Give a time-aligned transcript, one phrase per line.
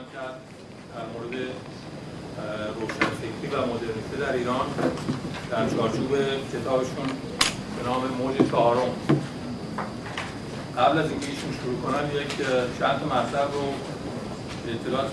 [0.00, 0.40] خواهند کرد
[0.94, 1.34] در مورد
[2.74, 4.66] روشنفکری و مدرنیته در ایران
[5.50, 6.16] در چارچوب
[6.52, 7.06] کتابشون
[7.76, 8.90] به نام موج چهارم.
[10.78, 12.36] قبل از اینکه ایشون شروع کنن یک
[12.78, 13.72] چند مطلب رو
[14.66, 15.04] به اطلاع,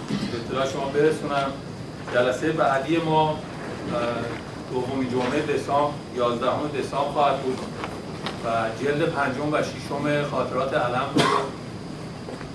[0.45, 1.51] اطلاع شما برسونم.
[2.13, 3.39] جلسه بعدی ما
[4.71, 6.47] دومی جمعه دسامبر 11
[6.79, 7.59] دسامبر خواهد بود
[8.45, 8.49] و
[8.83, 11.21] جلد پنجم و ششم خاطرات علم رو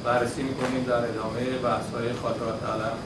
[0.04, 2.96] بررسی می‌کنیم در ادامه بحث های خاطرات علم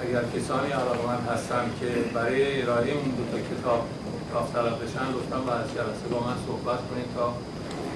[0.00, 3.86] اگر کسانی علاقمند هستن که برای ارائه اون دو تا کتاب
[4.32, 7.32] داوطلب بشن لطفا بعد از جلسه با من صحبت کنید تا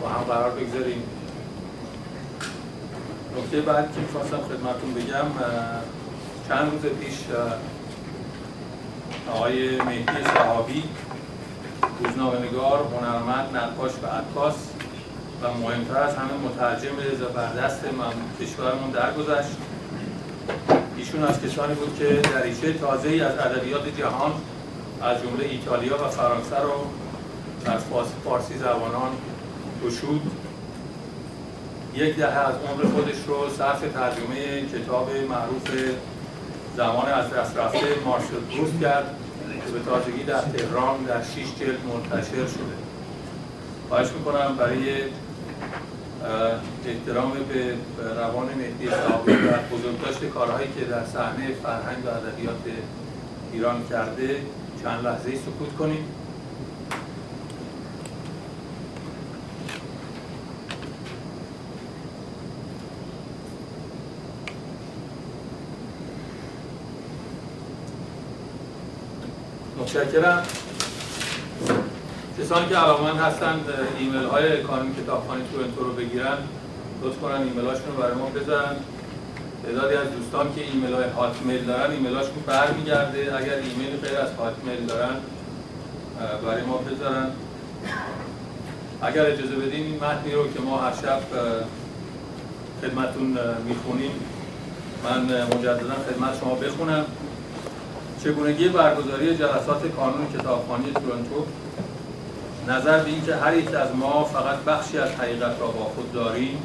[0.01, 1.03] با هم قرار بگذاریم.
[3.39, 5.27] نکته بعد که می‌خواستم خدمتون بگم
[6.49, 7.19] چند روز پیش
[9.33, 10.85] آقای مهدی صحابی
[12.05, 14.55] روزنامه‌نگار، هنرمند، نقاش و عکاس
[15.43, 17.81] و مهمتر از همه مترجم زبردست
[18.41, 19.57] کشورمون درگذشت.
[20.97, 24.33] ایشون از کسانی بود که دریچه تازه ای از ادبیات جهان
[25.03, 26.87] از جمله ایتالیا و فرانسه رو
[27.65, 27.79] در
[28.25, 29.11] فارسی زبانان
[29.85, 30.31] گشود.
[31.95, 35.71] یک دهه از عمر خودش رو صرف ترجمه کتاب معروف
[36.77, 39.15] زمان از دست رفته مارسل پروست کرد
[39.67, 42.77] که به تازگی در تهران در شیش جلد منتشر شده.
[43.89, 45.03] خواهش می‌کنم برای
[46.87, 47.75] احترام به
[48.21, 52.57] روان مهدی صحابی و بزرگداشت کارهایی که در صحنه فرهنگ و ادبیات
[53.53, 54.41] ایران کرده
[54.83, 56.05] چند لحظه سکوت کنیم.
[69.79, 70.43] متشکرم.
[72.51, 73.65] کسانی که علاقمند هستند
[73.99, 76.39] ایمیل های کانون کتابخانه تورنتو رو بگیرن
[77.03, 78.77] لطف کنن ایمیل هاشون رو برای ما بذارن.
[79.65, 83.19] تعدادی از دوستان که ایمیل های Hotmail دارن ایمیل هاشون برمیگرده.
[83.39, 85.17] اگر ایمیل غیر از Hotmail دارن
[86.47, 87.27] برای ما بذارن.
[89.03, 91.21] اگر اجازه بدین این متنی رو که ما هر شب
[92.83, 93.39] خدمتون
[93.69, 94.13] می‌خونیم
[95.05, 97.05] من مجددا خدمت شما بخونم.
[98.25, 101.47] چگونگی برگزاری جلسات کانون کتابخانه تورنتو
[102.69, 106.63] نظر به اینکه هر یک از ما فقط بخشی از حقیقت را با خود داریم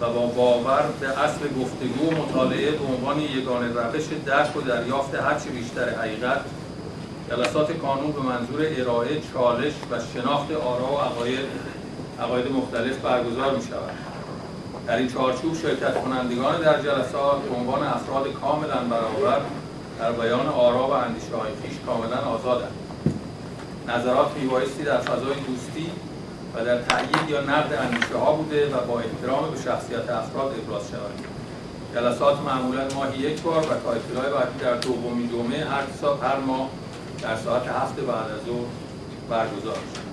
[0.00, 5.14] و با باور به اصل گفتگو و مطالعه به عنوان یگانه روش درک و دریافت
[5.14, 6.40] هرچی بیشتر حقیقت
[7.30, 11.46] جلسات کانون به منظور ارائه چالش و شناخت آرا و عقاید
[12.20, 13.90] عقاید مختلف برگزار می شود.
[14.86, 19.40] در این چارچوب شرکت کنندگان در جلسات به عنوان افراد کاملا برابر
[19.98, 21.52] در بیان آرا و اندیشه های
[21.86, 22.81] کاملا آزادند.
[23.88, 25.90] نظرات میبایستی در فضای دوستی
[26.54, 30.88] و در تأیید یا نقد اندیشه ها بوده و با احترام به شخصیت افراد ابراز
[30.90, 31.26] شود
[31.94, 35.82] جلسات معمولا ماهی یک بار و تایتل های بعدی در دومین جمعه هر
[36.22, 36.68] هر ماه
[37.22, 38.66] در ساعت هفت بعد از ظهر
[39.30, 40.12] برگزار شد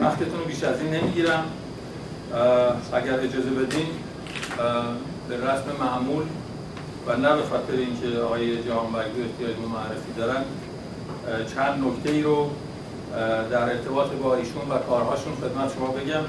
[0.00, 1.44] وقتتون بیش از این نمی‌گیرم.
[2.92, 3.86] اگر اجازه بدین
[5.28, 6.24] به رسم معمول
[7.06, 10.44] و نه به خاطر اینکه آقای جهان بگدو احتیاج به معرفی دارن
[11.54, 12.50] چند نکته ای رو
[13.50, 16.24] در ارتباط با ایشون و کارهاشون خدمت شما بگم.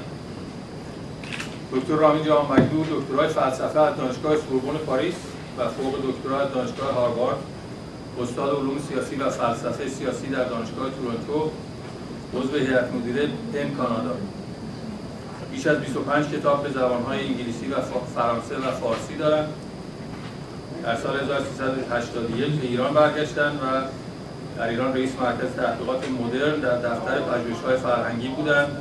[1.72, 5.14] دکتر رامی جهان بگدو دکترای فلسفه از دانشگاه سوربون پاریس
[5.58, 7.36] و فوق دکترا از دانشگاه هاروارد.
[8.22, 11.50] استاد علوم سیاسی و فلسفه سیاسی در دانشگاه تورنتو.
[12.34, 14.14] عضو هیئت مدیره پن کانادا.
[15.52, 17.74] بیش از 25 کتاب به زبانهای انگلیسی و
[18.14, 19.48] فرانسه و فارسی دارند
[20.82, 23.82] در سال 1381 به ایران برگشتن و
[24.58, 28.76] در ایران رئیس مرکز تحقیقات مدرن در دفتر پژوهش‌های فرهنگی بودند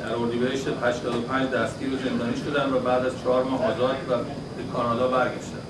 [0.00, 4.72] در اردیبهشت 85 دستگیر و زندانی شدن و بعد از چهار ماه آزاد و به
[4.72, 5.62] کانادا برگشتن.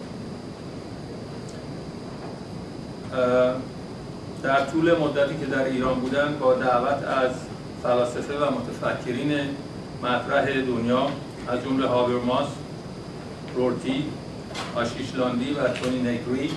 [4.43, 7.31] در طول مدتی که در ایران بودن با دعوت از
[7.82, 9.32] فلاسفه و متفکرین
[10.02, 11.06] مطرح دنیا
[11.49, 12.49] از جمله هاورماس،
[13.55, 14.05] رورتی،
[14.75, 16.50] آشیشلاندی و تونی نگری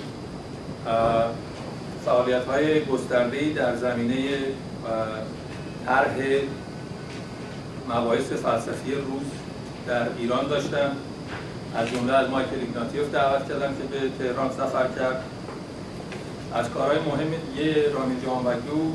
[2.06, 4.38] فعالیت های گسترده در زمینه
[5.86, 6.16] طرح
[7.88, 9.26] مباحث فلسفی روز
[9.86, 10.90] در ایران داشتم.
[11.76, 15.22] از جمله از مایکل ایگناتیوف دعوت کردم که به تهران سفر کرد.
[16.54, 18.92] از کارهای مهم یه رامین جانبگو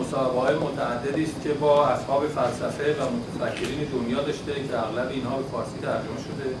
[0.00, 5.42] مسابقه متعددی است که با اصحاب فلسفه و متفکرین دنیا داشته که اغلب اینها به
[5.52, 6.54] فارسی ترجمه شده.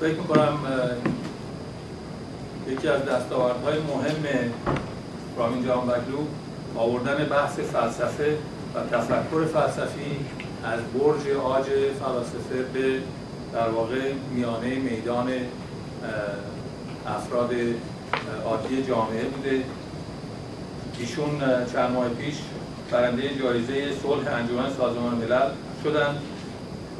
[0.00, 0.58] فکر می‌کنم
[2.68, 4.52] یکی از دستاوردهای مهم
[5.38, 6.18] رامین جهان بگلو
[6.76, 8.36] آوردن بحث فلسفه
[8.74, 10.16] و تفکر فلسفی
[10.64, 11.64] از برج آج
[12.00, 12.98] فلاسفه به
[13.52, 15.30] در واقع میانه میدان
[17.06, 17.50] افراد
[18.44, 19.64] عادی جامعه بوده.
[20.98, 21.40] ایشون
[21.72, 22.34] چند ماه پیش
[22.90, 25.48] برنده جایزه صلح انجمن سازمان ملل
[25.84, 26.18] شدند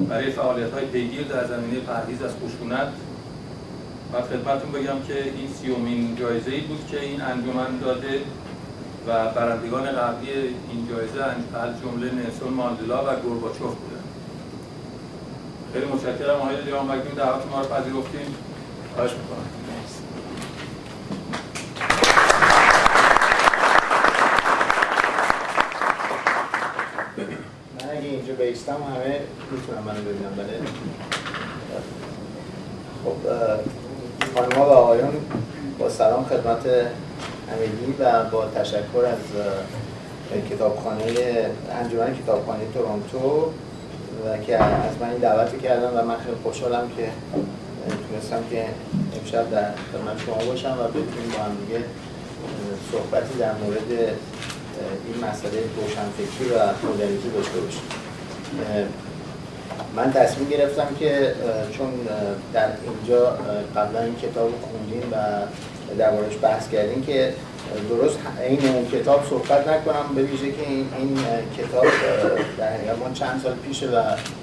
[0.08, 2.88] برای فعالیت های پیگیر در زمینه پرهیز از خشونت
[4.14, 8.20] و خدمتتون بگم که این سیومین جایزه ای بود که این انجمن داده
[9.06, 10.30] و برندگان قبلی
[10.70, 14.02] این جایزه از جمله نلسون ماندلا و گورباچوف بودن.
[15.72, 16.54] خیلی متشکرم آقای
[16.98, 18.34] وکیل دعوت ما رو پذیرفتیم
[18.94, 19.44] خواهش می‌کنم.
[27.80, 29.20] من اینجا بیستم همه
[29.50, 30.60] می‌تونم منو ببینم بله؟
[33.04, 33.16] خب
[34.34, 35.12] خانم و آقایون
[35.78, 36.66] با سلام خدمت
[37.50, 39.24] همگی و با تشکر از
[40.50, 41.04] کتابخانه
[41.80, 43.52] انجمن کتابخانه تورنتو
[44.26, 47.08] و که از من این دعوت کردم و من خیلی خوشحالم که
[48.08, 48.64] تونستم که
[49.20, 51.84] امشب در خدمت شما باشم و بتونیم با هم دیگه
[52.92, 53.90] صحبتی در مورد
[55.06, 57.82] این مسئله روشنفکری و مدرنیته داشته باشیم.
[59.96, 61.34] من تصمیم گرفتم که
[61.72, 61.90] چون
[62.52, 63.38] در اینجا
[63.76, 65.16] قبلا این کتاب خوندیم و
[65.98, 67.32] دربارش بحث کردیم که
[67.88, 68.18] درست
[68.48, 71.18] این اون کتاب صحبت نکنم به ویژه که این, این
[71.58, 71.84] کتاب
[72.58, 73.96] در من چند سال پیشه و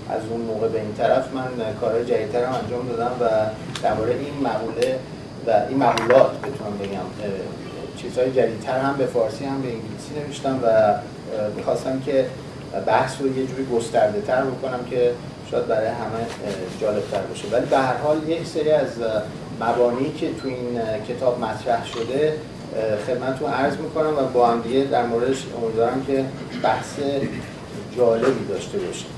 [0.10, 3.26] از اون موقع به این طرف من کارهای جدیدتر هم انجام دادم و
[3.84, 5.00] درباره این مقوله
[5.48, 7.28] و این مقولات بتونم بگم.
[7.98, 10.94] چیزهای جدیدتر هم به فارسی هم به انگلیسی نوشتم و
[11.56, 12.26] می‌خواستم که
[12.86, 15.12] بحث رو یه جوری گسترده تر بکنم که
[15.52, 16.26] شاید برای همه
[16.82, 17.48] جالب تر باشه.
[17.52, 18.88] ولی به هر حال یک سری از
[19.62, 22.34] مبانی که تو این کتاب مطرح شده
[23.08, 26.26] خدمتتون عرض می‌کنم و با هم دیگه در موردش امیدوارم که
[26.64, 27.00] بحث
[27.98, 29.10] جالبی داشته باشیم.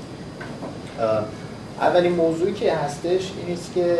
[1.80, 3.96] اولین موضوعی که هستش این است که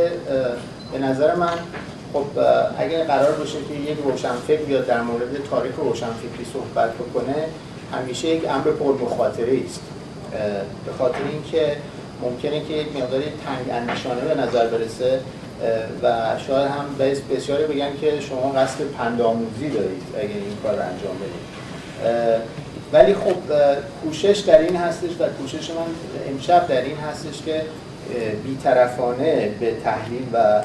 [0.93, 1.59] به نظر من
[2.13, 2.27] خب
[2.79, 7.35] اگر قرار باشه که یک روشنفکر بیاد در مورد تاریخ روشنفکری صحبت بکنه
[7.93, 9.81] همیشه یک امر پر مخاطره است
[10.87, 11.77] به خاطر اینکه
[12.23, 15.21] ممکنه که یک مقدار تنگ اندیشانه به نظر برسه.
[16.03, 16.09] و
[16.47, 16.85] شاید هم
[17.31, 21.55] بسیاری بگن که شما قصد پندآموزی دارید اگر این کار انجام بدید.
[22.93, 23.37] ولی خب
[24.05, 27.63] کوشش در این هستش و کوشش من امشب در این هستش که
[28.45, 30.63] بیطرفانه به تحلیل و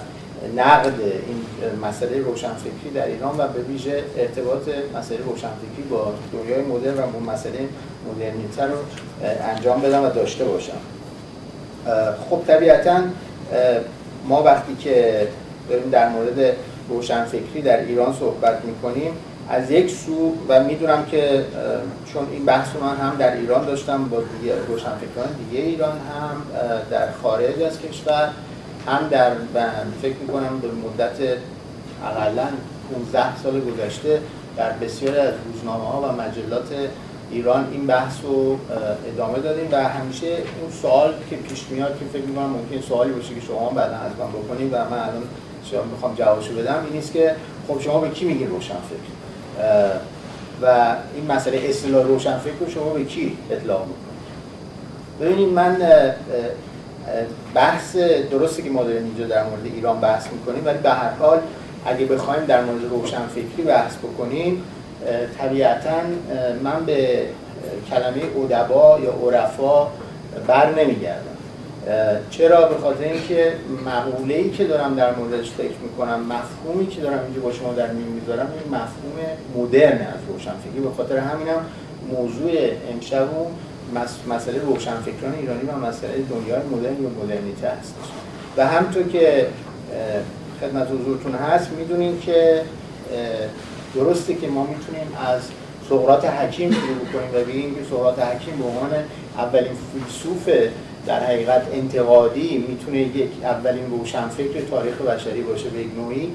[0.58, 0.94] نقد
[1.28, 1.46] این
[1.82, 7.60] مسئله روشنفکری در ایران و به ویژه ارتباط مسئله روشنفکری با دنیای مدرن و مسئله
[8.16, 8.78] مدرنیته رو
[9.56, 10.78] انجام بدم و داشته باشم.
[12.30, 13.02] خب طبیعتا
[14.30, 15.28] ما وقتی که
[15.70, 16.56] داریم در مورد
[16.90, 19.12] روشنفکری در ایران صحبت می‌کنیم
[19.50, 21.46] از یک سو و می‌دونم که
[22.14, 26.42] چون این بحث من هم در ایران داشتم با دیگه روشنفکران دیگه ایران هم
[26.92, 28.30] در خارج از کشور
[28.88, 29.32] هم در
[30.02, 31.38] فکر می‌کنم به مدت
[32.06, 32.48] اقلا
[32.94, 34.22] 15 سال گذشته
[34.58, 36.68] در بسیاری از روزنامه ها و مجلات
[37.32, 38.58] ایران این بحث رو
[39.14, 43.36] ادامه دادیم و همیشه اون سوال که پیش میاد که فکر می‌کنم ممکن سوالی باشه
[43.36, 45.24] که شما بعدا از من بکنید و من الان
[45.72, 47.36] شما می‌خوام جوابشو بدم این نیست که
[47.68, 49.10] خب شما به کی میگین روشنفکر؟
[50.62, 54.10] و این مسئله اصطلاح روشنفکر رو شما به کی اطلاق می‌کنید؟
[55.22, 55.78] ببینید من
[57.56, 57.96] بحث
[58.32, 61.40] درسته که ما داریم اینجا در مورد ایران بحث می‌کنیم ولی به هر حال
[61.86, 64.64] اگه بخوایم در مورد روشنفکری بحث بکنیم
[65.40, 65.92] طبیعتا
[66.64, 67.26] من به
[67.90, 69.88] کلمه ادبا یا عرفا
[70.48, 71.24] بر نمیگردم.
[72.30, 73.54] چرا؟ به خاطر اینکه
[73.86, 77.88] مقوله ای که دارم در موردش فکر می‌کنم مفهومی که دارم اینجا با شما در
[77.88, 79.18] میون می‌ذارم این مفهوم
[79.58, 80.80] مدرن از روشنفکری.
[80.84, 81.66] به خاطر همینم
[82.12, 82.52] موضوع
[82.94, 83.48] امشب و
[84.30, 88.10] مسئله روشنفکران ایرانی و مسئله دنیای مدرن یا مدرنیته هستش
[88.58, 89.48] و همطور که
[90.62, 92.62] خدمت حضورتون هست می‌دونیم که
[93.96, 95.42] درسته که ما می‌تونیم از
[95.90, 98.90] سقراط حکیم شروع کنیم و بگیم که سقراط حکیم به عنوان
[99.38, 100.50] اولین فیلسوف
[101.06, 106.32] در حقیقت انتقادی می‌تونه یک اولین روشنفکر تاریخ بشری باشه به یک نوعی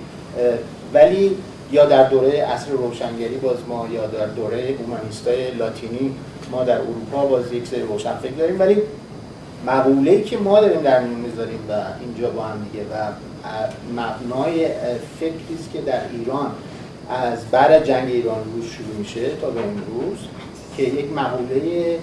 [0.94, 1.36] ولی
[1.72, 6.14] یا در دوره عصر روشنگری باز ما یا در دوره اومانیستای لاتینی
[6.50, 8.76] ما در اروپا باز یک سری روشنفکر داریم ولی
[9.66, 13.12] مقوله‌ای که ما داریم در میون می‌ذاریم و اینجا با هم دیگه و
[13.92, 14.68] مبنای
[15.20, 16.50] فکری که در ایران
[17.10, 20.18] از بعد جنگ ایران روز شروع میشه تا به امروز
[20.76, 21.98] که یک مقوله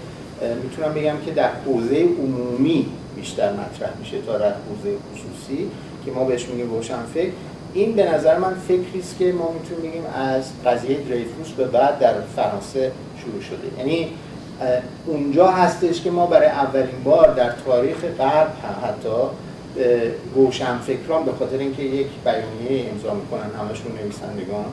[0.64, 5.68] می‌تونم بگم که در حوزه عمومی بیشتر مطرح میشه تا در حوزه خصوصی
[6.06, 7.32] که ما بهش میگیم روشن فکر.
[7.74, 12.00] این به نظر من فکری است که ما می‌تونیم بگیم از قضیه دریفوس به بعد
[12.00, 12.92] در فرانسه
[13.22, 13.80] شروع شده.
[13.80, 14.08] یعنی
[15.06, 18.54] اونجا هستش که ما برای اولین بار در تاریخ غرب
[18.84, 19.18] حتی
[20.36, 24.66] روشنفکران به خاطر اینکه یک بیانیه امضا می‌کنن همشون نویسندگان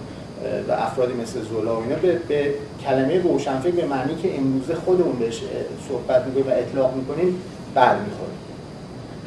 [0.69, 2.55] و افرادی مثل زولا و اینا به, به
[2.85, 5.41] کلمه روشنفکر به معنی که امروزه خودمون بهش
[5.89, 7.43] صحبت می‌کنیم و اطلاق می‌کنیم
[7.75, 8.31] برمیخوره.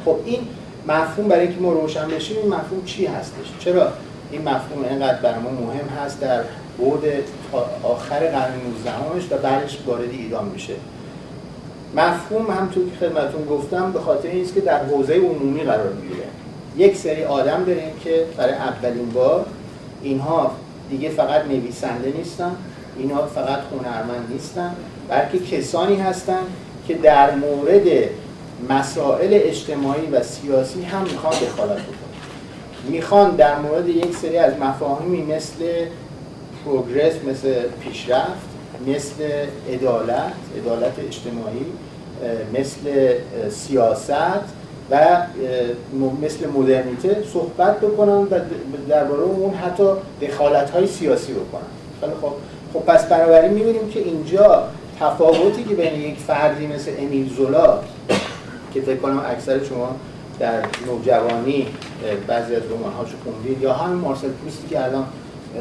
[0.04, 0.40] خب این
[0.88, 3.92] مفهوم برای اینکه ما روشن بشیم این مفهوم چی هستش؟ چرا
[4.30, 6.40] این مفهوم اینقدر برای ما مهم هست در
[6.78, 7.24] بعد
[7.82, 8.52] آخر قرن
[9.14, 10.74] 19 و بعدش وارد ایران میشه؟
[11.96, 16.26] مفهوم همطور که خدمتون گفتم به خاطر اینست که در حوزه عمومی قرار می‌گیره.
[16.76, 19.46] یک سری آدم داریم که برای اولین بار
[20.02, 20.52] اینها
[20.90, 22.56] دیگه فقط نویسنده نیستن
[22.98, 24.74] اینها فقط هنرمند نیستن
[25.08, 26.46] بلکه کسانی هستند
[26.88, 27.86] که در مورد
[28.68, 32.88] مسائل اجتماعی و سیاسی هم می‌خوان دخالت بکنن.
[32.88, 35.64] می‌خوان در مورد یک سری از مفاهیمی مثل
[36.64, 38.52] پروگرس مثل پیشرفت
[38.86, 39.14] مثل
[39.72, 41.66] عدالت عدالت اجتماعی
[42.54, 43.14] مثل
[43.50, 45.16] سیاست و
[46.22, 48.38] مثل مدرنیته صحبت بکنن و
[48.88, 49.84] درباره اون حتی
[50.22, 51.62] دخالت های سیاسی بکنن.
[52.00, 52.32] خیلی خب
[52.72, 54.62] خب پس بنابراین می‌بینیم که اینجا
[55.00, 57.78] تفاوتی که بین یک فردی مثل امیل زولا
[58.74, 59.96] که فکر کنم اکثر شما
[60.38, 61.66] در نوجوانی
[62.26, 65.04] بعضی از رمان‌هاشو خوندید یا همین مارسل پروستی که الان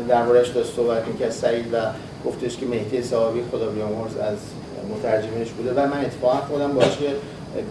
[0.10, 1.78] دربارش داشت صحبت از سعید و
[2.26, 4.38] گفتش که مهدی صحابی خدا بیامرز از
[4.96, 7.10] مترجمش بوده و من اتفاقا خودم باشه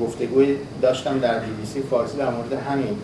[0.00, 2.96] گفتگوی داشتم در بی بی سی فارسی در مورد همین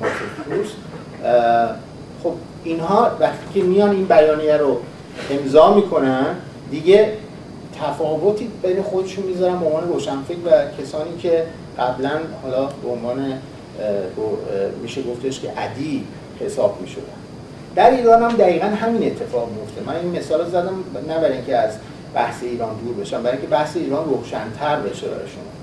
[0.00, 1.74] مارسل
[2.22, 2.32] خب
[2.64, 4.80] اینها وقتی که میان این بیانیه رو
[5.30, 6.26] امضا می‌کنن
[6.70, 7.12] دیگه
[7.80, 11.46] تفاوتی بین خودشون می‌ذارن به عنوان روشنفکر و کسانی که
[11.78, 12.10] قبلا
[12.42, 13.32] حالا به عنوان
[14.82, 16.04] میشه گفتش که عدی
[16.40, 17.02] حساب می‌شدن.
[17.74, 21.72] در ایران هم دقیقا همین اتفاق میفته من این مثال زدم نه برای اینکه از
[22.14, 25.59] بحث ایران دور بشم برای اینکه بحث ایران روشنتر بشه برای شما.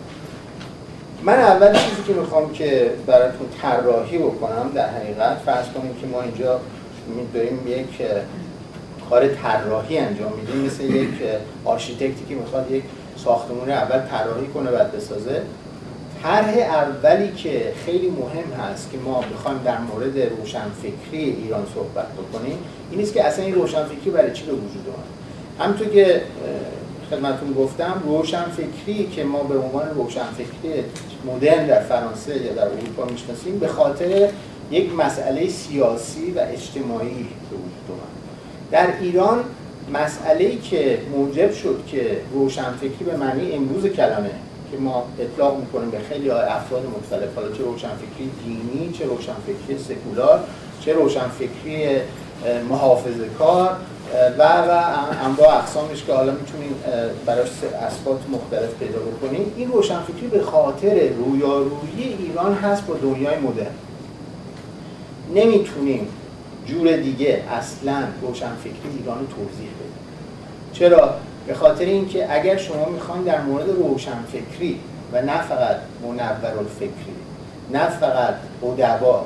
[1.23, 6.21] من اول چیزی که می‌خوام که براتون طراحی بکنم در حقیقت فرض کنیم که ما
[6.21, 6.59] اینجا
[7.33, 8.07] داریم یک
[9.09, 11.09] کار طراحی انجام میدیم مثل یک
[11.65, 12.83] آرشیتکتی که می‌خواد یک
[13.23, 15.41] ساختمون اول طراحی کنه بعد بسازه.
[16.23, 22.57] طرح اولی که خیلی مهم هست که ما بخوایم در مورد روشنفکری ایران صحبت بکنیم
[22.91, 25.07] این است که اصلا این روشنفکری برای چی به وجود اومد؟
[25.59, 26.21] همونطور که
[27.09, 30.83] خدمتون گفتم روشنفکری که ما به عنوان روشنفکری
[31.25, 34.29] مدرن در فرانسه یا در اروپا می‌شناسیم به خاطر
[34.71, 38.01] یک مسئله سیاسی و اجتماعی به وجود اومد.
[38.71, 39.43] در ایران
[39.93, 44.31] مسئله که موجب شد که روشنفکری به معنی امروز کلمه
[44.71, 50.39] که ما اطلاق می‌کنیم به خیلی افراد مختلف حالا چه روشنفکری دینی چه روشنفکری سکولار
[50.81, 51.85] چه روشنفکری
[52.69, 53.77] محافظه کار
[54.37, 54.83] و و
[55.25, 56.75] انواع اقسامش که حالا می‌تونیم
[57.25, 57.49] براش
[57.87, 63.71] اسبات مختلف پیدا بکنیم این روشنفکری به خاطر رویارویی ایران هست با دنیای مدرن.
[65.35, 66.07] نمی‌تونیم
[66.65, 69.97] جور دیگه اصلا روشنفکری ایران رو توضیح بدیم
[70.73, 71.13] چرا؟
[71.47, 74.79] به خاطر اینکه اگر شما می‌خواین در مورد روشنفکری
[75.13, 77.15] و نه فقط منور الفکری
[77.71, 79.25] نه فقط ادبا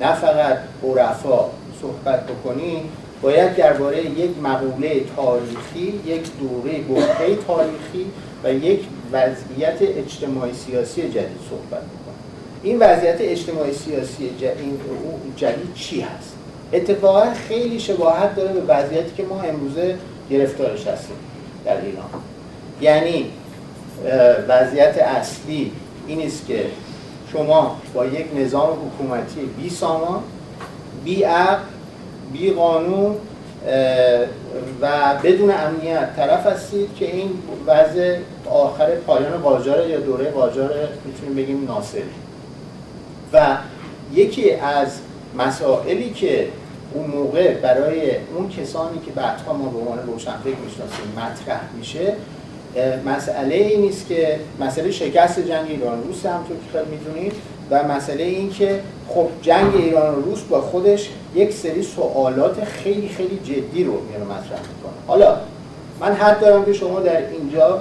[0.00, 1.44] نه فقط عرفا
[1.82, 2.82] صحبت بکنین
[3.22, 8.06] باید درباره یک مقوله تاریخی یک دوره گفته تاریخی
[8.44, 8.80] و یک
[9.12, 12.18] وضعیت اجتماعی سیاسی جدید صحبت بکنیم.
[12.62, 14.30] این وضعیت اجتماعی سیاسی
[15.36, 16.34] جدید چی هست؟
[16.72, 19.94] اتفاقا خیلی شباهت داره به وضعیتی که ما امروزه
[20.30, 21.16] گرفتارش هستیم
[21.64, 22.08] در ایران.
[22.80, 23.30] یعنی
[24.48, 25.72] وضعیت اصلی
[26.06, 26.64] این است که
[27.32, 30.22] شما با یک نظام حکومتی بی سامان
[31.04, 31.62] بی عقل
[32.32, 33.16] بی قانون
[34.80, 37.30] و بدون امنیت طرف هستید که این
[37.66, 38.16] وضع
[38.50, 40.70] آخر پایان قاجار یا دوره قاجار
[41.04, 42.02] می‌تونیم بگیم ناصری
[43.32, 43.56] و
[44.14, 44.88] یکی از
[45.38, 46.48] مسائلی که
[46.94, 52.12] اون موقع برای اون کسانی که بعدها ما به عنوان روشنفکر می‌شناسیم مطرح میشه
[53.06, 57.32] مسئله این نیست که مسئله شکست جنگ ایران روس همطور که خیلی می‌دونید
[57.70, 63.08] و مسئله این که خب جنگ ایران و روس با خودش یک سری سوالات خیلی
[63.08, 64.92] خیلی جدی رو میاره مطرح می‌کنه.
[65.06, 65.36] حالا
[66.00, 67.80] من حد دارم که شما در اینجا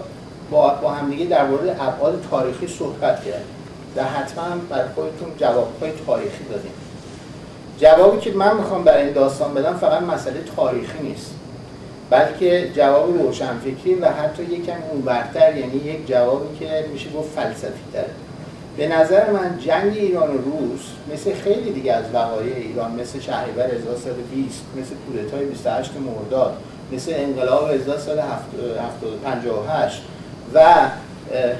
[0.51, 3.55] با, با همدیگه در مورد ابعاد تاریخی صحبت کردیم
[3.95, 6.71] و حتما برای خودتون جوابهای تاریخی دادیم.
[7.79, 11.31] جوابی که من می‌خوام برای این داستان بدم فقط مسئله تاریخی نیست
[12.09, 18.09] بلکه جواب روشنفکری و حتی یکم اونورتر یعنی یک جوابی که میشه گفت فلسفی تره
[18.77, 20.81] به نظر من جنگ ایران و روس
[21.13, 26.57] مثل خیلی دیگه از وقایع ایران مثل شهریور 1320 مثل کودتای 28 مرداد
[26.91, 28.21] مثل انقلاب 1000 سال
[29.23, 30.01] 58
[30.53, 30.63] و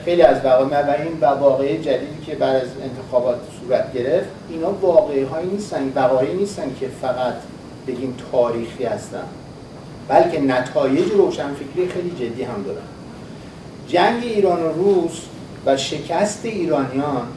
[0.06, 5.26] خیلی از وقایع و این واقعه جدیدی که بعد از انتخابات صورت گرفت اینا واقعه
[5.26, 7.34] هایی نیستن وقایعی نیستن که فقط
[7.88, 9.24] بگیم تاریخی هستن.
[10.08, 12.82] بلکه نتایج روشنفکری خیلی جدی هم دارن.
[13.88, 15.22] جنگ ایران و روس
[15.66, 17.28] و شکست ایرانیان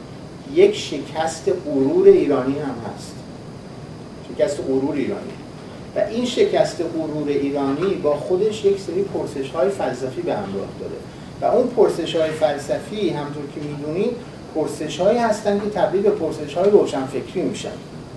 [0.53, 3.15] یک شکست غرور ایرانی هم هست.
[4.29, 5.31] شکست غرور ایرانی.
[5.95, 10.95] و این شکست غرور ایرانی با خودش یک سری پرسش های فلسفی به همراه داره.
[11.41, 14.11] و اون پرسش های فلسفی همطور که می‌دونید
[14.55, 17.69] پرسش هایی هستن که تبدیل به پرسش های روشنفکری میشن.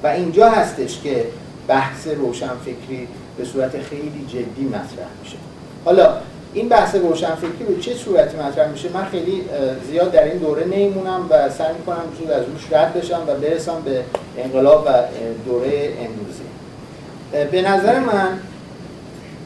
[0.02, 1.26] و اینجا هستش که
[1.68, 5.36] بحث روشنفکری به صورت خیلی جدی مطرح میشه.
[5.84, 6.16] حالا
[6.54, 9.44] این بحث روشنفکری به چه صورتی مطرح میشه؟ من خیلی
[9.90, 13.82] زیاد در این دوره نیمونم و سعی می‌کنم زود از روش رد بشم و برسم
[13.84, 14.04] به
[14.38, 14.90] انقلاب و
[15.46, 16.44] دوره امروزی
[17.50, 18.38] به نظر من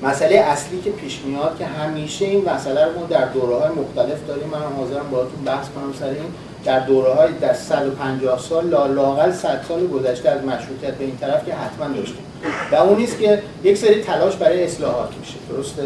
[0.03, 4.49] مسئله اصلی که پیش میاد که همیشه این مسئله رو در دوره های مختلف داریم.
[4.49, 6.33] من حاضرم باهاتون بحث کنم سر این.
[6.65, 11.47] در دوره های در 150 سال لاقل 100 سال گذشته از مشروطیت به این طرف
[11.47, 12.25] که حتما داشتیم.
[12.73, 15.35] و اون نیست که یک سری تلاش برای اصلاحات میشه.
[15.51, 15.83] درسته؟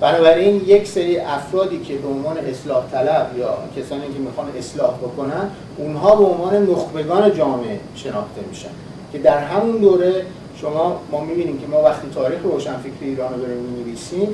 [0.00, 5.50] بنابراین یک سری افرادی که به عنوان اصلاح طلب یا کسانی که می‌خوان اصلاح بکنن
[5.76, 8.68] اونها به عنوان نخبگان جامعه شناخته میشن.
[9.12, 10.22] که در همون دوره
[10.60, 14.28] شما ما می‌بینیم که ما وقتی تاریخ روشنفکری ایران رو داریم می‌نویسیم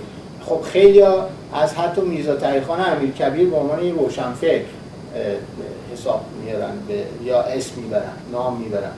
[0.47, 1.03] خب خیلی
[1.55, 4.65] از حتی میرزا تقیخان امیرکبیر به عنوان روشنفکر
[5.93, 6.73] حساب میارن
[7.25, 8.93] یا اسم می‌برن نام می‌برن.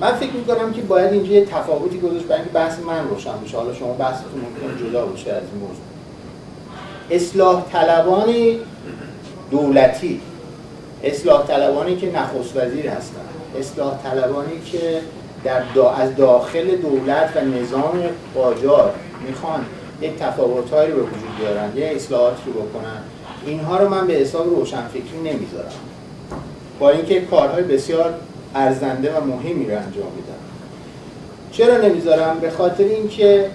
[0.00, 3.56] من فکر می‌کنم که باید اینجا یه تفاوتی گذاشت برای اینکه بحث من روشن بشه.
[3.56, 5.84] حالا شما بحثتون ممکن جدا باشه از این موضوع.
[7.10, 8.34] اصلاح طلبان
[9.50, 10.20] دولتی.
[11.02, 13.20] اصلاح طلبانی که نخست وزیر هستن.
[13.58, 15.00] اصلاح طلبانی که
[15.44, 18.02] در دا از داخل دولت و نظام
[18.34, 18.94] قاجار
[19.26, 19.60] می‌خوان
[20.00, 23.02] یک تفاوتهایی رو به وجود بیارن یه اصلاحاتی رو بکنن.
[23.46, 25.72] اینها رو من به حساب روشنفکری نمی‌ذارم.
[26.78, 28.14] با اینکه کارهای بسیار
[28.54, 30.40] ارزنده و مهمی رو انجام میدن
[31.52, 33.50] چرا نمی‌ذارم؟ به خاطر اینکه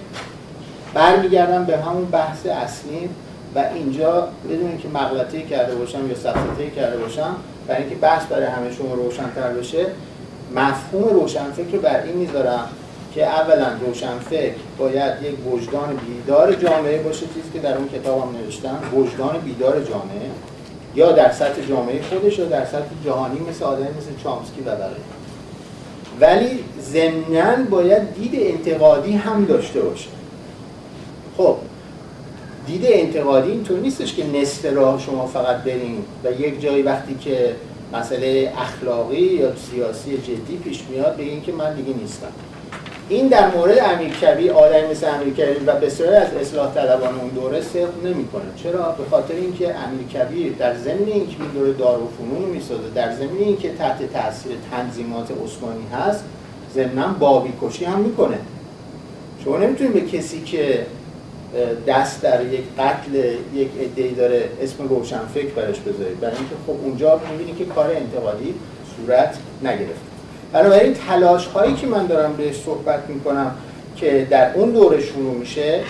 [0.93, 3.10] برمیگردم به همون بحث اصلی
[3.55, 7.36] و اینجا بدون اینکه مغلطه کرده باشم یا سفته کرده باشم
[7.67, 9.86] برای اینکه بحث برای همه شما روشنتر بشه
[10.55, 12.69] مفهوم روشنفکر رو بر این می‌ذارم
[13.15, 18.41] که اولا روشنفکر باید یک وجدان بیدار جامعه باشه چیزی که در اون کتاب هم
[18.41, 20.29] نوشتم وجدان بیدار جامعه.
[20.95, 24.95] یا در سطح جامعه خودش یا در سطح جهانی مثل آدمی مثل چامسکی و بقیه
[26.19, 30.10] ولی ضمنا باید دید انتقادی هم داشته باشه.
[31.38, 31.55] خب
[32.67, 37.55] دید انتقادی اینطور نیستش که نصف راه شما فقط بریم و یک جایی وقتی که
[37.93, 42.27] مسئله اخلاقی یا سیاسی جدی پیش میاد به که من دیگه نیستم.
[43.10, 48.06] این در مورد امیرکبیر آدمی مثل امیرکبیر و بسیاری از اصلاح طلبان اون دوره صدق
[48.06, 48.44] نمی‌کنه.
[48.63, 53.74] چرا؟ به خاطر اینکه امیرکبیر در ضمن اینکه این دوره دارالفنون می‌سازه در ضمن اینکه
[53.74, 56.24] تحت تاثیر تنظیمات عثمانی هست
[56.76, 58.38] ضمن بابی کشی هم می‌کنه.
[59.44, 60.86] شما نمی‌تونید به کسی که
[61.88, 63.15] دست در یک قتل
[63.54, 66.20] یک ادعی داره اسم روشنفکر برش بذارید.
[66.20, 68.54] برای اینکه خب اونجا می‌بینی که کار انتقادی
[68.98, 70.14] صورت نگرفته.
[70.53, 73.51] بنابراین تلاش هایی که من دارم بهش صحبت می‌کنم
[73.95, 75.81] که در اون دوره شروع میشه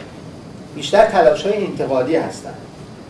[0.76, 2.54] بیشتر تلاش های انتقادی هستن.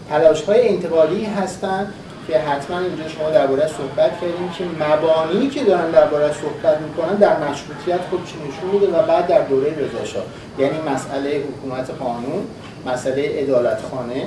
[0.10, 1.94] تلاش های انتقادی هستن
[2.28, 7.38] که حتما اینجا شما درباره صحبت کردیم که مبانی که دارن درباره صحبت می‌کنن در
[7.38, 10.22] مشروطیت خود چی نشون میده و بعد در دوره رضا
[10.60, 12.48] یعنی مسئله حکومت قانون
[12.86, 14.26] مسئله عدالت خانه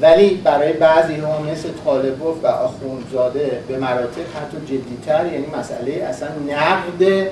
[0.00, 6.28] ولی برای بعضی ها مثل طالبوف و آخوندزاده به مراتب حتی جدیتر یعنی مسئله اصلا
[6.48, 7.26] نقد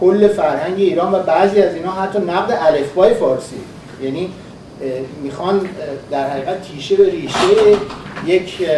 [0.00, 3.56] کل فرهنگ ایران و بعضی از اینا حتی نقد الفبای فارسی.
[4.02, 4.30] یعنی
[5.22, 5.68] می‌خوان
[6.10, 7.78] در حقیقت تیشه به ریشه
[8.26, 8.68] یک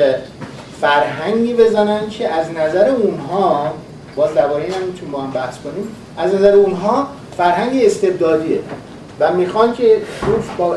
[0.81, 3.73] فرهنگی بزنن که از نظر اونها
[4.17, 5.89] باز درباره این هم با هم بحث کنیم
[6.19, 8.61] از نظر اونها فرهنگ استبدادیه
[9.21, 9.97] و می‌خوان که
[10.59, 10.77] با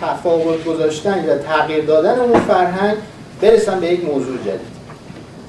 [0.00, 2.96] تفاوت گذاشتن یا تغییر دادن اون فرهنگ
[3.40, 4.80] برسن به یک موضوع جدید.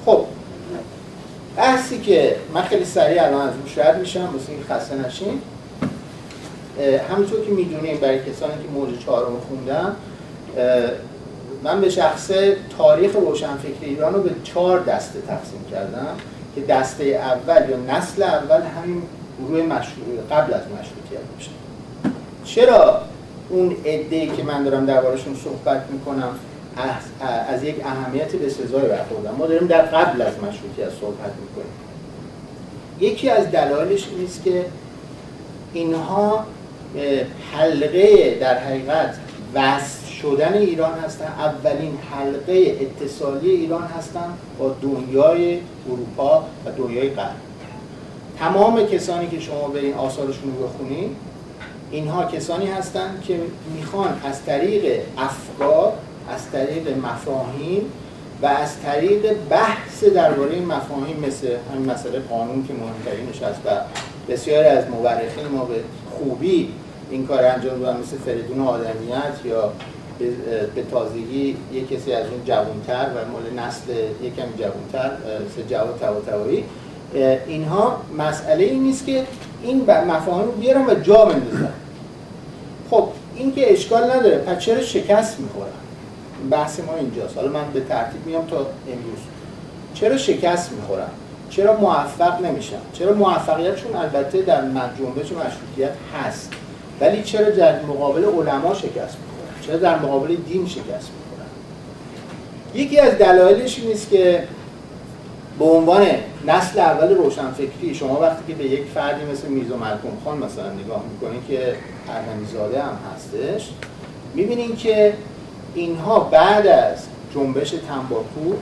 [0.06, 0.24] خب
[1.56, 5.40] بحثی که من خیلی سریع الان از رد میشم واسه اینکه خسته نشین.
[7.10, 9.96] همونطور که می‌دونیم برای کسانی که موج چهارم خوندن
[11.64, 16.16] من به شخصه تاریخ روشنفکر ایران رو به چهار دسته تقسیم کردم
[16.54, 19.02] که دسته اول یا نسل اول همین
[19.38, 21.50] گروه مشروع قبل از مشروطیت میشه.
[22.44, 23.00] چرا؟
[23.52, 26.38] اون عده‌ای که من دارم دربارشون صحبت می‌کنم
[26.76, 31.72] از, از یک اهمیت به سزای برخوردم ما داریم در قبل از مشروطیت صحبت می‌کنیم.
[33.00, 34.64] یکی از دلایلش نیست که
[35.72, 36.46] اینها
[37.52, 39.14] حلقه در حقیقت
[39.54, 41.24] وصل شدن ایران هستن.
[41.24, 45.58] اولین حلقه اتصالی ایران هستن با دنیای
[45.90, 47.36] اروپا و دنیای غرب.
[48.38, 51.16] تمام کسانی که شما برین آثارشون رو بخونید
[51.92, 53.40] اینها کسانی هستند که
[53.76, 55.92] می‌خوان از طریق افکار
[56.34, 57.82] از طریق مفاهیم
[58.42, 63.70] و از طریق بحث درباره مفاهیم مثل همین مسئله قانون که مهمترینش هست و
[64.32, 65.74] بسیاری از مورخین ما به
[66.10, 66.68] خوبی
[67.10, 69.72] این کار انجام دادن مثل فریدون آدمیت یا
[70.74, 76.64] به تازگی یک کسی از اون جوانتر و مال نسل یکم جوانتر مثل جواد تواتوایی
[77.46, 79.24] اینها مسئله این نیست که
[79.62, 81.72] این مفاهیم رو بیارن و جا بندازن.
[82.92, 84.38] خب این که اشکال نداره.
[84.38, 85.72] پس چرا شکست می‌خورن؟
[86.50, 87.36] بحث ما اینجاست.
[87.36, 89.18] حالا من به ترتیب میام تا امروز.
[89.94, 91.08] چرا شکست می‌خورن؟
[91.50, 94.60] چرا موفق نمیشن؟ چرا موفقیتشون البته در
[94.98, 96.52] جنبش مشروطیت هست
[97.00, 101.48] ولی چرا در مقابل علما شکست می‌خورن؟ چرا در مقابل دین شکست می‌خورن؟
[102.74, 104.42] یکی از دلایلش این است که
[105.62, 106.06] به عنوان
[106.46, 111.02] نسل اول روشنفکری شما وقتی که به یک فردی مثل میرزا ملکم خان مثلا نگاه
[111.12, 111.74] می‌کنید که
[112.52, 113.70] زاده هم هستش
[114.34, 115.14] می‌بینین که
[115.74, 116.98] اینها بعد از
[117.34, 118.54] جنبش تنباکو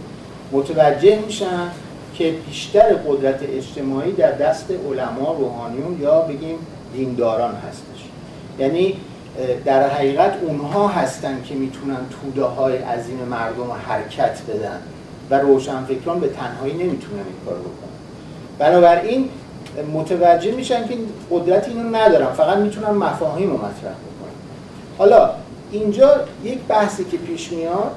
[0.53, 1.71] متوجه میشن
[2.15, 6.59] که بیشتر قدرت اجتماعی در دست علما روحانیون یا بگیم
[6.95, 8.05] دینداران هستش.
[8.59, 8.97] یعنی
[9.65, 14.81] در حقیقت اونها هستن که می‌تونن توده های عظیم مردم رو حرکت بدن.
[15.31, 17.91] و روشنفکران به تنهایی نمی‌تونن این کار بکنن.
[18.59, 19.29] بنابراین
[19.95, 20.95] متوجه میشن که
[21.31, 24.33] قدرت اینو ندارن فقط می‌تونن مفاهیم رو مطرح بکنن.
[24.99, 25.31] حالا
[25.73, 27.93] اینجا یک بحثی که پیش میاد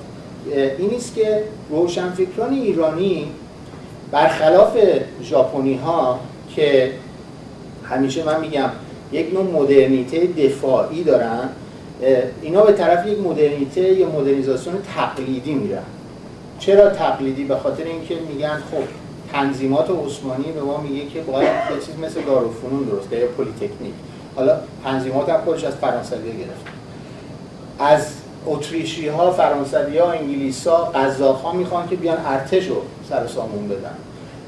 [0.78, 3.28] این است که روشنفکران ایرانی
[4.12, 4.78] برخلاف
[5.24, 6.19] ژاپنی ها
[6.56, 6.91] که
[7.84, 8.69] همیشه من میگم
[9.12, 11.50] یک نوع مدرنیته دفاعی دارن
[12.41, 15.84] اینا به طرف یک مدرنیته یا مدرنیزاسیون تقلیدی میرن.
[16.65, 18.84] چرا تقلیدی؟ به خاطر اینکه میگن خب
[19.34, 23.93] تنظیمات عثمانی به ما میگه که باید یه چیز مثل داروفنون درست یا پلیتکنیک.
[24.36, 26.65] حالا تنظیمات هم خودش از فرانسوی گرفت
[27.80, 28.08] از
[28.45, 32.76] اتریشی ها فرانسوی ها انگلیس ها قزاق ها می‌خوان که بیان ارتش رو
[33.10, 33.95] سر سامون بدن.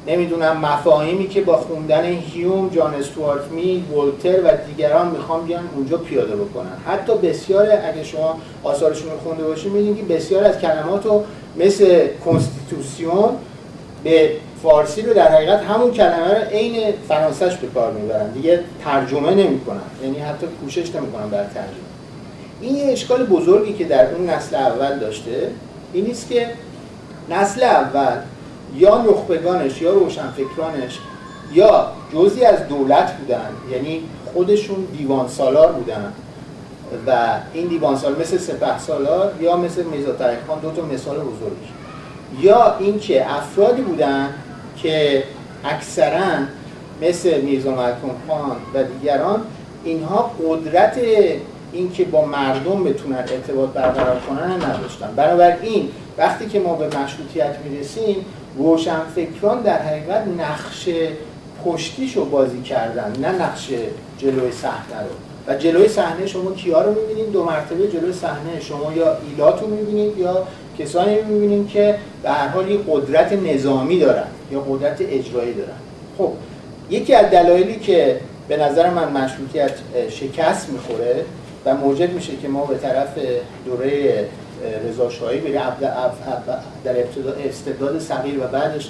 [0.08, 5.97] نمی‌دونم مفاهیمی که با خوندن هیوم، جان استوارت میل، ولتر و دیگران می‌خوان بیان اونجا
[5.97, 6.78] پیاده بکنن.
[6.88, 11.23] حتی بسیار اگه شما آثارشون رو خونده باشید می‌دونید که بسیار از کلمات رو
[11.58, 13.30] مثل کنستیتوسیون
[14.04, 14.32] به
[14.63, 18.32] فارسی رو در حقیقت همون کلمه رو عین فرانسهش به کار می‌برن.
[18.32, 19.82] دیگه ترجمه نمی‌کنن.
[20.04, 21.86] یعنی حتی کوشش نمی‌کنن بر ترجمه.
[22.62, 25.52] این یه اشکال بزرگی که در اون نسل اول داشته
[25.94, 26.50] این است که
[27.30, 28.18] نسل اول
[28.76, 31.00] یا نخبگانش یا روشنفکرانش
[31.54, 36.13] یا جزی از دولت بودن یعنی خودشون دیوان سالار بودن.
[37.08, 40.15] و این دیوان سالار مثل سپه سالار یا مثل میزا
[40.48, 41.69] خان دو تا مثال بزرگی
[42.41, 44.34] یا اینکه افرادی بودن
[44.78, 45.24] که
[45.65, 46.38] اکثرا
[47.02, 49.41] مثل میرزا ملکم خان و دیگران
[49.84, 50.98] اینها قدرت
[51.71, 55.13] اینکه با مردم بتونن ارتباط برقرار کنن نداشتن.
[55.15, 58.26] بنابراین وقتی که ما به مشروطیت می‌رسیم
[58.58, 60.89] روشنفکران در حقیقت نقش
[61.65, 63.69] پشتیشو بازی کردن نه نقش
[64.17, 65.35] جلوی صحنه رو.
[65.47, 69.67] و جلوی صحنه شما کیا رو می‌بینید دو مرتبه جلوی صحنه شما یا ایلات رو
[69.67, 70.47] می‌بینید یا
[70.79, 75.77] کسانی می‌بینید که به هر حال قدرت نظامی دارن یا قدرت اجرایی دارن.
[76.17, 76.31] خب
[76.89, 79.71] یکی از دلایلی که به نظر من مشروطیت
[80.10, 81.25] شکست می‌خوره
[81.65, 83.17] و موجب میشه که ما به طرف
[83.65, 84.25] دوره
[84.89, 85.62] رضا شاهی بریم
[86.84, 88.89] در ابتدا استبداد صغیر و بعدش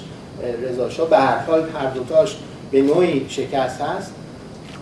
[0.62, 2.36] رضا شاه به هر حال هر دوتاش
[2.70, 4.12] به نوعی شکست هست.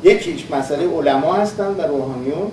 [0.05, 2.51] یکیش مسئله علما هستن و روحانیون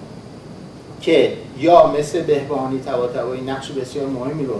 [1.01, 4.53] که یا مثل بهبانی تواتوایی نقش بسیار مهمی رو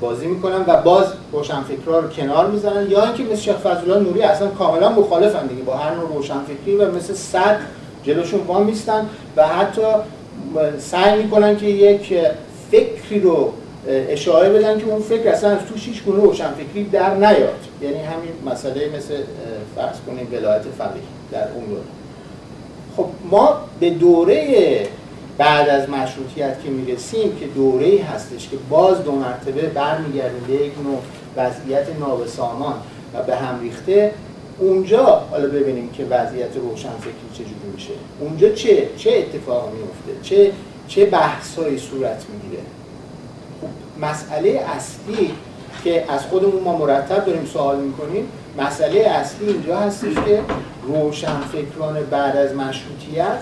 [0.00, 4.48] بازی می‌کنن و باز روشنفکرها رو کنار می‌زنن یا اینکه مثل شیخ فضلالله نوری اصلا
[4.48, 7.58] کاملا مخالفن دیگه با هر نوع روشنفکری و مثل صد
[8.04, 9.82] جلوشون وام میستن و حتی
[10.78, 12.14] سعی می‌کنن که یک
[12.70, 13.52] فکری رو
[13.86, 17.58] اشاره بدن که اون فکر اصلا توش هیچ گونه روشنفکری در نیاد.
[17.82, 19.14] یعنی همین مسئله مثل
[19.76, 21.99] فرض کنیم ولایت فقیه در اون دوره
[23.00, 24.88] خب ما به دوره
[25.38, 30.72] بعد از مشروطیت که می‌رسیم که دوره هستش که باز دو مرتبه برمیگردیم به یک
[30.84, 30.98] نوع
[31.36, 32.74] وضعیت نابسامان
[33.14, 34.14] و به هم ریخته
[34.58, 37.92] اونجا حالا ببینیم که وضعیت روشنفکری چجوری میشه.
[38.20, 40.52] اونجا چه چه اتفاقی میفته چه
[40.88, 42.62] چه بحثایی صورت می‌گیره؟
[44.00, 45.30] مسئله اصلی
[45.84, 50.40] که از خودمون ما مرتب داریم سوال می‌کنیم مسئله اصلی اینجا هستش که
[50.82, 53.38] روشنفکران بعد از مشروطیت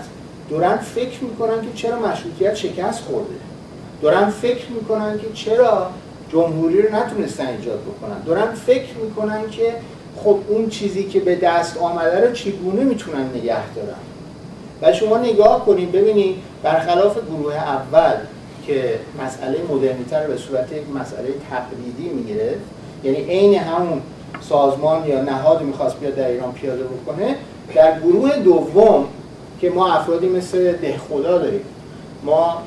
[0.49, 3.35] دارن فکر می‌کنن که چرا مشروطیت شکست خورده.
[4.01, 5.89] دارن فکر می‌کنن که چرا
[6.31, 8.23] جمهوری رو نتونستن ایجاد بکنن.
[8.25, 9.73] دارن فکر می‌کنن که
[10.23, 13.99] خب اون چیزی که به دست آمده رو چگونه می‌تونن نگه دارن؟
[14.81, 18.15] و شما نگاه کنید ببینید برخلاف گروه اول
[18.67, 22.55] که مسئله مدرنیته رو به صورت یک مسئله تقلیدی می‌گیره
[23.03, 24.01] یعنی عین همون
[24.49, 27.35] سازمان یا نهادی می‌خواست بیاد در ایران پیاده بکنه
[27.75, 29.05] در گروه دوم
[29.61, 31.61] که ما افرادی مثل دهخدا داریم
[32.23, 32.61] ما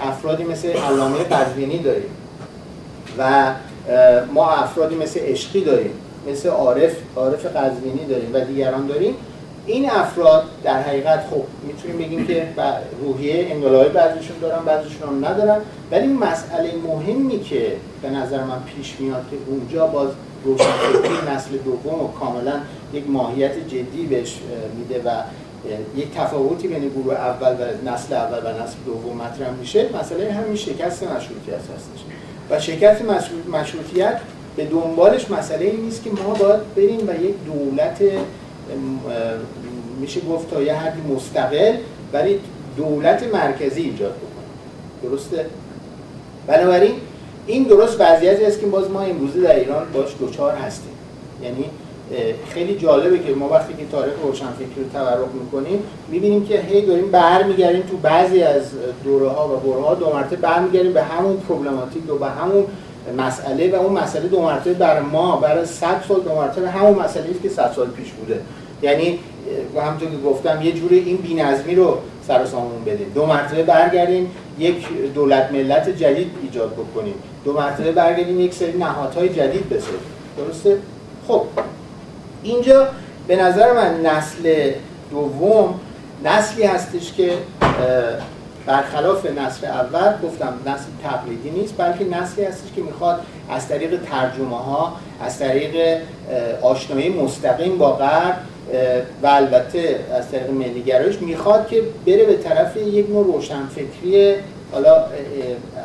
[0.00, 2.10] افرادی مثل علامه قزوینی داریم
[3.18, 3.52] و
[4.34, 5.92] ما افرادی مثل عشقی داریم
[6.30, 9.14] مثل عارف عارف قزوینی داریم و دیگران داریم.
[9.66, 12.48] این افراد در حقیقت خب می‌تونیم بگیم که
[13.02, 15.60] روحیه انقلابی بعضیشون دارن بعضیشون ندارن.
[15.90, 20.08] ولی مسئله مهمی که به نظر من پیش میاد که اونجا باز
[20.44, 22.60] روشنفکری نسل دوم کاملا
[22.92, 24.38] یک ماهیت جدی بهش
[24.78, 25.22] میده و
[25.96, 29.88] یک تفاوتی بین گروه اول و نسل اول و نسل دوم مطرح میشه.
[30.00, 32.00] مسئله همین شکست مشروطیت هستش.
[32.50, 33.02] و شکست
[33.52, 34.20] مشروطیت
[34.56, 38.02] به دنبالش مسئله این نیست که ما باید بریم و یک دولت
[40.00, 41.76] میشه گفت تا یه حدی مستقل
[42.12, 42.40] ولی
[42.76, 44.30] دولت مرکزی ایجاد بکنیم.
[45.02, 45.46] درسته؟
[46.46, 46.94] بنابراین
[47.50, 50.92] این درست وضعیتی است که باز ما امروزه در ایران باش دوچار هستیم.
[51.42, 51.64] یعنی
[52.48, 57.10] خیلی جالبه که ما وقتی که تاریخ روشنفکری رو تورق می‌کنیم می‌بینیم که هی داریم
[57.10, 58.62] برمیگردیم تو بعضی از
[59.04, 62.64] دوره ها و بره ها دو مرتبه برمیگردیم به همون پروبلماتیک و به همون
[63.18, 67.30] مسئله و اون مسئله دو مرتبه بر ما برای 100 سال دو مرتبه همون مسئله
[67.30, 68.40] است که 100 سال پیش بوده.
[68.82, 69.18] یعنی
[69.76, 71.98] همونطور که گفتم یه جوری این بی‌نظمی رو
[72.30, 73.12] سر سامون بدیم.
[73.14, 77.14] دو مرتبه برگردیم یک دولت ملت جدید ایجاد بکنیم.
[77.44, 80.00] دو مرتبه برگردیم یک سری نهادهای جدید بسازیم.
[80.36, 80.78] درسته؟
[81.28, 81.42] خب.
[82.42, 82.88] اینجا
[83.26, 84.70] به نظر من نسل
[85.10, 85.80] دوم
[86.24, 87.32] نسلی هستش که
[88.66, 94.58] برخلاف نسل اول گفتم نسل تقلیدی نیست بلکه نسلی هستش که می‌خواد از طریق ترجمه
[94.58, 95.98] ها از طریق
[96.62, 98.36] آشنایی مستقیم با غرب
[99.22, 104.34] و البته از طریق ملیگرایش می‌خواد که بره به طرف یک نوع روشنفکری
[104.72, 104.96] حالا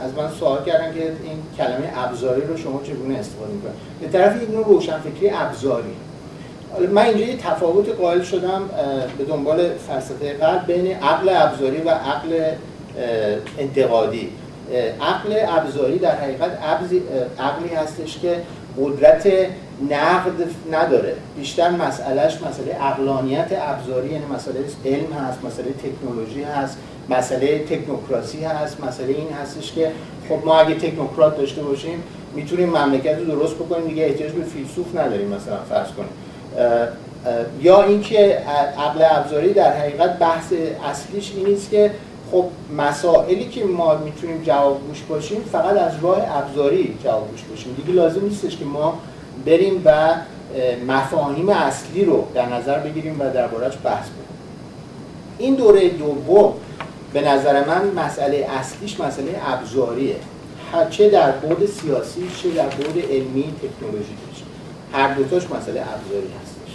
[0.04, 4.44] از من سوال کردن که این کلمه ابزاری رو شما چگونه استفاده می‌کنید؟ به طرف
[4.44, 5.96] یک نوع روشنفکری ابزاری.
[6.92, 8.70] من اینجا یه تفاوت قائل شدم
[9.18, 12.44] به دنبال فلسفه قلب بین عقل ابزاری و عقل
[13.60, 14.30] انتقادی.
[15.02, 16.52] عقل ابزاری در حقیقت
[17.40, 18.36] عقلی هستش که
[18.84, 19.28] قدرت
[19.90, 21.16] نقد نداره.
[21.38, 26.78] بیشتر مسئلهش مسئله عقلانیت ابزاری یعنی مسئله علم هست مسئله تکنولوژی هست
[27.10, 29.92] مسئله تکنوکراسی هست مسئله این هستش که
[30.30, 32.04] خب ما اگه تکنوکرات داشته باشیم
[32.36, 33.88] می‌تونیم مملکت رو درست بکنیم.
[33.88, 36.10] دیگه احتیاج به فیلسوف نداریم مثلا فرض کنیم.
[37.62, 38.42] یا اینکه
[38.78, 40.54] عقل ابزاری در حقیقت بحث
[40.90, 41.92] اصلیش این نیست که
[42.32, 42.46] خب
[42.78, 47.74] مسائلی که ما می‌تونیم جوابگوش باشیم فقط از راه ابزاری جوابگوش باشیم.
[47.74, 49.00] دیگه لازم نیستش که ما
[49.46, 50.16] بریم و
[50.88, 54.26] مفاهیم اصلی رو در نظر بگیریم و دربارهش بحث کنیم
[55.38, 56.54] این دوره دوم
[57.14, 60.16] به نظر من مسئله اصلیش مسئله ابزاریه.
[60.90, 64.44] چه در بود سیاسی چه در بود علمی تکنولوژیکش
[64.94, 66.74] هر دوتاش مسئله ابزاری هستش.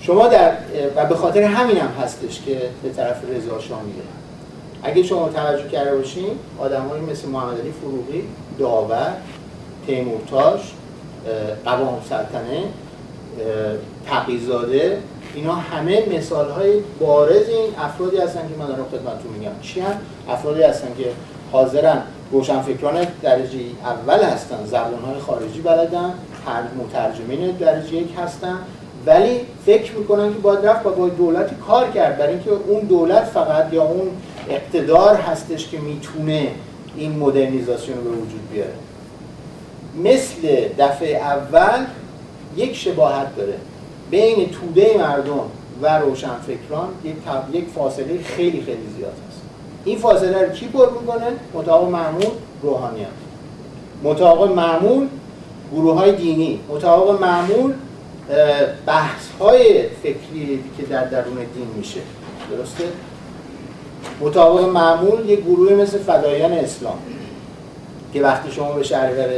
[0.00, 0.52] شما در
[0.96, 4.23] و به خاطر همین هم هستش که به طرف رضا شاه میره
[4.84, 8.24] اگه شما توجه کرده باشین آدمایی مثل محمد علی فروغی
[8.58, 9.12] داور
[9.86, 10.60] تیمورتاش
[11.64, 12.64] قوام سلطنه
[14.06, 14.98] تقیزاده
[15.34, 19.94] اینا همه مثال های بارز این افرادی هستن که من دارم خدمتتون میگم چی هم؟
[20.28, 21.06] افرادی هستن که
[21.52, 26.14] حاضرن روشنفکران درجه اول هستن زبان های خارجی بلدن
[26.78, 28.58] مترجمین درجه یک هستن
[29.06, 33.72] ولی فکر می‌کنن که باید رفت با دولتی کار کرد برای اینکه اون دولت فقط
[33.72, 34.10] یا اون
[34.48, 36.48] اقتدار هستش که می‌تونه
[36.96, 38.74] این مدرنیزاسیون رو وجود بیاره.
[40.02, 41.84] مثل دفعه اول
[42.56, 43.54] یک شباهت داره.
[44.10, 45.40] بین توده مردم
[45.82, 46.88] و روشنفکران
[47.52, 49.40] یک, فاصله خیلی خیلی زیاد هست.
[49.84, 52.26] این فاصله رو کی پر می‌کنه؟ مطابق معمول
[52.62, 53.06] روحانیت
[54.04, 55.06] مطابق معمول
[55.72, 56.60] گروه های دینی.
[56.68, 57.72] مطابق معمول
[58.86, 62.00] بحث های فکری که در درون دین میشه.
[62.50, 62.84] درسته؟
[64.20, 66.98] مطابق معمول یک گروه مثل فدایان اسلام
[68.12, 69.28] که وقتی شما به شهریور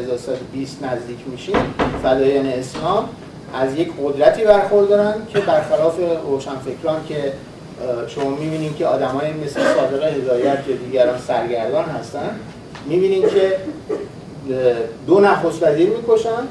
[0.53, 1.57] 20 نزدیک میشین
[2.03, 3.09] فدایان اسلام
[3.55, 7.33] از یک قدرتی برخوردارن که برخلاف روشنفکران که
[8.09, 12.31] شما می‌بینید که آدمای مثل صادق هدایت یا دیگران سرگردان هستن
[12.87, 13.57] می‌بینید که
[15.07, 16.43] دو نخست وزیر می‌کشن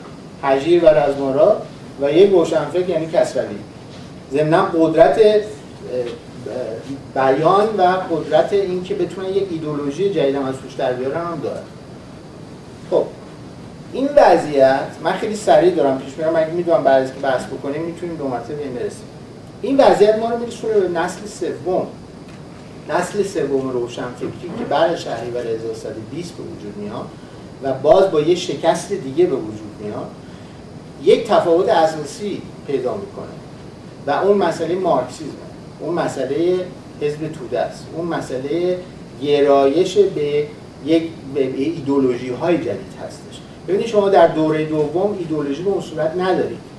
[0.44, 1.62] حجیر و رزمارا
[2.02, 3.56] و یک روشنفکر یعنی کسروی.
[4.32, 5.20] ضمنا قدرت
[7.16, 7.82] بیان و
[8.16, 11.62] قدرت این که بتونن یک ایدولوژی جدید از توش در بیارن هم داره
[12.92, 13.06] خب
[13.94, 17.82] این وضعیت من خیلی سریع دارم پیش میرم اگه می‌دونم بعد از که بحث بکنیم
[17.82, 19.06] می‌تونیم دو مرتبه این برسیم.
[19.62, 21.88] این وضعیت ما رو میرسونه به نسل سوم.
[22.90, 27.06] نسل سوم روشنفکری که بعد شهریور 1320 به وجود میاد
[27.64, 30.08] و باز با یه شکست دیگه به وجود میاد
[31.04, 33.26] یک تفاوت اساسی پیدا می‌کنه
[34.08, 35.45] و اون مسئله مارکسیزم
[35.80, 36.60] اون مسئله
[37.02, 37.86] حزب توده است.
[37.96, 38.78] اون مسئله
[39.24, 40.46] گرایش به
[40.86, 43.42] یک به ایدولوژی های جدید هستش.
[43.68, 46.76] ببینید شما در دوره دوم ایدولوژی به اون صورت ندارید.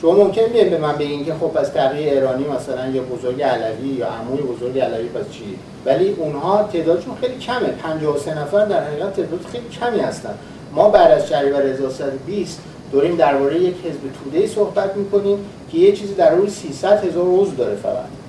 [0.00, 3.88] شما ممکن بیاین به من بگین که خب از تغییر ایرانی مثلا یا بزرگ علوی
[3.88, 5.44] یا عموی بزرگ علوی پس چی؟
[5.84, 7.68] ولی اونها تعدادشون خیلی کمه.
[7.68, 10.34] 53 نفر در حقیقت تعداد خیلی کمی هستن.
[10.72, 12.60] ما بعد از شهریور 1320
[12.92, 15.38] داریم درباره یک حزب توده صحبت می‌کنیم
[15.72, 18.23] که یه چیزی در روی 300 هزار عضو داره فقط.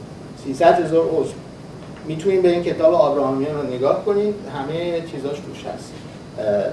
[0.46, 1.34] 300 هزار عضو.
[2.08, 5.92] می‌تونیم به این کتاب آبراهامیان رو نگاه کنید همه چیزاش توش هست.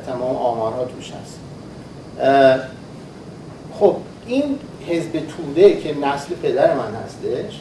[0.07, 1.39] تمام آمارها توش هست.
[3.79, 7.61] خب این حزب توده که نسل پدر من هستش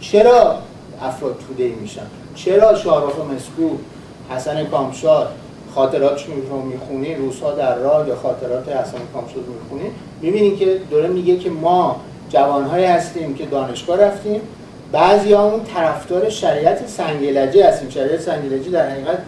[0.00, 0.58] چرا
[1.02, 3.68] افراد توده میشن؟ چرا شارخ مسکو
[4.30, 5.28] حسن کامشار
[5.74, 9.90] خاطراتشون رو می‌خونی روزها در راه یا خاطرات حسن کامشار رو می‌خونی؟
[10.22, 12.00] می‌بینی که داره میگه که ما
[12.30, 14.40] جوانهایی هستیم که دانشگاه رفتیم
[14.92, 17.90] بعضی همون طرفدار شریعت سنگلجه هستیم.
[17.90, 19.18] شریعت سنگلجه در حقیقت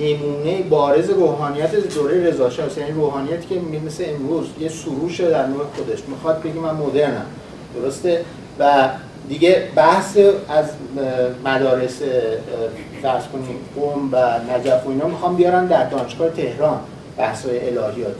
[0.00, 5.64] نمونه بارز روحانیت دوره رضا شاه یعنی روحانیتی که مثل امروز یه سروش در نوع
[5.76, 5.98] خودش.
[6.08, 7.26] می‌خواد بگی من مدرنم.
[7.74, 8.24] درسته؟
[8.58, 8.88] و
[9.28, 10.64] دیگه بحث از
[11.44, 12.02] مدارس
[13.02, 16.80] فرض کنیم قوم و نجف و اینا می‌خوام بیارن در دانشگاه تهران
[17.16, 18.16] بحث های الهیات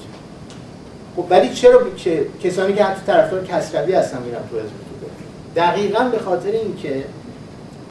[1.16, 4.87] خب ولی چرا که کسانی که حتی طرفدار کسروی هستن میرن تو حزب؟
[5.58, 7.04] دقیقا به خاطر اینکه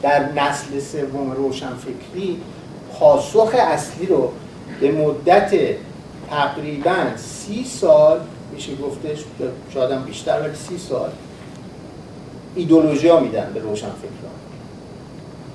[0.02, 2.40] در نسل سوم روشنفکری
[2.92, 4.32] پاسخ اصلی رو
[4.80, 5.54] به مدت
[6.30, 8.20] تقریبا سی سال
[8.54, 9.24] میشه گفتش
[9.74, 11.10] شاید بیشتر ولی سی سال
[12.54, 14.38] ایدولوژی ها میدن به روشنفکران.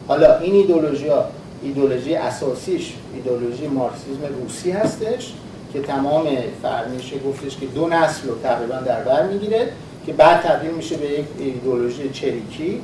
[0.08, 1.26] حالا این ایدولوژی ها
[1.64, 5.34] ایدولوژی اساسیش ایدولوژی مارکسیسم روسی هستش
[5.74, 6.28] که تمام
[6.62, 9.72] فرمیشه گفتش که دو نسل رو تقریبا در بر می‌گیره.
[10.06, 12.82] که بعد تبدیل میشه به یک ایدولوژی چریکی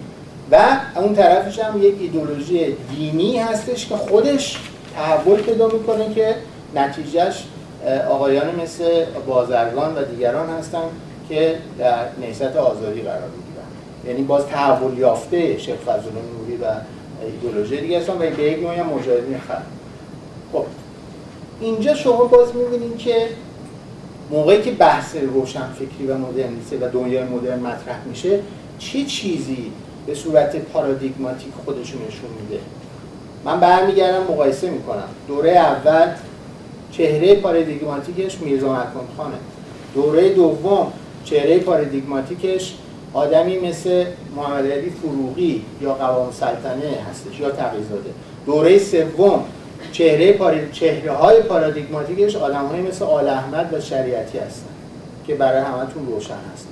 [0.51, 4.57] و اون طرفش هم یک ایدولوژی دینی هستش که خودش
[4.95, 6.35] تحول پیدا می‌کنه که
[6.75, 7.43] نتیجهش
[8.09, 10.83] آقایان مثل بازرگان و دیگران هستن
[11.29, 13.67] که در نیست آزادی قرار می‌گیرن.
[14.07, 16.65] یعنی باز تحول یافته شیخ فضل نوری و
[17.25, 19.41] ایدولوژی دیگه هستن و به یک نوعی مجاهدین
[20.53, 20.65] خب
[21.61, 23.27] اینجا شما باز می‌بینید که
[24.31, 28.39] موقعی که بحث روشنفکری و مدرنیته و دنیای مدرن مطرح میشه
[28.79, 29.71] چه چیزی
[30.07, 32.63] به صورت پارادیگماتیک خودشون نشون میده؟
[33.45, 35.07] من برمیگردم مقایسه می‌کنم.
[35.27, 36.07] دوره اول
[36.91, 39.35] چهره پارادیگماتیکش میرزا مکرم خانه.
[39.95, 40.91] دوره دوم
[41.25, 42.75] چهره پارادیگماتیکش
[43.13, 48.09] آدمی مثل محمد علی فروغی یا قوام سلطنه هستش یا تقیزاده.
[48.45, 49.43] دوره سوم
[49.91, 50.55] چهره پار...
[50.71, 54.69] چهره های پارادیگماتیکش آدم های مثل آل احمد و شریعتی هستن
[55.27, 56.67] که برای همتون روشن هست.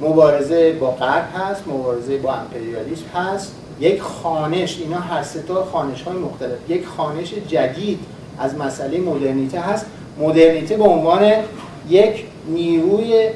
[0.00, 3.54] مبارزه با غرب هست مبارزه با امپریالیسم هست.
[3.80, 6.58] یک خانش اینا هر ستا خانش های مختلف.
[6.68, 7.98] یک خانش جدید
[8.38, 9.86] از مسئله مدرنیته هست.
[10.20, 11.32] مدرنیته به عنوان
[11.88, 13.28] یک نیروی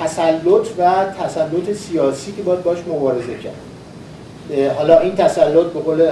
[0.00, 3.69] تسلط و تسلط سیاسی که باید باش مبارزه کرد.
[4.76, 6.02] حالا این تسلط به قول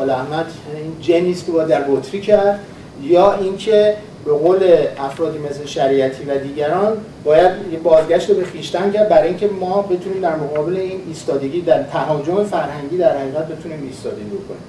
[0.00, 2.60] آل احمد این جنیست که باید در بطری کرد
[3.02, 9.08] یا اینکه به قول افرادی مثل شریعتی و دیگران باید یه بازگشت به خیشتن کرد
[9.08, 14.24] برای اینکه ما بتونیم در مقابل این ایستادگی در تهاجم فرهنگی در حقیقت بتونیم ایستادگی
[14.24, 14.62] بکنیم.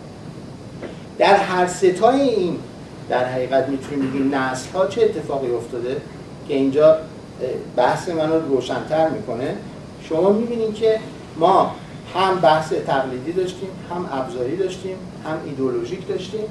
[1.17, 2.57] در هر ستای این
[3.09, 5.95] در حقیقت می‌تونیم بگیم نسل ها چه اتفاقی افتاده
[6.47, 6.97] که اینجا
[7.75, 9.55] بحث من رو روشنتر می‌کنه.
[10.09, 10.99] شما می‌بینید که
[11.37, 11.75] ما
[12.15, 14.95] هم بحث تقلیدی داشتیم هم ابزاری داشتیم
[15.25, 16.43] هم ایدولوژیک داشتیم.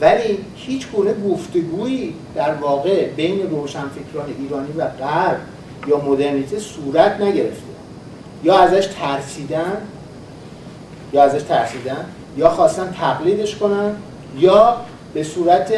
[0.00, 5.40] ولی هیچ گونه گفتگویی در واقع بین روشنفکران ایرانی و غرب
[5.86, 7.62] یا مدرنیته صورت نگرفته.
[8.44, 9.76] یا ازش ترسیدن
[11.12, 12.04] یا ازش ترسیدن
[12.36, 13.96] یا خواستن تقلیدش کنن
[14.38, 14.76] یا
[15.14, 15.72] به صورت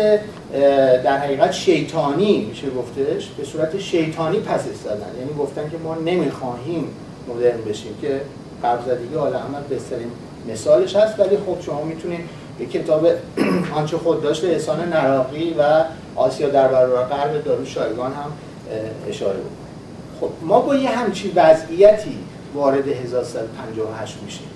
[1.04, 5.18] در حقیقت شیطانی میشه گفتش به صورت شیطانی پسش زدن.
[5.18, 6.88] یعنی گفتن که ما نمی‌خواهیم
[7.28, 8.20] مدرن بشیم که
[8.64, 10.10] قبضدگی آل احمد بهترین
[10.48, 12.20] مثالش هست ولی خب شما می‌تونید
[12.58, 13.06] به کتاب
[13.78, 15.84] آنچه خود داشت احسان نراقی و
[16.16, 18.32] آسیا در برابر غرب دارو شایگان هم
[19.08, 19.52] اشاره بود
[20.20, 22.18] خب ما با یه همچی وضعیتی
[22.54, 24.46] وارد 1358 میشیم.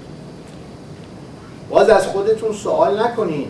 [1.70, 3.48] باز از خودتون سوال نکنین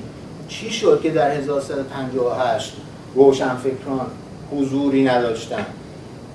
[0.48, 2.76] چی شد که در 1358
[3.14, 4.06] روشنفکران
[4.52, 5.66] حضوری نداشتن؟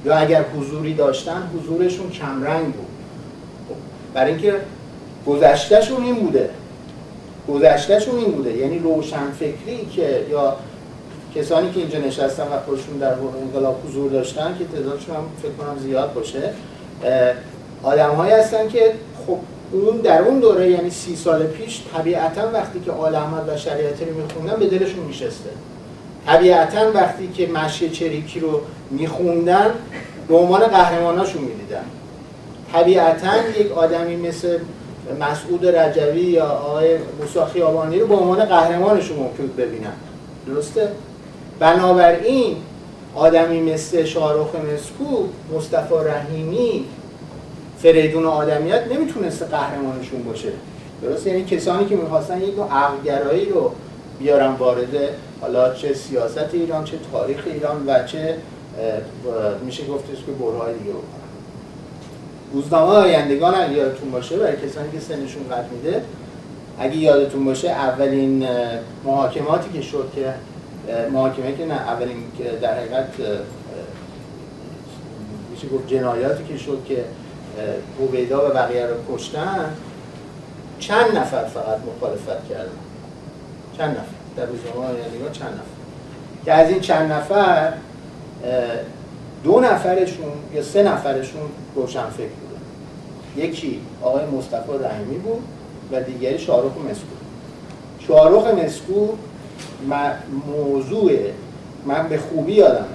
[0.06, 2.91] یا اگر حضوری داشتن حضورشون کمرنگ بود.
[4.14, 4.54] برای اینکه
[5.28, 6.50] گذشتهشون این بوده.
[7.48, 8.58] گذشتهشون این بوده.
[8.58, 10.56] یعنی روشنفکری که یا
[11.36, 15.80] کسانی که اینجا نشستن و خودشون در انقلاب حضور داشتن که تعدادشون هم فکر کنم
[15.80, 16.54] زیاد باشه
[17.84, 18.94] آدم هایی هستن که
[19.28, 19.38] خب
[19.72, 24.06] اون در اون دوره یعنی سی سال پیش طبیعتا وقتی که آل احمد و شریعتی
[24.06, 25.50] رو میخوندن به دلشون میشسته.
[26.26, 29.72] طبیعتا وقتی که مشی چریکی رو میخوندن
[30.28, 31.84] به عنوان قهرماناشون می‌دیدن.
[32.74, 34.60] طبیعتا یک آدمی مثل
[35.20, 39.94] مسعود رجوی یا آقای موسی خیابانی رو به عنوان قهرمانشون ممکن ببینن.
[40.48, 40.92] درسته؟
[41.60, 42.58] بنابراین
[43.16, 45.24] آدمی مثل شاهرخ مسکو
[45.56, 46.86] مصطفی رحیمی
[47.80, 50.50] فریدون آدمیت نمی‌تونسته قهرمانشون باشه.
[51.02, 53.72] درسته؟ یعنی کسانی که می‌خواستن یک نوع عقلگرایی رو
[54.20, 54.96] بیارن وارد
[55.42, 58.38] حالا چه سیاست ایران چه تاریخ ایران و چه
[59.66, 60.92] میشه گفتش که برهای دیگه
[62.54, 66.04] روزنامه آیندگان اگه یادتون باشه برای کسانی که سنشون قد میده
[66.80, 68.48] اگه یادتون باشه اولین
[69.06, 70.34] محاکماتی که شد که
[71.12, 72.18] محاکمه که نه اولین
[72.62, 73.08] در حقیقت
[75.52, 77.06] میشه گفت جنایاتی که شد که
[77.98, 79.76] بوبیدا و بقیه رو کشتن
[80.80, 82.72] چند نفر فقط مخالفت کردن؟
[83.78, 84.04] چند نفر؟
[84.38, 85.82] در روزنامه آیندگان چند نفر؟
[86.46, 87.74] که از این چند نفر
[89.44, 91.42] دو نفرشون یا سه نفرشون
[91.76, 92.62] روشن فکر بودن
[93.48, 95.42] یکی آقای مصطفی رحیمی بود
[95.92, 97.16] و دیگری شاروخ مسکو
[98.08, 99.08] شاروخ مسکو
[100.48, 101.12] موضوع
[101.86, 102.86] من به خوبی یادمه.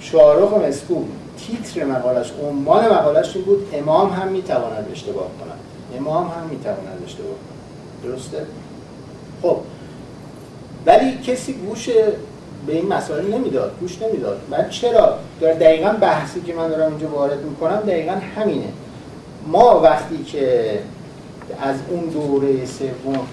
[0.00, 1.04] شاروخ مسکو
[1.38, 5.58] تیتر مقالش عنوان مقالش این بود امام هم می‌تواند اشتباه کند.
[5.98, 8.12] امام هم می‌تواند اشتباه کند.
[8.12, 8.46] درسته؟
[9.42, 9.56] خب.
[10.86, 11.88] ولی کسی گوش
[12.66, 14.40] به این مسائل نمی‌داد گوش نمی‌داد.
[14.50, 18.68] من چرا؟ در دقیقا بحثی که من دارم اینجا وارد می‌کنم دقیقا همینه.
[19.46, 20.78] ما وقتی که
[21.62, 23.26] از اون دوره سوم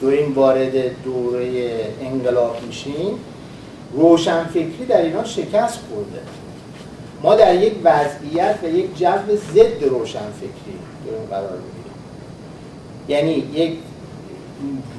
[0.00, 1.70] دوریم وارد دوره
[2.02, 3.18] انقلاب میشیم
[3.92, 6.20] روشنفکری در ایران شکست خورده.
[7.22, 11.88] ما در یک وضعیت و یک جو ضد روشنفکری داریم قرار می‌گیریم.
[13.08, 13.78] یعنی یک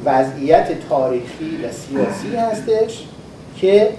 [0.05, 3.05] وضعیت تاریخی و سیاسی هستش
[3.61, 3.89] که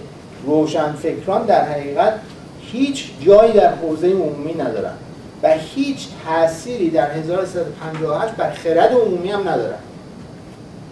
[0.47, 2.15] روشنفکران در حقیقت
[2.61, 4.95] هیچ جایی در حوزه عمومی ندارن
[5.43, 9.79] و هیچ تأثیری در 1358 بر خرد عمومی هم ندارن.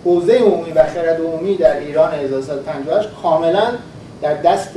[0.04, 3.72] حوزه عمومی و خرد عمومی در ایران 1358 کاملا
[4.22, 4.76] در دست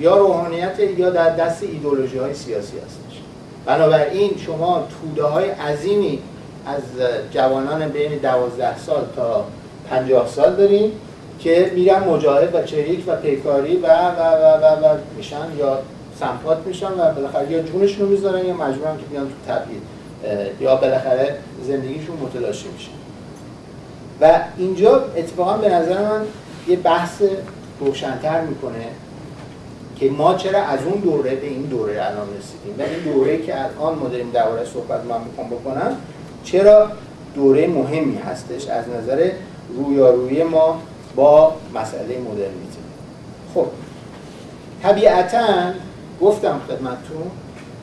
[0.00, 3.20] یا روحانیت یا در دست ایدولوژی های سیاسی هستش.
[3.66, 6.18] بنابراین شما توده های عظیمی
[6.66, 6.82] از
[7.30, 9.44] جوانان بین 12 سال تا
[9.90, 10.92] 50 سال داریم
[11.38, 15.78] که میرن مجاهد و چریک و پیکاری و و و و, و میشن یا
[16.20, 19.82] سمپات میشن و بالاخره یا جونشون رو می‌ذارن یا مجبورن که بیان تو تبعید
[20.60, 22.90] یا بالاخره زندگیشون متلاشی میشن
[24.20, 26.20] و اینجا اتفاقا به نظر من
[26.68, 27.22] یه بحث
[27.80, 28.86] روشنتر می‌کنه
[29.96, 32.74] که ما چرا از اون دوره به این دوره الان رسیدیم.
[32.78, 35.96] و این دوره که الان ما داریم درباره صحبت من می‌خوام بکنم
[36.44, 36.88] چرا
[37.34, 39.30] دوره مهمی هستش؟ از نظر
[39.76, 40.80] رویارویی ما
[41.16, 42.78] با مسئله مدرنیته.
[43.54, 43.66] خب
[44.82, 45.46] طبیعتا
[46.20, 47.30] گفتم خدمتتون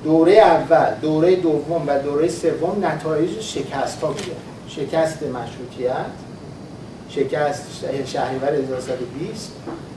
[0.04, 4.32] دوره اول دوره دوم و دوره سوم نتایج شکست ها بوده.
[4.68, 6.06] شکست مشروطیت
[7.10, 7.64] شکست
[8.06, 9.52] شهریور 1120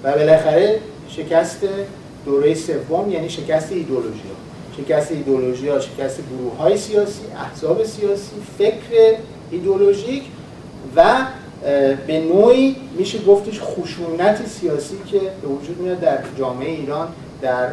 [0.04, 1.60] و بالاخره شکست
[2.24, 4.18] دوره سوم یعنی شکست ایدولوژی.
[4.18, 9.16] ها شکست ایدولوژی ها شکست گروه های سیاسی احزاب سیاسی فکر
[9.50, 10.22] ایدولوژیک
[10.96, 11.04] و
[12.06, 17.08] به نوعی میشه گفتش خشونت سیاسی که به وجود میاد در جامعه ایران
[17.42, 17.68] در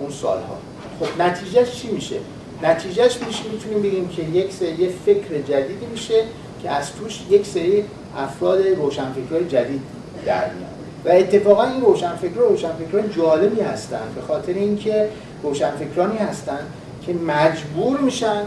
[0.00, 0.56] اون سالها.
[1.00, 2.16] خب نتیجهش چی میشه؟
[2.62, 6.24] نتیجهش میشه می‌تونیم بگیم که یک سری فکر جدیدی میشه
[6.62, 7.84] که از توش یک سری
[8.16, 9.80] افراد روشنفکرهای جدید
[10.26, 10.70] در میاد.
[11.04, 15.08] و اتفاقا این روشنفکر روشنفکران جالبی هستن به خاطر اینکه
[15.42, 16.58] روشنفکرانی هستن
[17.06, 18.42] که مجبور میشن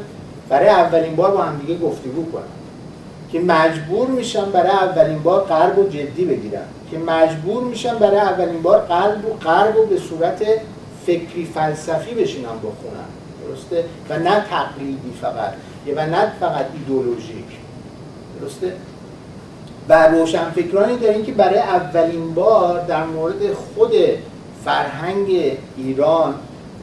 [0.50, 2.63] برای اولین بار با هم دیگه گفتگو کنن.
[3.34, 8.62] که مجبور میشن برای اولین بار قلب و جدی بگیرن که مجبور میشن برای اولین
[8.62, 10.44] بار قلب و قلب و به صورت
[11.06, 13.08] فکری فلسفی بشینن بخونن
[13.48, 15.54] درسته؟ و نه تقلیدی فقط.
[15.96, 17.46] و نه فقط ایدولوژیک.
[18.42, 18.74] درسته؟
[19.90, 23.92] و روشنفکرانی داریم که برای اولین بار در مورد خود
[24.66, 26.34] فرهنگ ایران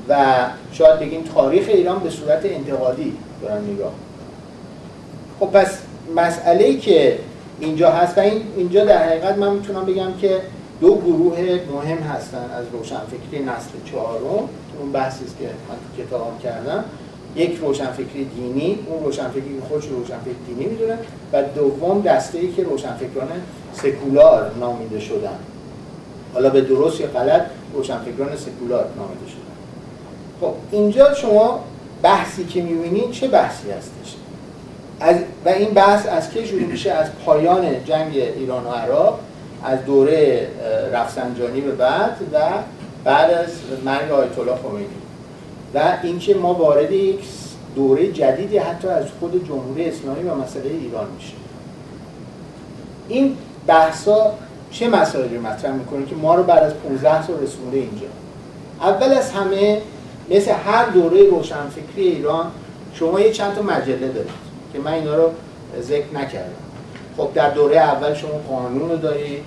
[0.09, 0.25] و
[0.73, 3.93] شاید بگیم تاریخ ایران به صورت انتقادی دارن نگاه
[5.41, 5.79] خب پس
[6.17, 7.19] مسئله ای که
[7.61, 10.41] اینجا هست و این اینجا در حقیقت من می‌تونم بگم که
[10.81, 14.49] دو گروه مهم هستن از روشنفکری نسل چهارم
[14.81, 16.85] اون بحثی است که من تو کتابم کردم.
[17.37, 20.99] یک روشنفکری دینی اون روشنفکری که خودش روشنفکر دینی می‌دونه
[21.33, 23.29] و دوم دسته ای که روشنفکران
[23.73, 25.39] سکولار نامیده شدن.
[26.35, 27.43] حالا به درست یا غلط
[27.75, 29.51] روشنفکران سکولار نامیده شدن.
[30.41, 31.65] خب اینجا شما
[32.03, 34.17] بحثی که می‌بینید چه بحثی هستش؟
[35.01, 39.21] از و این بحث از که شروع میشه؟ از پایان جنگ ایران و عراق
[39.65, 40.49] از دوره
[40.93, 42.39] رفسنجانی به بعد و
[43.05, 43.49] بعد از
[43.85, 44.87] مرگ آیت الله خمینی.
[45.75, 47.19] و اینکه ما وارد یک
[47.75, 51.33] دوره جدیدی حتی از خود جمهوری اسلامی و مسئله ایران میشه
[53.09, 53.37] این
[53.67, 54.33] بحثا
[54.71, 58.07] چه مسائلی مطرح می‌کنه که ما رو بعد از 15 سال رسونده اینجا؟
[58.81, 59.81] اول از همه
[60.31, 62.47] مثل هر دوره روشنفکری ایران
[62.95, 64.50] شما یه چند تا مجله دارید.
[64.73, 65.31] که من اینا رو
[65.83, 66.51] ذکر نکردم.
[67.17, 69.43] خب در دوره اول شما قانون رو دارید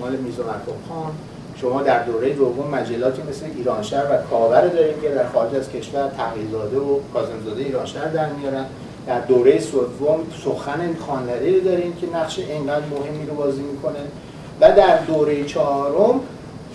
[0.00, 0.42] مال میزو
[0.88, 1.12] خان.
[1.60, 6.08] شما در دوره دوم مجلاتی مثل ایرانشهر و کاور دارید که در خارج از کشور
[6.08, 8.66] تغییرزاده و کاظمزاده ایرانشهر در میارن.
[9.06, 13.98] در دوره سوم سخن خانلری رو داریم که نقش اینقدر مهمی رو بازی می‌کنه.
[14.60, 16.20] و در دوره چهارم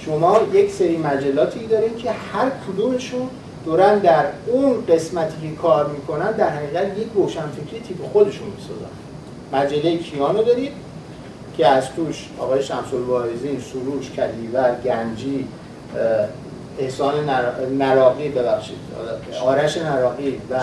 [0.06, 3.30] شما یک سری مجلاتی دارین که هر کدومشون
[3.66, 8.96] دورن در اون قسمتی که کار می‌کنن در حقیقت یک روشنفکری تیپ خودشون می‌سازن.
[9.54, 10.72] مجله کیانو دارید
[11.58, 15.48] که از توش آقای شمس الواعظین، سروش، کلیور، گنجی،
[16.80, 17.14] احسان
[17.78, 18.78] نراقی ببخشید.
[19.46, 20.60] آرش نراقی و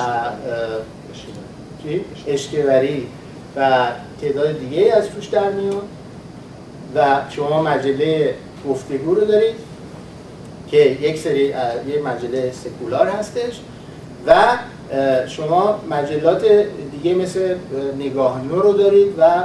[2.27, 3.07] اشکوری
[3.57, 3.87] و
[4.21, 5.83] تعداد دیگه از توش در میون.
[6.95, 8.35] و شما مجله
[8.69, 9.55] گفتگو رو دارید.
[10.73, 13.61] که یک سری یه مجله سکولار هستش
[14.27, 14.35] و
[15.27, 16.45] شما مجلات
[16.93, 17.55] دیگه مثل
[17.99, 19.45] نگاه رو دارید و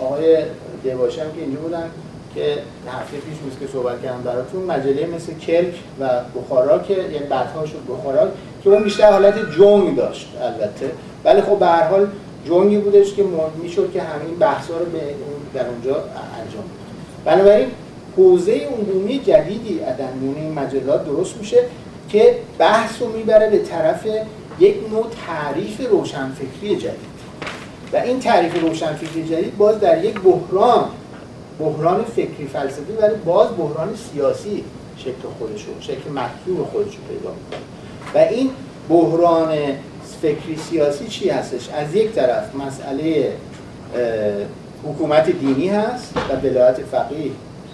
[0.00, 0.36] آقای
[0.82, 1.90] دیباشم که اینجا بودن
[2.34, 7.26] که هفته پیش میز که صحبت کردم براتون مجله مثل کرک و بخارا که یعنی
[7.30, 8.28] بعدها شد بخارا
[8.64, 10.90] که اون بیشتر حالت جنگ داشت البته.
[11.24, 12.06] ولی خب به هر حال
[12.48, 13.24] جنگی بودش که
[13.62, 15.00] می‌شد که همین بحثا رو به
[15.54, 15.94] در اونجا
[16.40, 16.80] انجام بود
[17.24, 17.66] بنابراین
[18.16, 21.64] حوزه عمومی جدیدی در این مجلات درست میشه
[22.08, 24.06] که بحث رو می‌بره به طرف
[24.60, 27.12] یک نوع تعریف روشنفکری جدید.
[27.92, 30.84] و این تعریف روشنفکری جدید باز در یک بحران
[31.58, 34.64] بحران فکری فلسفی ولی باز بحران سیاسی
[34.96, 37.60] شکل خودشو شکل مطلوب خودشو پیدا می‌کنه.
[38.14, 38.50] و این
[38.88, 39.58] بحران
[40.22, 43.32] فکری سیاسی چی هستش؟ از یک طرف مسئله
[44.84, 47.30] حکومت دینی هست و ولایت فقیه.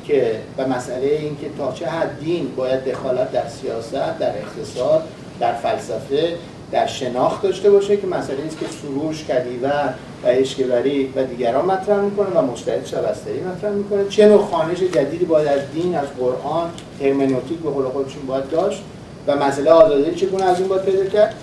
[0.09, 5.03] که و مسئله این که تا چه حد دین باید دخالت در سیاست در اقتصاد
[5.41, 6.35] در فلسفه
[6.73, 9.95] در شناخت داشته باشه که مسئله است که سروش کدیور
[10.25, 14.09] و اشکوری و دیگران مطرح می‌کنه و مجتهد شبستری مطرح می‌کنه.
[14.09, 18.83] چه نوع خانش جدیدی باید از دین از قرآن هرمنوتیک به قول خودشون باید داشت
[19.27, 21.35] و مسئله آزادی چگونه از این باید پیدا کرد؟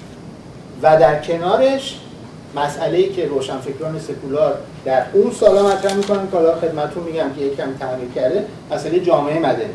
[0.81, 1.99] و در کنارش
[2.55, 7.73] مسئله که روشنفکران سکولار در اون سالا مطرح می‌کنن که حالا خدمتتون میگم که یکم
[7.79, 9.73] تغییر کرده مسئله جامعه مدنی.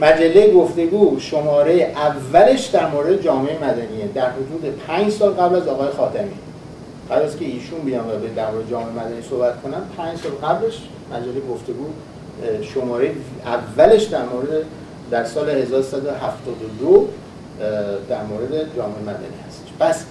[0.00, 4.08] مجله گفتگو شماره اولش در مورد جامعه مدنیه.
[4.14, 6.30] در حدود پنج سال قبل از آقای خاتمی.
[7.10, 10.82] قبل از که ایشون بیان و در مورد جامعه مدنی صحبت کنم پنج سال قبلش
[11.12, 11.86] مجله گفتگو
[12.62, 13.12] شماره
[13.44, 14.64] اولش در مورد
[15.10, 17.08] در سال 1172
[18.08, 20.04] در مورد جامعه مدنی هست پس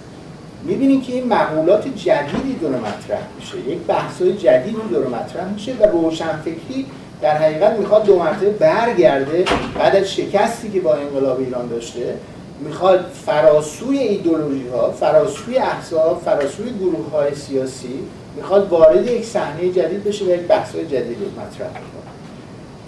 [0.66, 3.70] می‌بینیم که این مقولات جدیدی داره مطرح میشه.
[3.70, 6.86] یک بحثای جدیدی داره مطرح میشه و روشنفکری
[7.22, 9.44] در حقیقت می‌خواد دو مرتبه برگرده.
[9.78, 12.14] بعد از شکستی که با انقلاب ایران داشته
[12.60, 17.98] می‌خواد فراسوی ایدولوژی ها فراسوی احزاب فراسوی گروه های سیاسی
[18.36, 21.82] می‌خواد وارد یک صحنه جدید بشه و یک بحث جدید مطرح کنه.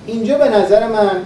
[0.06, 1.22] اینجا به نظر من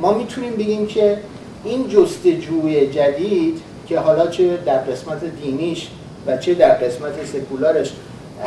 [0.00, 1.18] ما می‌تونیم بگیم که
[1.64, 5.88] این جستجوی جدید که حالا چه در قسمت دینیش
[6.26, 7.92] و چه در قسمت سکولارش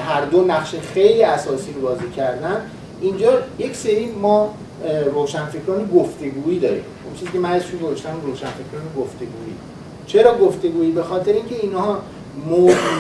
[0.08, 2.62] هر دو نقش خیلی اساسی رو بازی کردن
[3.02, 4.54] اینجا یک سری ما
[5.14, 6.84] روشنفکران گفتگویی داریم.
[7.06, 9.56] اون چیزی که من ازشون گذاشتم روشنفکران گفتگویی.
[10.08, 12.00] چرا گفتگویی؟ به خاطر اینکه اینها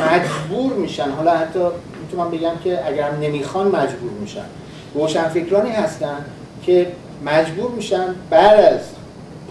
[0.02, 1.10] مجبور میشن.
[1.10, 1.60] حالا حتی
[2.02, 4.46] می‌تونم بگم که اگر نمی‌خوان مجبور میشن.
[4.94, 6.26] روشنفکرانی هستن
[6.66, 6.88] که
[7.26, 8.80] مجبور میشن بعد از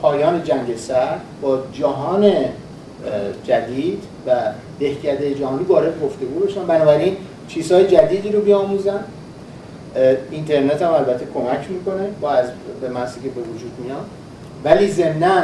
[0.03, 2.33] پایان جنگ سر با جهان
[3.45, 4.31] جدید و
[4.81, 6.67] دهکده جهانی وارد گفتگو بشن.
[6.67, 7.17] بنابراین
[7.49, 9.05] چیزهای جدیدی رو بیاموزن.
[10.31, 12.09] اینترنت هم البته کمک می‌کنه.
[12.21, 12.47] با از
[12.81, 14.05] به که به وجود میاد.
[14.65, 15.43] ولی ضمنا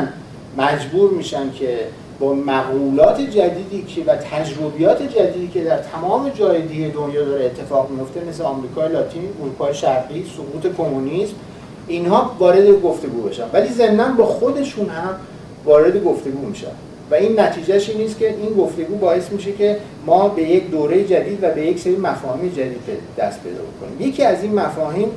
[0.59, 1.79] مجبور میشن که
[2.21, 7.91] با مقولات جدیدی که و تجربیات جدیدی که در تمام جای دیگه دنیا داره اتفاق
[7.91, 11.35] میفته مثل آمریکای لاتین، اروپای شرقی، سقوط کمونیسم
[11.89, 13.45] اینها وارد گفتگو بشن.
[13.53, 15.15] ولی ضمنا با خودشون هم
[15.65, 16.67] وارد گفتگو میشن.
[17.11, 21.05] و این نتیجهش این نیست که این گفتگو باعث میشه که ما به یک دوره
[21.05, 22.81] جدید و به یک سری مفاهیم جدید
[23.19, 24.09] دست پیدا بکنیم.
[24.09, 25.09] یکی از این مفاهیم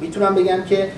[0.00, 0.88] می‌تونم بگم که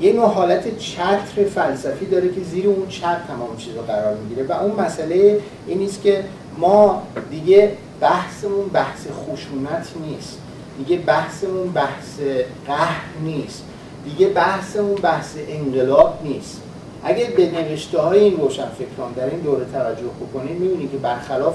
[0.00, 4.52] یه نوع حالت چتر فلسفی داره که زیر اون چتر تمام چیزا قرار می‌گیره و
[4.52, 6.24] اون مسئله این نیست که
[6.58, 10.38] ما دیگه بحثمون بحث خشونت نیست
[10.78, 12.18] دیگه بحثمون بحث
[12.66, 13.64] قهر نیست
[14.04, 16.62] دیگه بحثمون بحث انقلاب نیست.
[17.08, 21.54] اگه به نوشته های این روشنفکران در این دوره توجه بکنید می‌بینید که برخلاف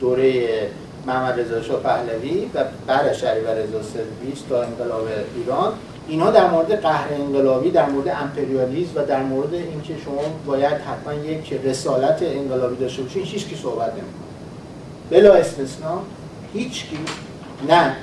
[0.00, 0.48] دوره
[1.06, 3.06] محمد رضا شاه پهلوی و بعد
[3.46, 5.72] و رضا سرویس تا انقلاب ایران
[6.08, 11.14] اینا در مورد قهر انقلابی در مورد امپریالیسم و در مورد اینکه شما باید حتما
[11.14, 14.24] یک رسالت انقلابی داشته باشید هیچ کی صحبت نمی‌کنه.
[15.10, 16.00] بلا استثنا
[16.52, 16.98] هیچ کی
[17.68, 17.96] نه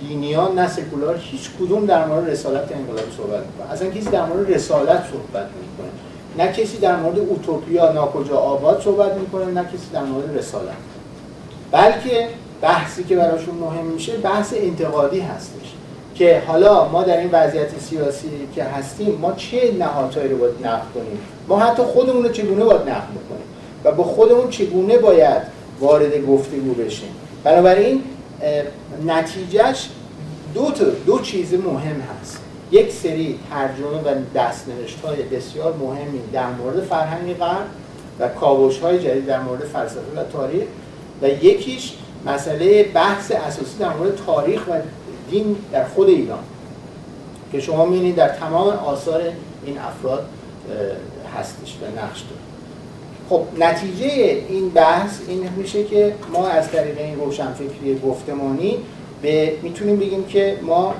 [0.00, 4.54] دینیان نه سکولار هیچ کدوم در مورد رسالت انقلابی صحبت می‌کنه اصلا کسی در مورد
[4.54, 6.11] رسالت صحبت نمی‌کنه.
[6.38, 10.76] نه کسی در مورد اوتوپیا ناکجا آباد صحبت می‌کنه نه کسی در مورد رسالت.
[11.70, 12.28] بلکه
[12.60, 15.72] بحثی که براشون مهم میشه بحث انتقادی هستش.
[16.14, 20.86] که حالا ما در این وضعیت سیاسی که هستیم ما چه نهادهایی رو باید نقد
[20.94, 21.18] کنیم؟
[21.48, 23.46] ما حتی خودمون رو چگونه باید نقد کنیم
[23.84, 25.42] و با خودمون چگونه باید
[25.80, 27.08] وارد گفتگو بشیم؟
[27.44, 28.02] بنابراین
[29.06, 29.88] نتیجهش
[30.54, 32.38] دو تا دو چیز مهم هست.
[32.72, 37.66] یک سری ترجمه و دستنوشت های بسیار مهمی در مورد فرهنگ غرب
[38.20, 40.64] و کاوش های جدید در مورد فلسفه و تاریخ
[41.22, 41.92] و یکیش
[42.26, 44.72] مسئله بحث اساسی در مورد تاریخ و
[45.30, 46.38] دین در خود ایران.
[47.52, 49.22] که شما می‌بینید در تمام آثار
[49.66, 50.26] این افراد
[51.38, 52.42] هستش و نقش داره.
[53.28, 54.06] خب نتیجه
[54.48, 58.78] این بحث این میشه که ما از طریق این روشنفکری گفتمانی
[59.22, 60.94] به می‌تونیم بگیم که ما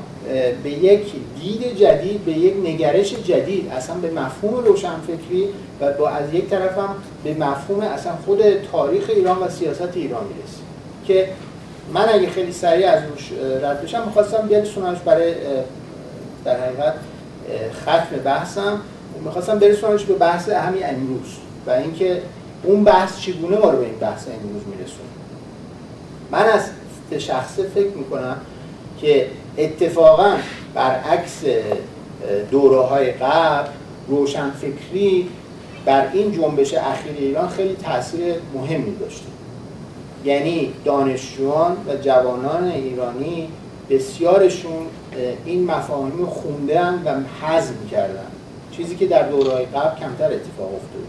[0.62, 5.49] به یک دید جدید به یک نگرش جدید اصلا به مفهوم روشنفکری
[5.81, 6.95] و با از یک طرف هم
[7.25, 8.41] به مفهوم اصلا خود
[8.73, 10.64] تاریخ ایران و سیاست ایران می‌رسیم.
[11.07, 11.29] که
[11.95, 15.35] من اگه خیلی سریع از روش رد بشم می‌خواستم برسونمش برای
[16.45, 16.95] در حقیقت
[17.83, 18.81] ختم بحثم.
[19.25, 22.23] می‌خواستم برسونمش به بحث همین امروز و اینکه
[22.62, 25.09] اون بحث چگونه ما رو به این بحث امروز میرسونه.
[26.31, 26.62] من از
[27.19, 28.37] شخصه فکر می‌کنم
[29.01, 29.27] که
[29.59, 30.37] اتفاقا
[30.75, 31.43] برعکس
[32.51, 33.69] دوره های قبل
[34.09, 35.29] روشنفکری
[35.85, 39.27] بر این جنبش اخیر ایران خیلی تاثیر مهمی داشته.
[40.25, 43.49] یعنی دانشجویان و جوانان ایرانی
[43.91, 44.87] بسیارشون
[45.45, 48.27] این مفاهیم خوندن و حزم کردن
[48.77, 51.07] چیزی که در دوره قبل کمتر اتفاق افتاد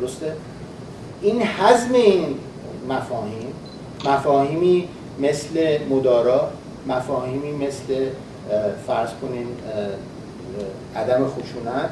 [0.00, 0.32] درسته؟
[1.22, 2.34] این حزم این
[2.88, 3.52] مفاهیم
[4.04, 4.88] مفاهیمی
[5.20, 6.50] مثل مدارا
[6.86, 8.06] مفاهیمی مثل
[8.86, 9.46] فرض کنین
[10.96, 11.90] عدم خشونت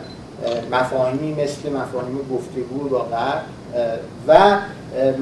[0.72, 3.42] مفاهیمی مثل مفاهیم گفتگو با غرب
[4.28, 4.58] و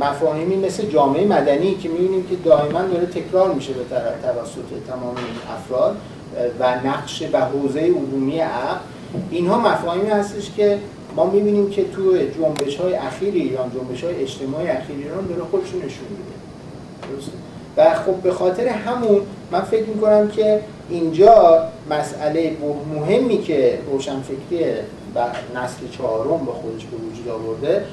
[0.00, 3.84] مفاهیمی مثل جامعه مدنی که می‌بینیم که دائما داره تکرار میشه به
[4.22, 5.96] توسط تمام این افراد
[6.60, 8.78] و نقش و حوزه علومی عقل.
[9.30, 10.78] اینها مفاهیمی هستش که
[11.16, 15.78] ما می‌بینیم که تو جنبش های اخیر ایران جنبش های اجتماعی اخیر ایران داره خودشون
[15.78, 16.32] نشون میده.
[17.76, 19.20] و خب به خاطر همون
[19.50, 20.60] من فکر می‌کنم که
[20.90, 22.56] اینجا مسئله
[22.94, 24.64] مهمی که روشنفکری
[25.14, 25.20] و
[25.54, 27.84] نسل چهارم با خودش به وجود آورده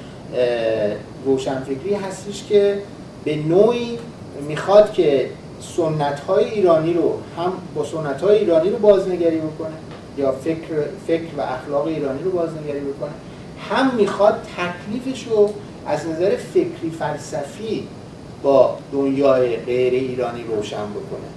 [1.26, 2.78] روشنفکری هستش که
[3.26, 4.00] به نوعی
[4.48, 5.30] می‌خواد که
[5.62, 9.76] سنت های ایرانی رو هم با سنت های ایرانی رو بازنگری بکنه
[10.18, 10.76] یا فکر,
[11.08, 13.12] فکر و اخلاق ایرانی رو بازنگری بکنه.
[13.70, 15.54] هم می‌خواد تکلیفش رو
[15.88, 17.88] از نظر فکری فلسفی
[18.44, 21.30] با دنیای غیر ایرانی روشن بکنه.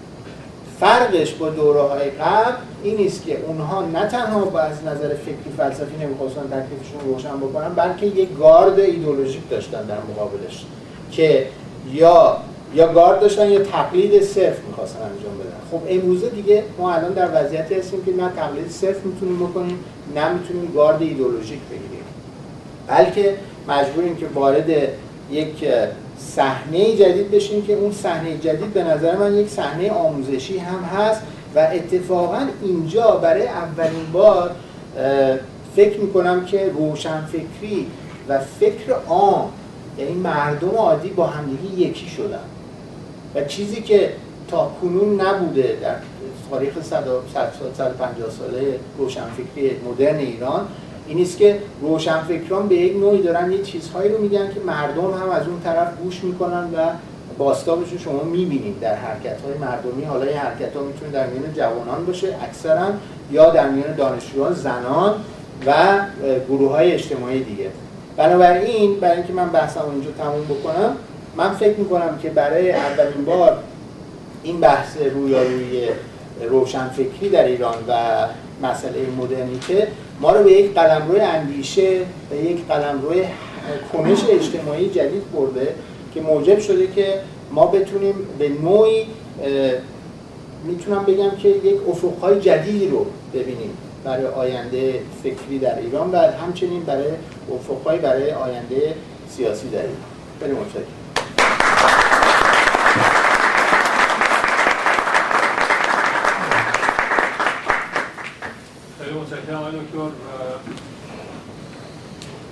[0.80, 6.04] فرقش با دوره های قبل این نیست که اونها نه تنها از نظر فکری فلسفی
[6.04, 10.64] نمی‌خواستن تکلیفشون روشن بکنن بلکه یک گارد ایدولوژیک داشتن در مقابلش
[11.12, 11.46] که
[11.92, 12.36] یا
[12.74, 15.56] یا گارد داشتن یا تقلید صرف می‌خواستن انجام بدن.
[15.70, 19.84] خب امروزه دیگه ما الان در وضعیتی هستیم که نه تقلید صرف می‌تونیم بکنیم
[20.14, 22.04] نه می‌تونیم گارد ایدولوژیک بگیریم.
[22.86, 23.36] بلکه
[23.68, 24.70] مجبوریم که وارد
[25.30, 25.64] یک
[26.22, 31.22] صحنه جدید بشیم که اون صحنه جدید به نظر من یک صحنه آموزشی هم هست
[31.54, 34.50] و اتفاقا اینجا برای اولین بار
[35.76, 37.86] فکر می‌کنم که روشنفکری
[38.28, 39.48] و فکر عام
[39.98, 42.44] یعنی مردم عادی با همدیگه یکی شدن.
[43.34, 44.12] و چیزی که
[44.48, 45.94] تا کنون نبوده در
[46.50, 50.68] تاریخ 150 ساله روشنفکری مدرن ایران
[51.06, 55.30] این است که روشنفکران به یک نوعی دارن یه چیزهایی رو میگن که مردم هم
[55.30, 56.90] از اون طرف گوش می‌کنن و
[57.38, 60.04] باستابش رو شما می‌بینید در حرکت های مردمی.
[60.04, 62.86] حالا این حرکت ها می‌تونه در میان جوانان باشه اکثرا
[63.32, 65.14] یا در میان دانشجویان زنان
[65.66, 65.72] و
[66.48, 67.66] گروه های اجتماعی دیگه.
[68.16, 70.96] بنابراین برای اینکه من بحثم اینجا تموم بکنم
[71.36, 73.58] من فکر می‌کنم که برای اولین بار
[74.42, 75.88] این بحث رویارویی
[76.50, 77.92] روشنفکری در ایران و
[78.66, 79.88] مسئله مدرنیته
[80.22, 81.98] ما رو به یک قلمرو اندیشه
[82.30, 83.14] به یک قلمرو
[83.92, 85.74] کنش اجتماعی جدید برده
[86.14, 87.20] که موجب شده که
[87.50, 89.06] ما بتونیم به نوعی
[90.64, 93.70] می‌تونم بگم که یک افقهای جدیدی رو ببینیم
[94.04, 97.10] برای آینده فکری در ایران و همچنین برای
[97.54, 98.94] افقهای برای آینده
[99.28, 99.96] سیاسی در ایران.
[100.40, 100.86] خیلی متشکرم
[108.98, 110.10] خیلی متشکرم آقای دکتر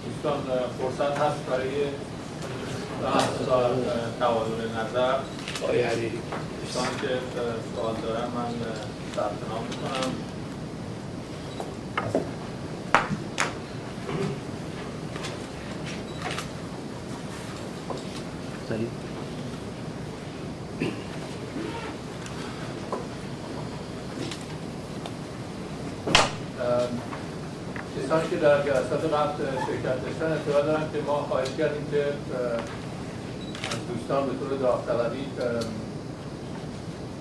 [0.04, 0.40] دوستان
[0.78, 1.84] فرصت هست برای
[4.20, 5.14] تبادل نظر.
[5.62, 6.12] آقای علی.
[6.60, 7.08] دوستان که
[7.76, 8.50] سوال دارن من
[9.16, 10.10] ثبت نام می‌کنم
[27.96, 29.36] کسانی که در جلسات قبل
[29.66, 32.02] شرکت داشتن اطلاع دارن که ما خواهش کردیم که
[33.72, 35.24] از دوستان به طور داوطلبی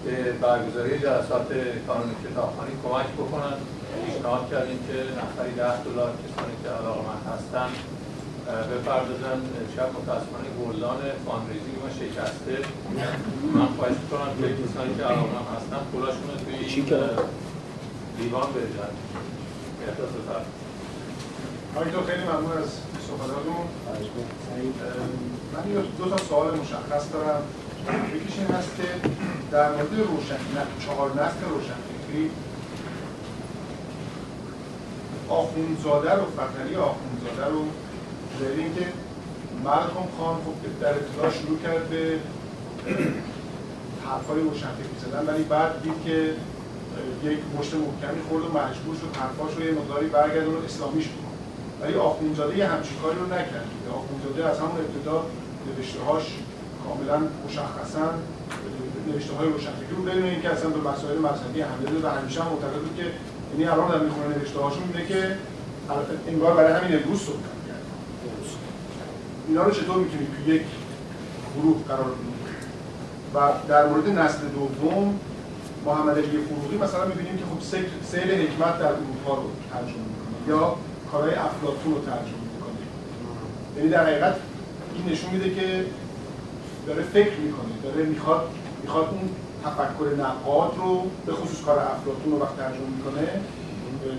[0.06, 1.48] به برگزاری جلسات
[1.88, 3.58] کانون کتابخوانی کمک بکنن.
[4.06, 7.70] پیشنهاد کردیم که نفری ده دلار کسانی که علاقمند هستن
[8.70, 9.40] بپردازن.
[9.76, 12.56] شب متاسفانه گلدان fundraising ما شکسته.
[13.56, 16.86] من خواهش می‌کنم که کسانی که علاقمند هستن پولاشون رو توی این
[18.20, 18.92] لیوان بریزن.
[19.88, 20.14] احساس
[21.80, 22.72] آقای خیلی ممنون از
[23.08, 23.66] صحبتاتون.
[25.54, 27.42] من دو تا سوال مشخص دارم
[28.16, 29.10] یکیش این هست که
[29.52, 30.38] در مورد روشن
[30.86, 32.32] چهار نسل روشنفکری
[35.30, 37.66] آخوندزاده رو فتری آخوندزاده رو
[38.40, 38.86] داریم که
[39.64, 42.20] ملکم خان خب در ابتدا شروع کرد به
[44.06, 46.34] حرفای روشنفکری زدن ولی بعد دید که
[47.24, 51.29] یک مشت محکمی خورد و مجبور شد حرفاش رو یه مقداری برگردون و اسلامیش بود.
[51.82, 53.70] ولی آخوندزاده یه همچین کاری رو نکرد.
[54.00, 55.26] آخوندزاده از همون ابتدا
[55.68, 56.26] نوشته هاش
[56.84, 58.06] کاملا مشخصا
[59.08, 62.82] نوشته های روشنفکری رو بدون اینکه اصلا به مسائل مذهبی اهمیت و همیشه هم معتقد
[62.82, 63.06] بود که
[63.52, 65.36] یعنی الان در می‌خونه نوشته هاشون می‌بینه که
[66.28, 67.86] انگار برای همین امروز صحبت کرد.
[69.48, 70.62] اینا رو چطور می‌تونید توی یک
[71.56, 72.40] گروه قرار بدید
[73.34, 75.20] و در مورد نسل دوم
[75.86, 77.62] محمد علی فروغی مثلا می‌بینیم که خب
[78.12, 80.48] سیل حکمت در اروپا رو ترجمه می‌کنه.
[80.48, 80.76] یا
[81.12, 82.82] کارهای افلاطون رو ترجمه می‌کنه.
[83.78, 84.36] یعنی در حقیقت
[84.96, 85.86] این نشون میده که
[86.88, 88.42] داره فکر می‌کنه داره می‌خواد
[88.84, 89.30] می‌خواد اون
[89.66, 93.42] تفکر نقاد رو به خصوص کار افلاطون رو وقت ترجمه می‌کنه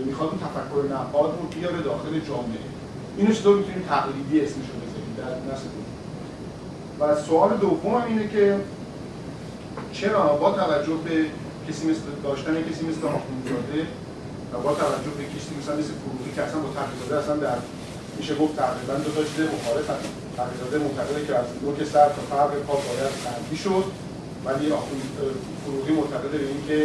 [0.07, 2.64] می‌خواد اون تفکر نقاد رو بیاره داخل جامعه.
[3.16, 5.68] اینو چطور می‌تونیم تقلیدی اسمش رو بذاریم؟ در نسل
[7.01, 8.57] و سوال دوم اینه که
[9.93, 11.26] چرا با توجه به
[11.68, 13.86] کسی مثل داشتن کسی مثل آخوندزاده
[14.53, 17.59] و با توجه به کسی مثل فروغی که اصلا با تقیزاده اصلا در
[18.18, 20.09] میشه گفت تقریبا دو تا چیز مخالف هست.
[20.36, 23.84] تقیزاده معتقده که از نوک سر تا فرق پا باید تنبی شد
[24.47, 24.66] ولی
[25.64, 26.78] فروغی معتقده به اینکه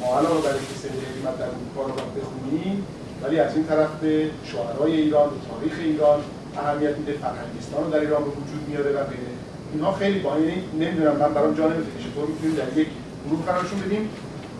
[0.00, 2.76] ما علاوه بر اینکه سری حکمت در اروپا رو بخونیم
[3.22, 6.18] ولی از این طرف به شاعرای ایران به تاریخ ایران
[6.56, 9.32] اهمیت میده فرهنگستان رو در ایران به وجود میاره و غیره.
[9.72, 12.88] اینها خیلی با این نمی‌دونم من برام جا نمیده که چطور می‌تونیم در یک
[13.26, 14.04] گروه قرارشون بدیم.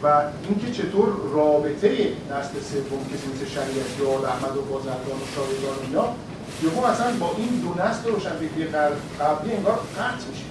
[0.03, 1.89] و اینکه چطور رابطه
[2.31, 6.05] نسل سوم کسی مثل شریعتی و احمد و بازرگان و شاهدان و اینا
[6.63, 8.65] یهو اصلا با این دو نسل روشنفکری
[9.21, 10.45] قبلی انگار قطع میشه.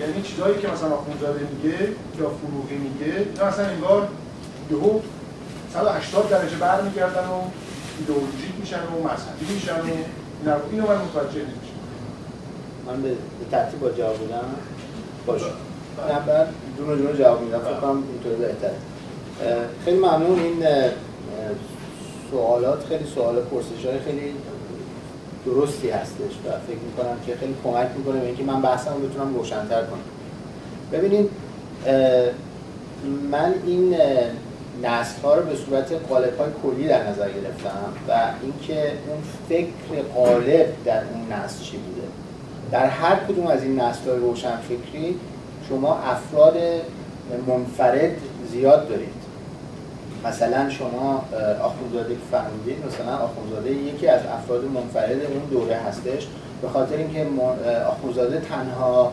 [0.00, 1.78] یعنی چیزایی که مثلا آخوندزاده میگه
[2.18, 4.08] یا فروغی میگه اینا اصلا انگار
[4.70, 5.00] یهو
[5.72, 7.40] 180 درجه برمیگردن و
[7.98, 9.80] ایدئولوژیک میشن و مذهبی میشن
[10.46, 11.76] و اینو من متوجه نمیشم.
[12.86, 13.16] من به
[13.50, 14.44] ترتیب با جواب بدم
[15.26, 15.46] باشه
[16.08, 17.58] نه دونه دونه جواب میدم.
[17.58, 18.02] فکر کنم
[18.38, 18.74] بهتره.
[19.84, 20.40] خیلی ممنون.
[20.40, 20.64] این
[22.30, 24.34] سوالات خیلی سوال پرسش های خیلی
[25.46, 29.34] درستی هستش و فکر می‌کنم که خیلی کمک می‌کنه به اینکه من بحثم رو بتونم
[29.34, 30.00] روشنتر کنم.
[30.92, 31.30] ببینید
[33.30, 33.96] من این
[34.82, 40.02] نسل ها رو به صورت قالب های کلی در نظر گرفتم و اینکه اون فکر
[40.14, 42.08] قالب در اون نسل چی بوده.
[42.72, 45.18] در هر کدوم از این نسل های روشنفکری
[45.68, 46.56] شما افراد
[47.46, 48.16] منفرد
[48.52, 49.16] زیاد دارید.
[50.24, 51.24] مثلا شما
[51.62, 56.26] آخونزاده که فرمودید مثلا آخونزاده یکی از افراد منفرد اون دوره هستش.
[56.62, 57.26] به خاطر اینکه
[57.88, 59.12] آخونزاده تنها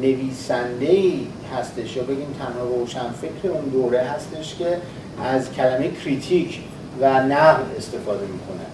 [0.00, 1.26] نویسنده ای
[1.58, 4.78] هستش یا بگیم تنها روشن فکر اون دوره هستش که
[5.24, 6.60] از کلمه کریتیک
[7.00, 8.66] و نقد استفاده می‌کنه.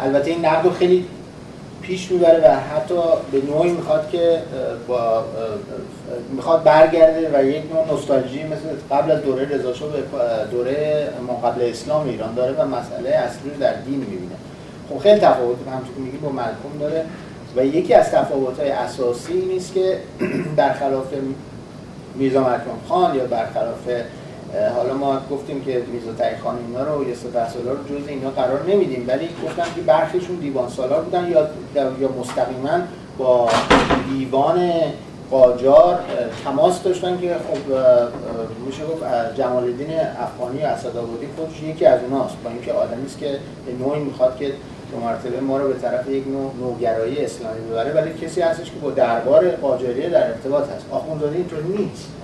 [0.00, 1.04] البته این نقد رو خیلی
[1.88, 2.94] پیش می‌بره و حتی
[3.32, 4.38] به نوعی می‌خواد که
[4.88, 5.24] با
[6.36, 10.02] می‌خواد برگرده و یک نوع نوستالژی مثل قبل از دوره رضا به
[10.50, 14.34] دوره ما اسلام ایران داره و مسئله اصلی رو در دین می‌بینه.
[14.90, 17.04] خب خیلی تفاوت که میگی با ملکوم داره
[17.56, 19.98] و یکی از تفاوت‌های اساسی این است که
[20.56, 21.06] برخلاف
[22.14, 23.88] میرزا ملکم خان یا برخلاف
[24.76, 28.62] حالا ما گفتیم که میرزا تایی خان اینا رو یا سپه رو جز اینا قرار
[28.68, 31.48] نمیدیم ولی گفتم که برخیشون دیوان سالار بودن یا
[32.00, 32.80] یا مستقیما
[33.18, 33.48] با
[34.10, 34.70] دیوان
[35.30, 35.98] قاجار
[36.44, 37.74] تماس داشتن که خب
[38.66, 39.02] میشه گفت
[39.36, 44.00] جمال الدین افغانی اسدآبادی خودش یکی از اوناست با اینکه آدمی است که به نوعی
[44.00, 44.52] می‌خواد که
[44.92, 48.78] دو مرتبه ما رو به طرف یک نوع نوگرایی اسلامی ببره ولی کسی هستش که
[48.82, 50.84] با دربار قاجاریه در ارتباط هست.
[50.90, 52.17] آخوندزاده اینطور نیست.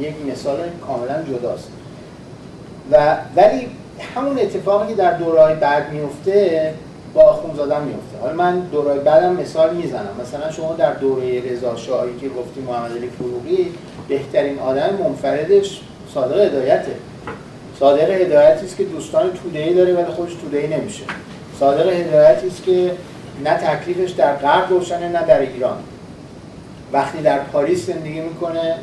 [0.00, 1.68] یک مثال کاملا جداست.
[2.92, 3.68] و ولی
[4.14, 6.74] همون اتفاقی که در دورهای بعد میفته
[7.14, 10.10] با آخوندزاده میفته حالا من دورهای بعدم مثال می‌زنم.
[10.22, 13.72] مثلا شما در دوره رضا شاهی که گفتی محمد علی فروغی
[14.08, 15.80] بهترین آدم منفردش
[16.14, 16.92] صادق هدایته.
[17.80, 21.04] صادق هدایتی است که دوستان توده داره ولی خودش توده نمیشه.
[21.60, 22.92] صادق هدایتی است که
[23.44, 25.76] نه تکلیفش در غرب روشنه نه در ایران.
[26.92, 28.74] وقتی در پاریس زندگی می‌کنه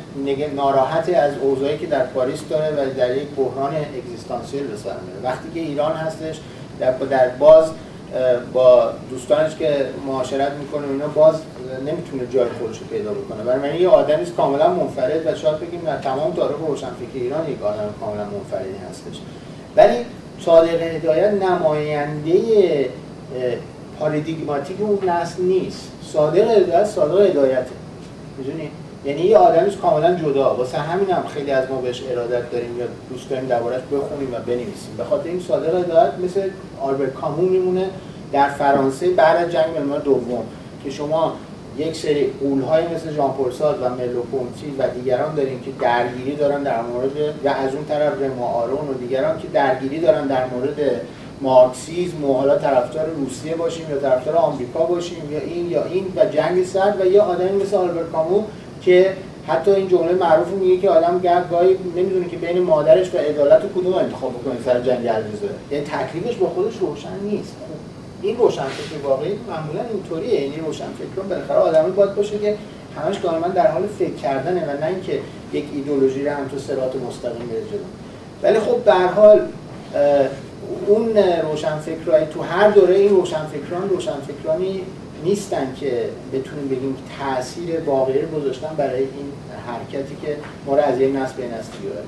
[0.56, 4.90] ناراحت از اوضاعی که در پاریس داره و در یک بحران اگزیستانسیل به سر
[5.22, 6.40] وقتی که ایران هستش
[6.80, 7.70] در, باز
[8.52, 11.34] با دوستانش که معاشرت می‌کنه اینا باز
[11.86, 13.42] نمی‌تونه جای خودش رو پیدا بکنه.
[13.42, 17.62] برای من یه آدمی کاملا منفرد و شاید بگیم در تمام تاریخ روشنفکر ایران یک
[17.62, 19.20] آدم کاملا منفردی هستش.
[19.76, 19.96] ولی
[20.40, 22.34] صادق هدایت نماینده
[24.00, 25.88] پاریدیگماتیک اون نسل نیست.
[26.12, 27.83] صادق هدایت صادق هدایته.
[28.38, 28.70] می‌دونی؟
[29.04, 32.86] یعنی یه آدمی کاملا جدا واسه همین هم خیلی از ما بهش ارادت داریم یا
[33.10, 34.96] دوست داریم دربارش بخونیم و بنویسیم.
[34.96, 36.48] به خاطر این صادق هدایت مثل
[36.80, 37.90] آلبرت کامو میمونه
[38.32, 40.44] در فرانسه بعد از جنگ جهانی دوم
[40.84, 41.32] که شما
[41.78, 44.22] یک سری قولهای مثل ژان پل و ملو
[44.78, 48.94] و دیگران داریم که درگیری دارن در مورد و از اون طرف رما آرون و
[48.94, 51.00] دیگران که درگیری دارن در مورد
[51.40, 56.24] مارکسیزم و حالا طرفدار روسیه باشیم یا طرفدار آمریکا باشیم یا این یا این و
[56.24, 58.42] جنگ سرد و یه آدمی مثل آلبرت کامو
[58.82, 59.12] که
[59.48, 61.20] حتی این جمله معروف میگه که آدم
[61.50, 66.36] گاهی نمی‌دونه که بین مادرش و عدالت کدوم انتخاب بکنه سر جنگ الویزه یعنی تکلیفش
[66.36, 67.56] با خودش روشن نیست.
[68.22, 70.40] این روشن فکر واقعی معمولا اینطوریه.
[70.40, 72.56] یعنی روشن فکر بالاخره آدمی باید باشه که
[72.96, 75.20] همش کاملا در حال فکر کردنه و نه اینکه
[75.52, 77.80] یک ایدولوژی رو هم تو سرات مستقیم بره
[78.42, 79.40] ولی خب به حال
[80.86, 81.16] اون
[81.50, 84.80] روشنفکرای تو هر دوره این روشنفکران روشنفکرانی
[85.24, 89.32] نیستن که بتونیم بگیم تاثیر واقعی رو گذاشتن برای این
[89.66, 90.36] حرکتی که
[90.66, 92.04] ما رو از یک نسل به نسل بیاره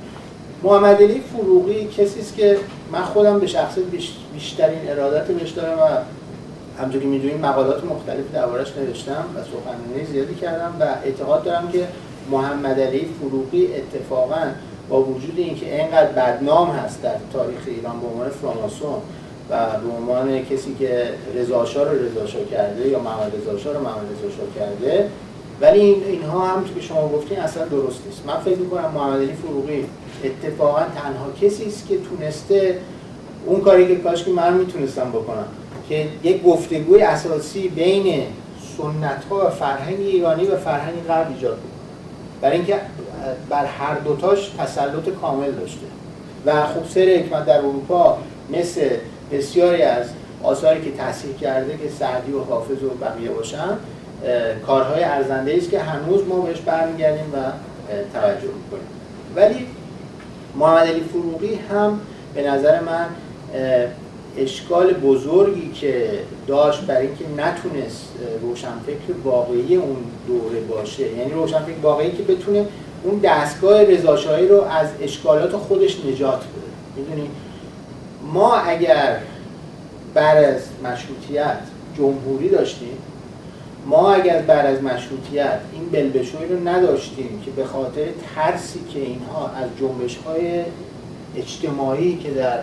[0.62, 2.58] محمد علی فروغی کسی است که
[2.92, 3.78] من خودم به شخص
[4.32, 5.82] بیشترین ارادت بهش دارم و
[6.78, 11.86] همونطور که می‌دونید مقالات مختلفی دربارش نوشتم و سخنرانی زیادی کردم و اعتقاد دارم که
[12.30, 14.42] محمد علی فروغی اتفاقا
[14.88, 18.98] با وجود اینکه اینقدر بدنام هست در تاریخ ایران به عنوان فراماسون
[19.50, 24.60] و به عنوان کسی که رضا رو رضا کرده یا محمد رضا رو محمد رضا
[24.60, 25.10] کرده
[25.60, 28.26] ولی این اینها هم که شما گفتین اصلا درست نیست.
[28.26, 29.84] من فکر می‌کنم محمد علی فروغی
[30.24, 32.78] اتفاقا تنها کسی است که تونسته
[33.46, 35.46] اون کاری که کاش که من می‌تونستم بکنم
[35.88, 38.22] که یک گفتگوی اساسی بین
[38.78, 41.70] سنت ها و فرهنگ ایرانی و فرهنگ غرب ایجاد کنه
[42.40, 42.76] برای اینکه
[43.50, 45.86] بر هر دوتاش تسلط کامل داشته.
[46.46, 48.18] و خب سر حکمت در اروپا
[48.50, 48.88] مثل
[49.32, 50.06] بسیاری از
[50.42, 53.76] آثاری که تحصیل کرده که سعدی و حافظ و بقیه باشن
[54.66, 57.36] کارهای ارزنده است که هنوز ما بهش برمیگردیم و
[58.12, 58.86] توجه می‌کنیم.
[59.36, 59.66] ولی
[60.56, 62.00] محمد علی فروغی هم
[62.34, 63.06] به نظر من
[64.38, 66.10] اشکال بزرگی که
[66.46, 68.08] داشت برای اینکه نتونست
[68.42, 69.96] روشنفکر واقعی اون
[70.26, 71.02] دوره باشه.
[71.12, 72.66] یعنی روشنفکر واقعی که بتونه
[73.02, 76.66] اون دستگاه رضاشاهی رو از اشکالات خودش نجات بده.
[76.96, 77.30] می‌دونی؟
[78.32, 79.16] ما اگر
[80.14, 81.58] بر از مشروطیت
[81.98, 82.98] جمهوری داشتیم
[83.86, 89.46] ما اگر بعد از مشروطیت این بلبشوی رو نداشتیم که به خاطر ترسی که اینها
[89.48, 90.62] از جنبش های
[91.36, 92.58] اجتماعی که در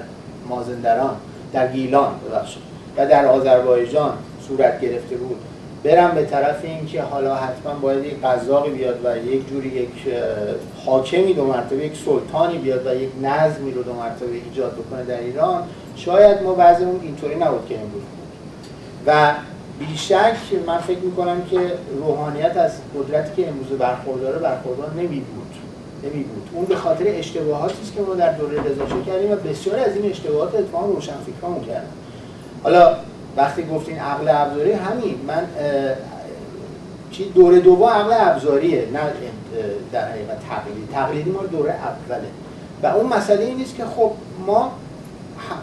[0.50, 1.16] مازندران
[1.54, 2.64] در گیلان ببخشید
[2.98, 4.18] و در آذربایجان
[4.48, 5.38] صورت گرفته بود
[5.84, 9.90] برم به طرف اینکه حالا حتما باید یک قزاقی بیاد و یک جوری یک
[10.86, 15.20] حاکمی دو مرتبه یک سلطانی بیاد و یک نظمی رو دو مرتبه ایجاد بکنه در
[15.20, 15.64] ایران
[15.96, 18.28] شاید ما بعضیمون اینطوری نبود که امروز بود.
[19.06, 19.32] و
[19.80, 20.36] بیشک
[20.68, 21.60] من فکر می‌کنم که
[21.98, 25.54] روحانیت از قدرتی که امروز برخورداره برخوردار نمی بود
[26.04, 29.80] نمی بود اون به خاطر اشتباهاتی است که ما در دوره رضا کردیم و بسیار
[29.80, 31.90] از این اشتباهات اتفاقا روشنفکرامون کردن.
[32.64, 32.96] حالا
[33.38, 35.48] وقتی گفتین عقل ابزاری همین من
[37.12, 39.00] چی دوره دوم عقل ابزاریه نه
[39.92, 42.28] در حقیقت تقلیدی تقلیدی ما دوره اوله.
[42.84, 44.12] و اون مسئله این نیست که خب
[44.48, 44.72] ما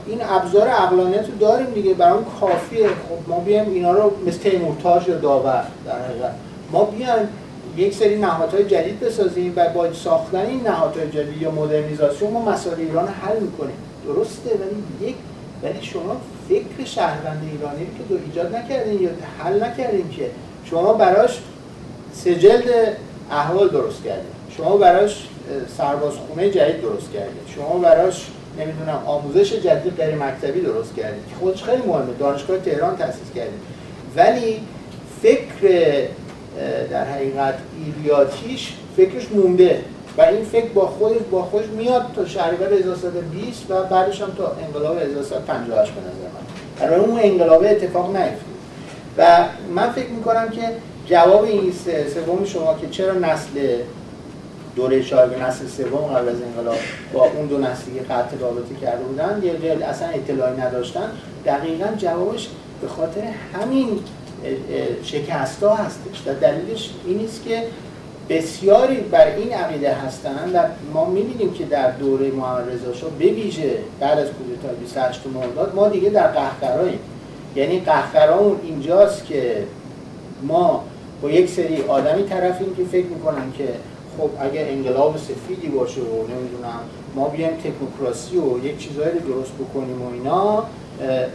[0.07, 2.89] این ابزار عقلانیت رو داریم دیگه برای کافیه.
[2.89, 6.35] خب ما بیایم اینا رو مثل تیمورتاژ یا داور در حقیقت.
[6.73, 7.29] ما بیایم
[7.77, 12.81] یک سری نهادهای جدید بسازیم و با ساختن این نهادهای جدید یا مدرنیزاسیون ما مسائل
[12.81, 13.77] ایران حل می‌کنیم.
[14.07, 15.17] درسته ولی یک
[15.63, 16.17] ولی شما
[16.51, 20.31] فکر شهروند ایرانی که دو ایجاد نکردین یا حل نکردین که
[20.65, 21.39] شما براش
[22.13, 22.97] سجلد
[23.31, 24.33] احوال درست کردین.
[24.57, 25.29] شما براش
[25.77, 28.27] سربازخونه جدید درست کردید شما براش
[28.59, 32.15] نمی‌دونم آموزش جدید غیر مکتبی درست کردید که خودش خیلی مهمه.
[32.19, 33.61] دانشگاه تهران تأسیس کردید
[34.17, 34.61] ولی
[35.23, 36.07] فکر
[36.91, 39.81] در حقیقت ایریاتیش فکرش مونده.
[40.21, 44.53] و این فکر با خودش با خودش میاد تا شهریور 1320 و بعدش هم تا
[44.67, 46.41] انقلاب 1358 به نظر من.
[46.81, 48.41] برای اون انقلاب اتفاق نیفتاد.
[49.19, 49.45] و
[49.75, 50.63] من فکر می‌کنم که
[51.07, 51.73] جواب این
[52.15, 53.51] سوم شما که چرا نسل
[54.77, 56.77] دوره شاه نسل سوم قبل از انقلاب
[57.13, 61.11] با اون دو نسلی قطع رابطه کرده بودن یا اصلا اطلاعی نداشتن
[61.47, 62.49] دقیقا جوابش
[62.81, 63.23] به خاطر
[63.55, 63.99] همین
[65.03, 66.23] شکست ها هستش.
[66.27, 67.63] و دلیلش این نیست که
[68.31, 70.59] بسیاری بر این عقیده هستند و
[70.95, 73.27] ما می‌بینیم که در دوره محمد رضا شاه به
[74.01, 76.99] بعد از کودتای 28 مرداد ما دیگه در قهقراییم.
[77.57, 79.65] یعنی قهقرامون اینجاست که
[80.43, 80.85] ما
[81.23, 83.69] با یک سری آدمی طرفیم که فکر می‌کنن که
[84.19, 86.81] خب اگر انقلاب سفیدی باشه و نمی‌دونم
[87.15, 90.65] ما بیایم تکنوکراسی و یک چیزایی رو درست بکنیم و اینا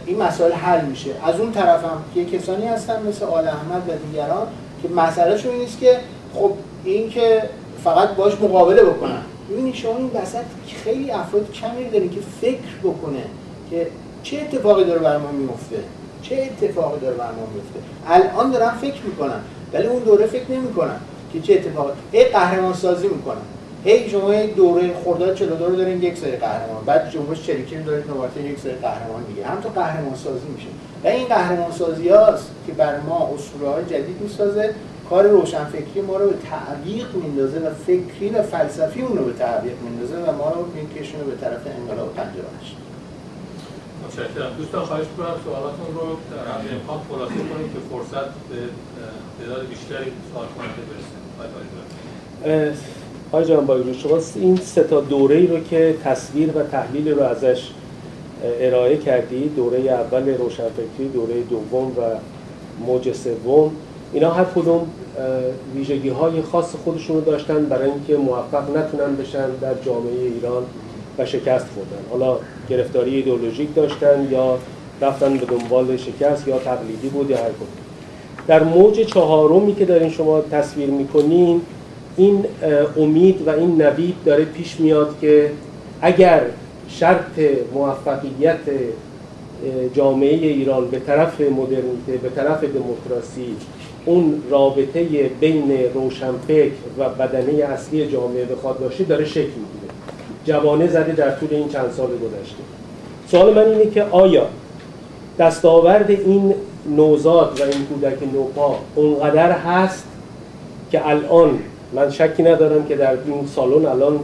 [0.06, 1.10] این مسائل حل میشه.
[1.24, 4.46] از اون طرف هم یه کسانی هستن مثل آل احمد و دیگران
[4.82, 5.96] که مسئله این نیست که
[6.34, 6.52] خب
[6.86, 7.42] این که
[7.84, 9.22] فقط باش مقابله بکنن.
[9.50, 10.44] ببینید شما این وسط
[10.84, 13.22] خیلی افراد کمی دارین که فکر بکنه
[13.70, 13.86] که
[14.22, 15.76] چه اتفاقی داره بر ما میفته؟
[16.22, 19.40] چه اتفاقی داره بر ما میفته؟ الان دارن فکر می‌کنن
[19.72, 20.96] ولی اون دوره فکر نمی‌کنن
[21.32, 23.42] که چه اتفاقی هی قهرمان سازی می‌کنن.
[23.84, 27.84] هی شما یک دوره خرداد 42 رو دارین یک سری قهرمان بعد جنبش چریکی رو
[27.84, 29.46] دارید نوبت یک سری قهرمان دیگه.
[29.46, 30.68] هم تو قهرمان سازی میشه.
[31.04, 34.74] و این قهرمان سازی هاست که بر ما اسطوره جدید می‌سازه
[35.10, 39.74] کار روشنفکری ما رو به تعویق میندازه و فکری و فلسفی اون رو به تعویق
[39.82, 42.76] میندازه و ما رو میکشونه به طرف انقلاب 58
[44.04, 44.56] متشکرم.
[44.58, 48.58] دوستان خواهش کنم سوالاتون رو در امکان خلاصه کنید که فرصت به
[49.38, 51.16] تعداد بیشتری سوال کننده برسه.
[53.32, 57.22] آقای جان بایرو شما این سه تا دوره ای رو که تصویر و تحلیل رو
[57.22, 57.70] ازش
[58.44, 62.02] ارائه کردی دوره اول روشنفکری دوره دوم و
[62.86, 63.72] موج سوم
[64.12, 64.86] اینا هر کدوم
[65.74, 70.62] ویژگی های خاص خودشون رو داشتن برای اینکه موفق نتونن بشن در جامعه ایران
[71.18, 72.02] و شکست خوردن.
[72.10, 72.38] حالا
[72.70, 74.58] گرفتاری ایدئولوژیک داشتن یا
[75.00, 77.66] رفتن به دنبال شکست یا تقلیدی بود یا هر کدوم.
[78.46, 81.60] در موج چهارمی که دارین شما تصویر می‌کنین
[82.16, 82.44] این
[82.96, 85.50] امید و این نوید داره پیش میاد که
[86.00, 86.42] اگر
[86.88, 87.40] شرط
[87.74, 88.58] موفقیت
[89.94, 93.56] جامعه ایران به طرف مدرنیته به طرف دموکراسی
[94.06, 99.92] اون رابطه بین روشنفکر و بدنه اصلی جامعه بخواد باشه داره شکل می‌گیره.
[100.44, 102.62] جوانه زده در طول این چند سال گذشته.
[103.30, 104.46] سوال من اینه که آیا
[105.38, 106.54] دستاورد این
[106.96, 110.04] نوزاد و این کودک نوپا اونقدر هست
[110.90, 111.58] که الان
[111.92, 114.20] من شکی ندارم که در این سالن الان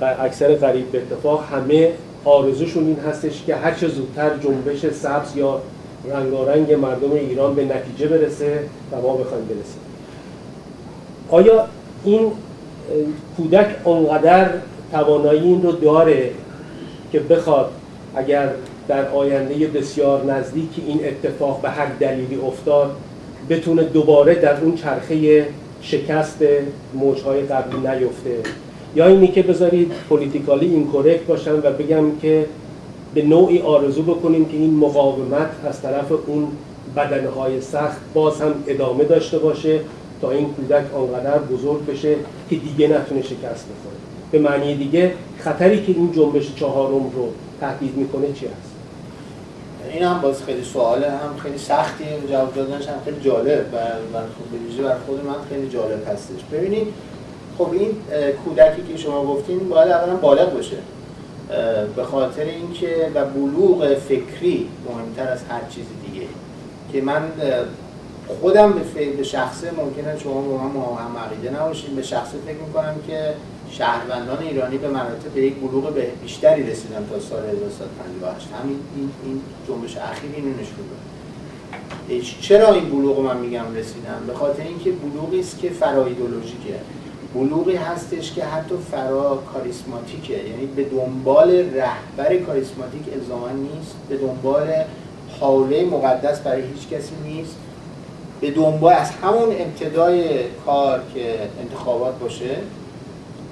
[0.00, 1.92] اکثر قریب به اتفاق همه
[2.24, 5.60] آرزوشون این هستش که هر چه زودتر جنبش سبز یا
[6.08, 8.58] رنگارنگ مردم ایران به نتیجه برسه
[8.92, 9.80] و ما بخوایم برسیم.
[11.30, 11.66] آیا
[12.04, 12.32] این
[13.36, 14.50] کودک اونقدر
[14.92, 16.30] توانایی این رو داره
[17.12, 17.70] که بخواد
[18.16, 18.50] اگر
[18.88, 22.96] در آینده بسیار نزدیک این اتفاق به هر دلیلی افتاد
[23.50, 25.46] بتونه دوباره در اون چرخه
[25.82, 26.38] شکست
[26.94, 28.36] موجهای قبلی نیفته؟
[28.96, 32.46] یا اینی که بذارید پولیتیکالی اینکورکت باشم و بگم که
[33.14, 36.48] به نوعی آرزو بکنیم که این مقاومت از طرف اون
[36.96, 39.80] بدنهای سخت باز هم ادامه داشته باشه
[40.20, 42.14] تا این کودک آنقدر بزرگ بشه
[42.50, 43.96] که دیگه نتونه شکست بخوره.
[44.30, 47.28] به معنی دیگه خطری که این جنبش چهارم رو
[47.60, 48.70] تهدید می‌کنه چی هست؟
[49.92, 53.66] این هم باز خیلی سواله هم خیلی سختی جواب دادنش هم خیلی جالب
[54.12, 56.40] و خود برای خود من خیلی جالب هستش.
[56.52, 56.86] ببینید
[57.58, 57.90] خب این
[58.44, 60.76] کودکی که شما گفتین باید اولا بالغ باشه.
[61.96, 66.26] به خاطر اینکه و بلوغ فکری مهمتر از هر چیز دیگه.
[66.92, 67.22] که من
[68.40, 68.74] خودم
[69.16, 70.70] به شخصه ممکنه شما با من
[71.04, 71.96] هم عقیده نباشین.
[71.96, 73.34] به شخصه فکر می‌کنم که
[73.70, 79.10] شهروندان ایرانی به مراتب به یک بلوغ به بیشتری رسیدن تا سال 1358 همین این
[79.24, 82.20] این جنبش اخیر اینو نشون داد.
[82.40, 86.74] چرا این بلوغ من میگم رسیدن؟ به خاطر اینکه بلوغی است که فرا ایدئولوژیکه
[87.34, 90.32] بلوغی هستش که حتی فرا کاریسماتیکه.
[90.32, 94.68] یعنی به دنبال رهبر کاریسماتیک الزاما نیست به دنبال
[95.40, 97.56] حاله مقدس برای هیچ کسی نیست.
[98.40, 100.24] به دنبال از همون ابتدای
[100.66, 102.56] کار که انتخابات باشه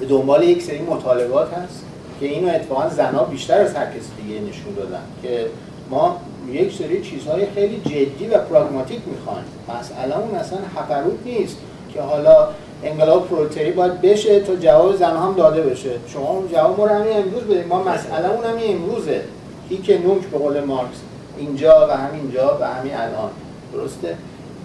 [0.01, 1.85] به دنبال یک سری مطالبات هست
[2.21, 5.47] که اینو اتفاقا زنها بیشتر از هر کسی دیگه نشون دادن که
[5.91, 6.21] ما
[6.53, 9.45] یک سری چیزهای خیلی جدی و پراگماتیک می‌خوایم.
[9.81, 11.57] مسئله اون اصلا حقروت نیست
[11.95, 12.49] که حالا
[12.85, 15.91] انقلاب پرولتری باید بشه تا جواب زن هم داده بشه.
[16.09, 19.21] شما اون جواب رو همین امروز بدید ما مسئله اون همین امروزه.
[19.69, 20.97] هیک نوک به قول مارکس.
[21.39, 23.31] اینجا و همینجا و همین الان.
[23.73, 24.17] درسته؟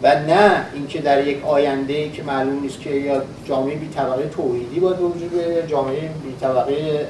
[0.03, 4.79] و نه اینکه در یک آینده که معلوم نیست که یا جامعه بی طبقه توحیدی
[4.79, 5.31] باید وجود
[5.67, 7.07] جامعه بی طبقه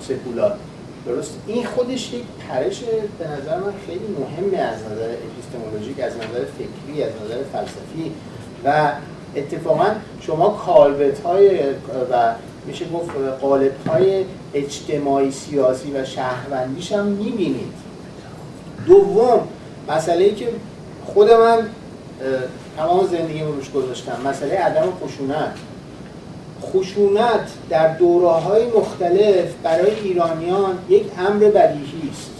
[0.00, 0.54] سکولار.
[1.06, 2.80] درست؟ این خودش یک پرش
[3.18, 8.12] به نظر من خیلی مهمه از نظر اپیستمولوژیک از نظر فکری از نظر فلسفی.
[8.64, 8.92] و
[9.38, 9.86] اتفاقا
[10.20, 11.60] شما کالبت های
[12.12, 12.34] و
[12.66, 13.10] میشه گفت
[13.40, 14.24] قالب های
[14.54, 17.72] اجتماعی سیاسی و شهروندیش هم می‌بینید.
[18.86, 19.48] دوم
[19.88, 20.48] مسئله ای که
[21.06, 21.68] خود من
[22.76, 25.54] تمام زندگی روش گذاشتم مسئله عدم خشونت.
[26.62, 32.30] خشونت در دوره های مختلف برای ایرانیان یک امر بدیهی است.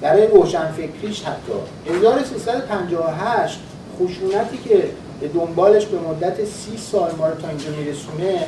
[0.00, 1.94] برای روشنفکریش حتی.
[1.94, 3.60] 1358
[4.00, 4.84] خشونتی که
[5.20, 8.46] به دنبالش به مدت سی سال ما رو تا اینجا میرسونه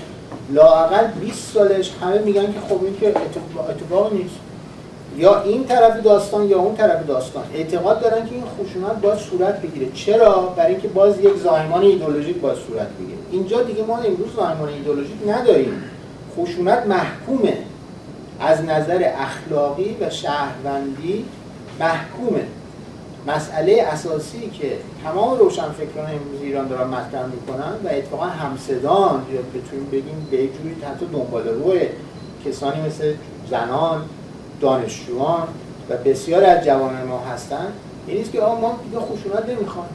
[0.50, 3.14] لاقل 20 سالش همه میگن که خب این که
[3.70, 4.34] اتفاق نیست.
[5.16, 7.44] یا این طرف داستان یا اون طرف داستان.
[7.54, 9.92] اعتقاد دارن که این خشونت باید صورت بگیره.
[9.94, 13.18] چرا؟ برای اینکه باز یک زایمان ایدولوژیک باید صورت بگیره.
[13.30, 15.82] اینجا دیگه ما امروز زایمان ایدولوژیک نداریم.
[16.36, 17.58] خشونت محکومه.
[18.40, 21.24] از نظر اخلاقی و شهروندی
[21.80, 22.42] محکومه.
[23.26, 29.86] مسئله اساسی که تمام روشنفکران امروز ایران دارن مطرح می‌کنن و اتفاقا همصدان یا بتونیم
[29.92, 31.80] بگیم به جوری حتی دنبال روی
[32.44, 33.14] کسانی مثل
[33.50, 34.02] زنان
[34.60, 35.48] دانشجویان
[35.90, 37.72] و بسیار از جوان ما هستن
[38.06, 39.90] این که آقا ما دیگه خشونت نمی‌خوایم.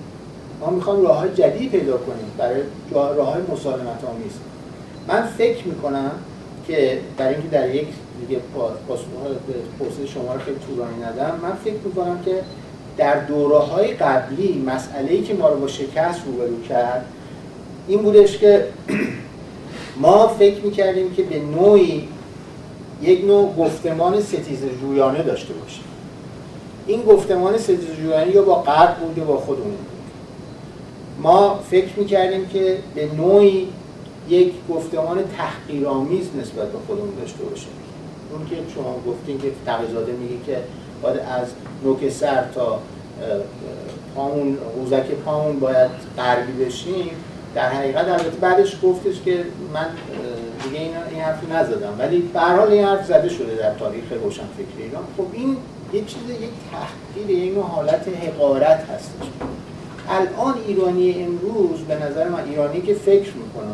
[0.59, 2.61] ما می‌خوایم راه های جدید پیدا کنیم برای
[2.91, 4.31] راه های مسالمت آمیز.
[5.07, 6.11] من فکر می‌کنم
[6.67, 7.87] که برای اینکه در یک
[8.27, 8.41] دیگه
[9.79, 12.43] پرسش شما رو که طولانی ندم من فکر می‌کنم که
[12.97, 17.05] در دوره های قبلی مسئله ای که ما رو با شکست روبرو کرد
[17.87, 18.65] این بودش که
[20.01, 22.07] ما فکر می‌کردیم که به نوعی
[23.01, 25.83] یک نوع گفتمان ستیز جویانه داشته باشیم.
[26.87, 29.87] این گفتمان ستیز جویانه یا با غرب بود یا با خودمون بود.
[31.21, 33.67] ما فکر می‌کردیم که به نوعی
[34.29, 37.71] یک گفتمان تحقیرآمیز نسبت به خودمون داشته باشیم.
[38.31, 40.57] اون که شما گفتین که تقیزاده میگه که
[41.01, 41.47] باید از
[41.83, 42.79] نوک سر تا
[44.15, 47.11] پامون قوزک پامون باید غربی بشیم.
[47.55, 49.85] در حقیقت البته بعدش گفتش که من
[50.63, 51.93] دیگه این این حرفی نزدم.
[51.99, 55.03] ولی به این حرف زده شده در تاریخ روشنفکری ایران.
[55.17, 55.57] خب این
[55.93, 59.27] یه چیز یک تحقیر یک نوع حالت حقارت هستش.
[60.09, 63.70] الان ایرانی امروز به نظر من ایرانی که فکر می‌کنه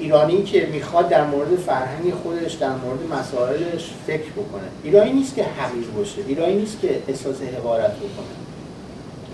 [0.00, 4.62] ایرانی که می‌خواد در مورد فرهنگ خودش در مورد مسائلش فکر بکنه.
[4.84, 6.20] ایرانی نیست که حقیر باشه.
[6.28, 8.38] ایرانی نیست که احساس حقارت بکنه.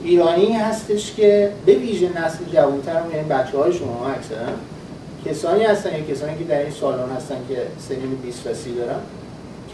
[0.04, 4.46] ایرانی هستش که به ویژه نسل جوانتر یعنی بچه های شما اکثرا
[5.26, 7.56] کسانی هستن یا کسانی که در این سالن هستن که
[7.88, 8.98] سنین 20 و 30 دارن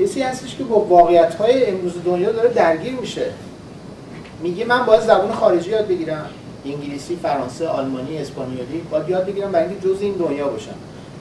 [0.01, 3.27] کسی هستش که با واقعیت های امروز دنیا داره درگیر میشه.
[4.43, 6.27] میگه من باید زبان خارجی یاد بگیرم.
[6.65, 8.83] انگلیسی، فرانسه، آلمانی، اسپانیولی.
[8.91, 10.75] باید یاد بگیرم برای اینکه جز این دنیا باشم.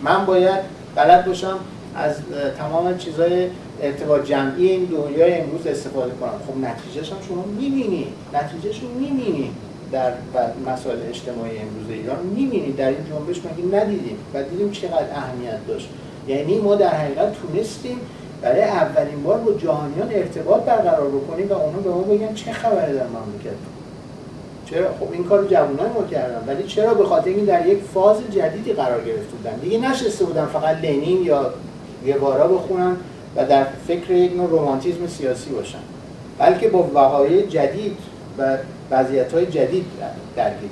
[0.04, 0.60] من باید
[0.96, 1.60] بلد باشم
[1.96, 2.16] از
[2.58, 3.48] تمام چیزهای
[3.82, 6.40] ارتباط جمعی این دنیای امروز استفاده کنم.
[6.48, 8.08] خب نتیجهش هم شما می‌بینی.
[8.34, 9.52] نتیجهش رو می‌بینی
[9.92, 10.12] در
[10.68, 12.18] مسائل اجتماعی امروز ایران.
[12.26, 15.90] می‌بینید در این جنبش مگه ندیدیم؟ و دیدیم چقدر اهمیت داشت.
[16.28, 17.98] یعنی ما در حقیقت تونستیم
[18.42, 22.94] برای اولین بار با جهانیان ارتباط برقرار بکنیم و اونا به ما بگن چه خبره
[22.94, 23.56] در مملکت
[24.70, 26.44] چرا؟ خب این کار جوانای ما کردن.
[26.48, 29.56] ولی چرا؟ به خاطر این در یک فاز جدیدی قرار گرفته بودن.
[29.56, 31.54] دیگه نشسته بودن فقط لنین یا
[32.20, 32.96] گوارا بخونن
[33.36, 35.80] و در فکر یک نوع رومانتیزم سیاسی باشن.
[36.40, 37.98] بلکه با وقایع جدید
[38.38, 38.58] و
[38.92, 39.86] وضعیت های جدید
[40.36, 40.70] درگیر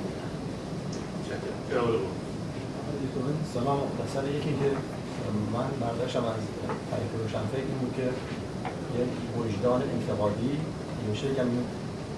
[3.54, 3.78] سلام.
[4.04, 4.70] مثلا یکی که
[5.52, 6.42] من برداشتم از
[6.90, 9.08] تعریف روشنفکر این بود که یک
[9.38, 10.58] وجدان انتقادی
[11.10, 11.26] میشه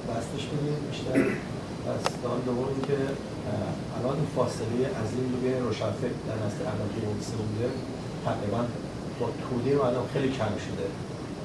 [0.08, 1.49] بستش بدیم بیشتر.
[1.94, 2.98] از سال دوم که
[3.96, 7.00] الان این فاصله عظیم رو بین روشنفکر در نسل اول که
[7.50, 7.68] بوده
[8.26, 8.62] تقریبا
[9.20, 10.86] با توده الان خیلی کم شده.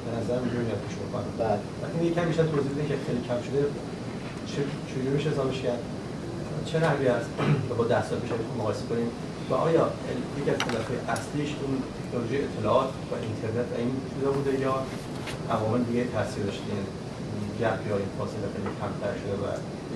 [0.03, 1.59] به نظر اینجوری میاد پیش بکنم بعد
[1.93, 3.61] این یکم بیشتر توضیح بده که خیلی کم شده.
[4.49, 5.81] چه چجوری میشه حسابش کرد؟
[6.69, 7.29] چه نحوی است
[7.77, 9.09] با ده سال پیش مقایسه کنیم؟
[9.49, 9.85] و آیا
[10.39, 10.59] یک از
[11.15, 14.75] اصلیش اون تکنولوژی اطلاعات و اینترنت این چیزا بوده یا
[15.55, 19.45] عوامل دیگه تاثیر داشته؟ این گپ یا این فاصله خیلی کمتر شده و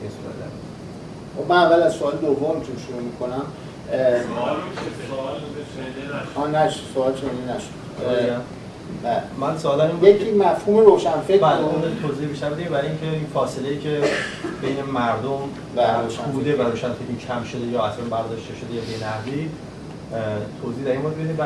[0.02, 3.42] صورت در خب من اول از سوال دوم چون شروع می‌کنم.
[6.36, 7.68] آن نشد سوال شنیده نشد
[9.04, 9.22] بله.
[9.40, 13.70] من سوالم یکی مفهوم روشنفکر بله رو اون توضیح بیشتر بدیم برای اینکه این فاصله
[13.70, 14.02] ای که
[14.62, 15.42] بین مردم
[15.76, 16.04] و.
[16.34, 19.50] بوده و روشنفکری کم شده یا اصلا برداشته شده یا به نحوی
[20.62, 21.36] توضیح در این مورد بدیم.
[21.40, 21.44] و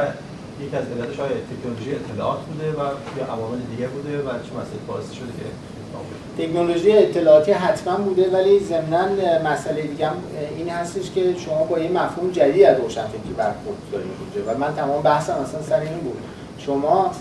[0.64, 2.82] یکی از علتش های تکنولوژی اطلاعات بوده و
[3.18, 5.46] یا عوامل دیگه بوده و چه مسئله باعث شده که
[6.38, 9.07] تکنولوژی اطلاعاتی حتما بوده ولی ضمنا
[9.51, 10.10] مسئله دیگه
[10.57, 14.11] این هستش که شما با یه مفهوم جدید از روشنفکری برخورد دارید
[14.47, 16.18] و من تمام بحثم اصلا سر این بود.
[16.65, 17.11] شما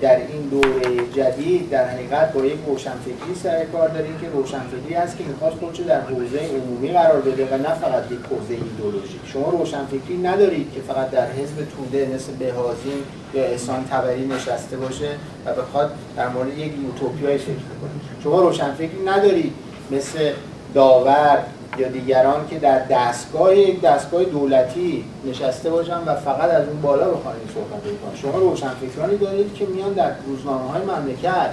[0.00, 5.18] در این دوره جدید در حقیقت با یک روشنفکری سر کار دارید که روشنفکری هست
[5.18, 9.20] که می‌خواد خودش در حوزه عمومی قرار بده و نه فقط یک حوزه ایدئولوژیک.
[9.32, 13.02] شما روشنفکری ندارید که فقط در حزب توده مثل بهازین
[13.34, 15.08] یا احسان تبری نشسته باشه
[15.46, 17.90] و بخواد در مورد یک یوتوپیای فکر کنه
[18.22, 19.52] شما روشنفکری ندارید
[19.90, 20.32] مثل
[20.74, 21.38] داور
[21.78, 27.10] یا دیگران که در دستگاه یک دستگاه دولتی نشسته باشن و فقط از اون بالا
[27.10, 28.16] بخوان این صحبت کنن.
[28.22, 31.50] شما روشنفکرانی دارید که میان در روزنامه های مملکت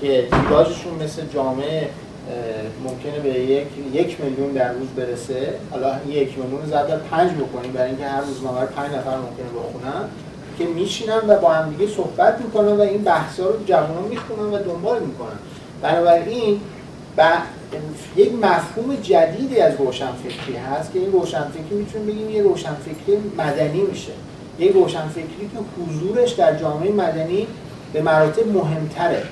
[0.00, 1.88] که تیراژشون مثل جامعه
[2.84, 5.54] ممکنه به یک یک میلیون در روز برسه.
[5.70, 10.04] حالا یک میلیون در پنج بکنیم برای اینکه هر روزنامه رو پنج نفر ممکنه بخونن.
[10.58, 14.58] که میشینن و با هم دیگه صحبت می‌کنن و این بحثا رو جوانان می‌خونن و
[14.58, 15.38] دنبال می‌کنن.
[15.82, 16.60] بنابراین
[17.18, 17.32] و
[18.16, 24.12] یک مفهوم جدیدی از روشنفکری هست که این روشنفکری می‌تونیم بگیم یه روشنفکری مدنی میشه.
[24.58, 27.46] یک روشنفکری که حضورش در جامعه مدنی
[27.92, 29.22] به مراتب مهمتره.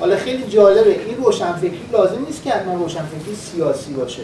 [0.00, 4.22] حالا خیلی جالبه این روشنفکری لازم نیست که حتما روشنفکری سیاسی باشه.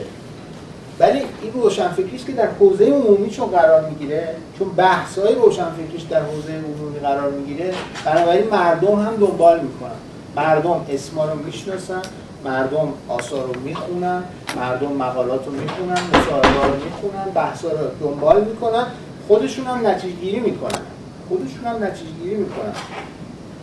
[0.99, 6.03] ولی این روشنفکری است که در حوزه عمومی چون قرار می‌گیره چون بحث های روشنفکریش
[6.03, 7.75] در حوزه عمومی قرار می‌گیره
[8.05, 9.91] بنابراین مردم هم دنبال می‌کنن.
[10.37, 12.03] مردم اسما رو می‌شناسن
[12.45, 14.23] مردم آثار رو می‌خونن
[14.57, 18.87] مردم مقالات رو می‌خونن مصاحبه رو می‌خونن بحثا رو دنبال می‌کنن
[19.29, 20.81] خودشون هم نتیجه گیری می‌کنن.
[21.29, 22.73] خودشون هم نتیجه گیری می‌کنن.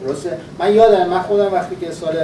[0.05, 2.15] درسته؟ من یادم من خودم وقتی که سال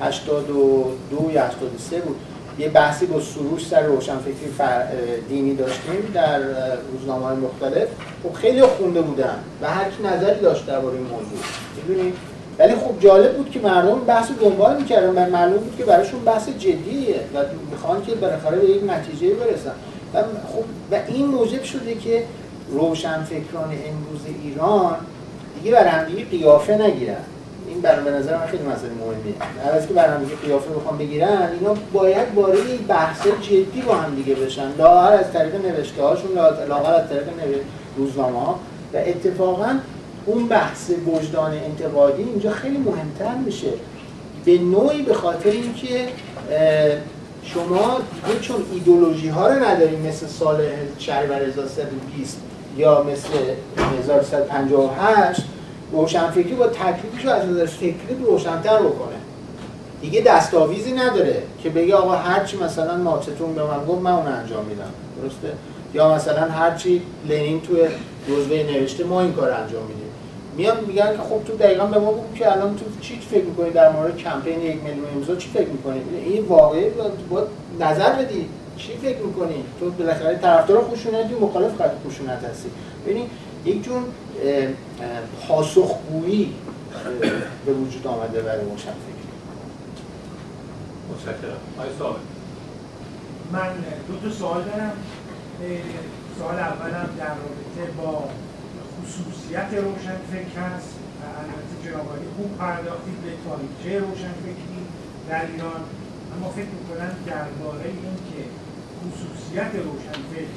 [0.00, 2.16] 82 یا 83 بود
[2.58, 4.86] یه بحثی با سروش سر روشنفکری فر...
[5.28, 6.40] دینی داشتیم در
[6.92, 7.88] روزنامه مختلف.
[8.22, 11.38] خب خیلی خونده بودن و هر کی نظری داشت درباره این موضوع.
[11.76, 12.14] می‌دونید
[12.58, 16.48] ولی خب جالب بود که مردم بحث دنبال می‌کردن و معلوم بود که براشون بحث
[16.48, 17.38] جدیه و
[17.70, 19.72] می‌خوان که بالاخره به یک نتیجه برسن.
[20.14, 22.22] و خب و این موجب شده که
[22.70, 24.96] روشنفکران امروز ایران
[25.58, 27.16] دیگه بر همدیگه قیافه نگیرن.
[27.68, 29.74] این برای به نظر من خیلی مسئله مهمیه.
[29.74, 34.14] از که بر همدیگه قیافه بخوام بگیرن اینا باید وارد این بحث جدی با هم
[34.14, 34.76] دیگه بشن.
[34.78, 36.30] لااقل از طریق نوشته هاشون
[36.68, 37.24] لااقل از طریق
[37.96, 38.58] روزنامه ها
[38.94, 39.78] و اتفاقا
[40.26, 43.70] اون بحث وجدان انتقادی اینجا خیلی مهمتر میشه.
[44.44, 46.08] به نوعی به خاطر اینکه
[47.42, 50.60] شما دیگه چون ایدولوژی ها رو نداریم مثل سال
[50.98, 52.40] شهریور 1320
[52.76, 53.28] یا مثل
[54.02, 55.42] 1158
[55.92, 59.16] روشنفکری با تکلیفش رو از نظر فکری روشنتر بکنه.
[60.00, 64.64] دیگه دستاویزی نداره که بگه آقا هرچی مثلا ماچتون به من گفت من اون انجام
[64.64, 64.90] میدم.
[65.22, 65.52] درسته؟
[65.94, 67.80] یا مثلا هرچی لنین توی
[68.28, 70.05] جزوه نوشته ما این کار انجام میدیم.
[70.56, 73.70] میان میگن که خب تو دقیقا به ما بگو که الان تو چی فکر می‌کنی
[73.70, 76.90] در مورد کمپین یک میلیون امضا چی فکر می‌کنی؟ این واقعی
[77.30, 77.48] باید
[77.80, 78.48] نظر بدی.
[78.76, 82.70] چی فکر می‌کنی؟ تو بالاخره طرفدار خشونتی مخالف خط خشونت هستی.
[83.06, 83.26] ببین
[83.64, 84.02] یک جور
[85.48, 86.54] پاسخگویی
[87.66, 89.26] به وجود آمده برای روشنفکری
[91.10, 91.60] متشکرم.
[91.78, 92.16] آقای صاحب
[93.52, 93.68] من
[94.08, 94.92] دو تا سوال دارم.
[96.38, 98.24] سوال اولم در رابطه با
[98.98, 104.82] خصوصیت روشنفکر هست و البته جناب خوب پرداختید به تاریخچه روشنفکری
[105.28, 105.82] در ایران.
[106.36, 108.40] اما فکر می‌کنم درباره اینکه
[109.00, 110.54] خصوصیت روشنفکر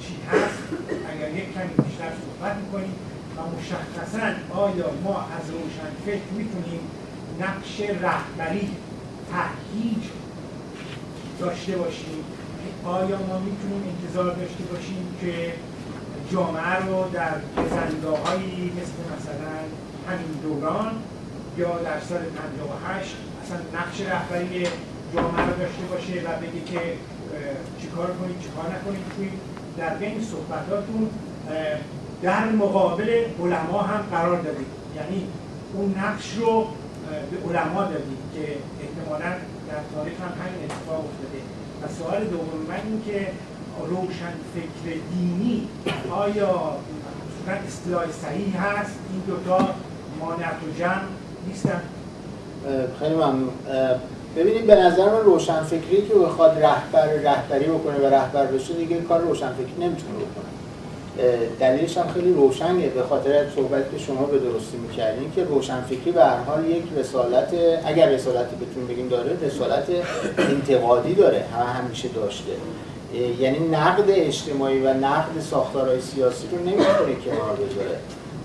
[0.00, 0.62] چی هست
[1.10, 2.94] اگر یک کمی بیشتر صحبت می‌کنیم
[3.36, 6.80] و مشخصا آیا ما از روشنفکر می‌تونیم
[7.40, 8.70] نقش رهبری
[9.32, 10.02] تحقیق
[11.40, 12.24] داشته باشیم؟
[12.84, 15.52] آیا ما می‌تونیم انتظار داشته باشیم که
[16.32, 17.34] جامعه رو در
[18.26, 19.52] هایی مثل مثلا
[20.08, 20.92] همین دوران
[21.58, 24.66] یا در سال 58 اصلا نقش رهبری
[25.14, 26.80] جامعه رو داشته باشه و بگه که
[27.80, 29.04] چیکار کنید چیکار نکنید.
[29.16, 29.28] توی
[29.78, 31.10] در بین صحبتاتون
[32.22, 34.66] در مقابل علما هم قرار دادید.
[34.96, 35.26] یعنی
[35.74, 36.66] اون نقش رو
[37.30, 38.44] به علما دادید که
[38.82, 39.30] احتمالا
[39.68, 41.40] در تاریخ هم همین اتفاق افتاده.
[41.82, 43.30] و سوال دوم من این که
[43.88, 45.68] روشن فکر دینی.
[46.10, 46.76] آیا
[47.68, 49.68] اصطلاح صحیح هست؟ این دوتا
[50.20, 51.02] مانعت و جمع
[51.48, 51.82] نیستن.
[53.00, 53.50] خیلی ممنون.
[54.36, 59.00] ببینید به نظر من روشن فکری که بخواد رهبر رهبری بکنه و رهبر بشه دیگه
[59.00, 60.46] کار روشن فکری نمی‌تونه بکنه.
[61.60, 62.88] دلیلش هم خیلی روشنه.
[62.88, 66.84] به خاطر صحبت که شما به درستی می‌کردین که روشن فکری به هر حال یک
[66.96, 67.54] رسالت
[67.84, 69.86] اگر رسالتی بتونیم بگیم داره رسالت
[70.38, 71.44] انتقادی داره.
[71.54, 72.52] همه همیشه داشته.
[73.40, 77.98] یعنی نقد اجتماعی و نقد ساختارهای سیاسی رو نمی‌تونه کنار بذاره.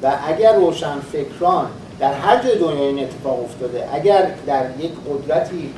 [0.04, 1.66] و اگر روشن فکران
[2.00, 5.74] در هر جای دنیا این اتفاق افتاده اگر در یک قدرتی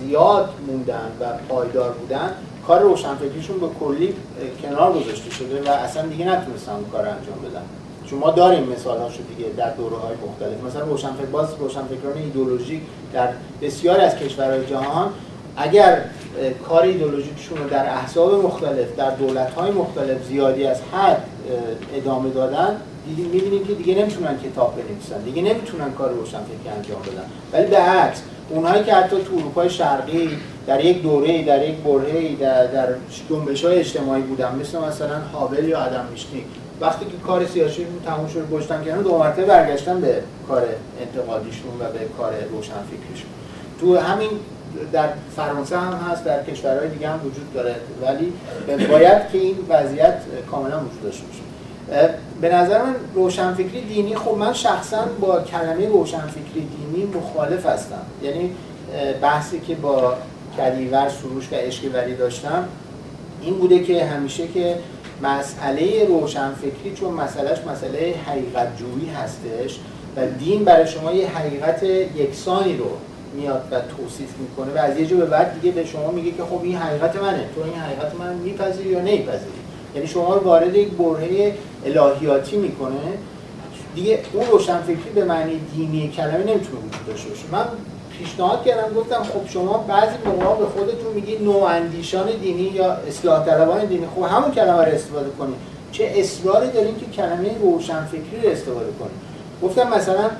[0.00, 2.30] زیاد موندن و پایدار بودن
[2.66, 4.14] کار روشنفکریشون به کلی
[4.62, 7.62] کنار گذاشته شده و اصلا دیگه نتونستن اون کار انجام بدن.
[8.06, 10.64] چون ما داریم مثال هاشو دیگه در دوره های مختلف.
[10.64, 12.82] مثلا روشنفکر باز روشنفکران ایدولوژیک
[13.12, 13.28] در
[13.62, 15.12] بسیار از کشورهای جهان
[15.56, 16.04] اگر
[16.68, 21.22] کار ایدولوژیکشون رو در احزاب مختلف در دولت های مختلف زیادی از حد
[21.94, 22.76] ادامه دادن
[23.06, 27.24] دیدیم می‌بینیم که دیگه نمی‌تونن کتاب بنویسن دیگه نمی‌تونن کار روشنفکری انجام بدن.
[27.52, 30.30] ولی به عکس اونهایی که حتی تو اروپای شرقی
[30.66, 32.88] در یک دوره در یک برهه در, در
[33.28, 36.44] جنبش های اجتماعی بودن مثل مثلا هابل یا آدم میشنیک
[36.80, 40.62] وقتی که کار سیاسی تموم شد گشتن کردن دو مرتبه برگشتن به کار
[41.00, 43.30] انتقادیشون و به کار روشنفکریشون
[43.80, 44.30] تو همین
[44.92, 47.74] در فرانسه هم هست در کشورهای دیگه هم وجود داره.
[48.02, 48.32] ولی
[48.88, 50.18] باید که این وضعیت
[50.50, 51.40] کاملا وجود داشته باشه.
[52.40, 58.02] به نظر من روشنفکری دینی خب من شخصا با کلمه روشنفکری دینی مخالف هستم.
[58.22, 58.50] یعنی
[59.22, 60.14] بحثی که با
[60.56, 62.68] کلیور سروش و اشکوری داشتم
[63.42, 64.78] این بوده که همیشه که
[65.22, 69.78] مسئله روشنفکری چون مسئلهش مسئله حقیقت جویی هستش
[70.16, 72.90] و دین برای شما یه حقیقت یکسانی رو
[73.36, 76.42] میاد و توصیف می‌کنه و از یه جو به بعد دیگه به شما میگه که
[76.42, 77.48] خب این حقیقت منه.
[77.54, 79.60] تو این حقیقت من میپذیری یا نمیپذیری؟
[79.94, 81.54] یعنی شما رو وارد یک برهه
[81.86, 83.00] الهیاتی می‌کنه.
[83.94, 87.42] دیگه اون روشنفکری به معنی دینی کلمه نمی‌تونه وجود داشته باشه.
[87.52, 87.64] من
[88.18, 93.84] پیشنهاد کردم گفتم خب شما بعضی موقع به خودتون میگی نواندیشان دینی یا اصلاح طلبان
[93.84, 94.06] دینی.
[94.16, 95.56] خب همون کلمه رو استفاده کنید.
[95.92, 99.20] چه اصراری داریم که کلمه روشنفکری رو استفاده کنیم
[99.62, 100.30] گفتم مثلا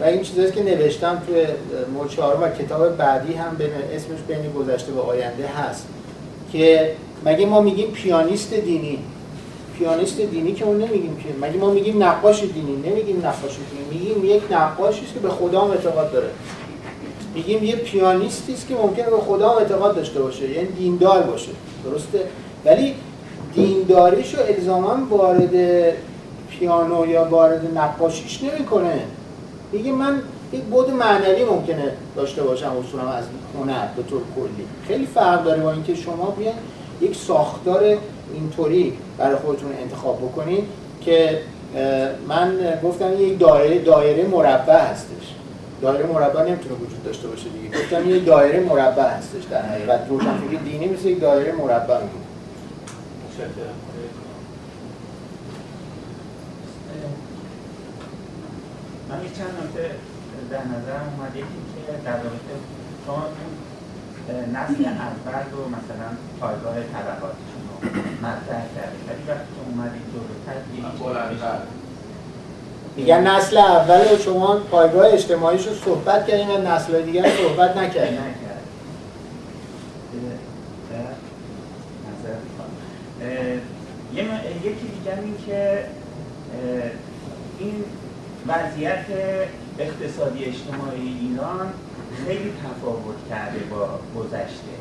[0.00, 1.44] و این چیزایی که نوشتم توی
[1.94, 5.86] مورد و کتاب بعدی هم به اسمش بین گذشته به آینده هست.
[6.52, 6.92] که
[7.24, 8.98] مگه ما میگیم پیانیست دینی؟
[9.78, 13.98] پیانیست دینی که اون نمیگیم که مگه ما میگیم نقاش دینی؟ نمیگیم نقاش دینی.
[13.98, 16.28] میگیم یک نقاشی است که به خدا هم اعتقاد داره.
[17.34, 20.50] میگیم یه پیانیستی است که ممکنه به خدا هم اعتقاد داشته باشه.
[20.50, 21.50] یعنی دیندار باشه.
[21.84, 22.20] درسته؟
[22.64, 22.94] ولی
[23.54, 25.54] دینداریش رو الزاما وارد
[26.50, 29.00] پیانو یا وارد نقاشیش نمی‌کنه.
[29.72, 30.22] میگه من
[30.52, 33.24] یک بود معنوی ممکنه داشته باشم اصولا از
[33.58, 34.66] هنر به طور کلی.
[34.86, 36.54] خیلی فرق داره با اینکه شما بیاین
[37.00, 37.96] یک ساختار
[38.34, 40.64] اینطوری برای خودتون انتخاب بکنید
[41.00, 41.38] که
[42.28, 45.34] من گفتم یک دایره دایره مربع هستش.
[45.82, 47.78] دایره مربع نمی‌تونه وجود داشته باشه دیگه.
[47.78, 50.00] گفتم یک دایره مربع هستش در حقیقت.
[50.08, 52.28] روشنفکری دینی مثل یک دایره مربع میگه
[59.08, 59.90] من یک چند نکته
[60.50, 61.36] در نظر اومد.
[61.36, 62.54] یکی که در رابطه
[63.06, 63.22] شما
[64.28, 66.08] نسل اول رو مثلا
[66.40, 67.74] پایگاه طبقاتشون رو
[68.26, 69.02] مطرح کردید.
[69.08, 70.58] ولی وقتی که اومدید جلوتر
[72.96, 77.76] میگن نسل اول رو شما پایگاه اجتماعیش رو صحبت کردین و نسل دیگر رو صحبت
[77.76, 78.18] نکردین.
[84.64, 85.84] یکی دیگر این که
[87.58, 87.84] این
[88.48, 89.04] وضعیت
[89.78, 91.72] اقتصادی اجتماعی ایران
[92.26, 94.74] خیلی تفاوت کرده با گذشته.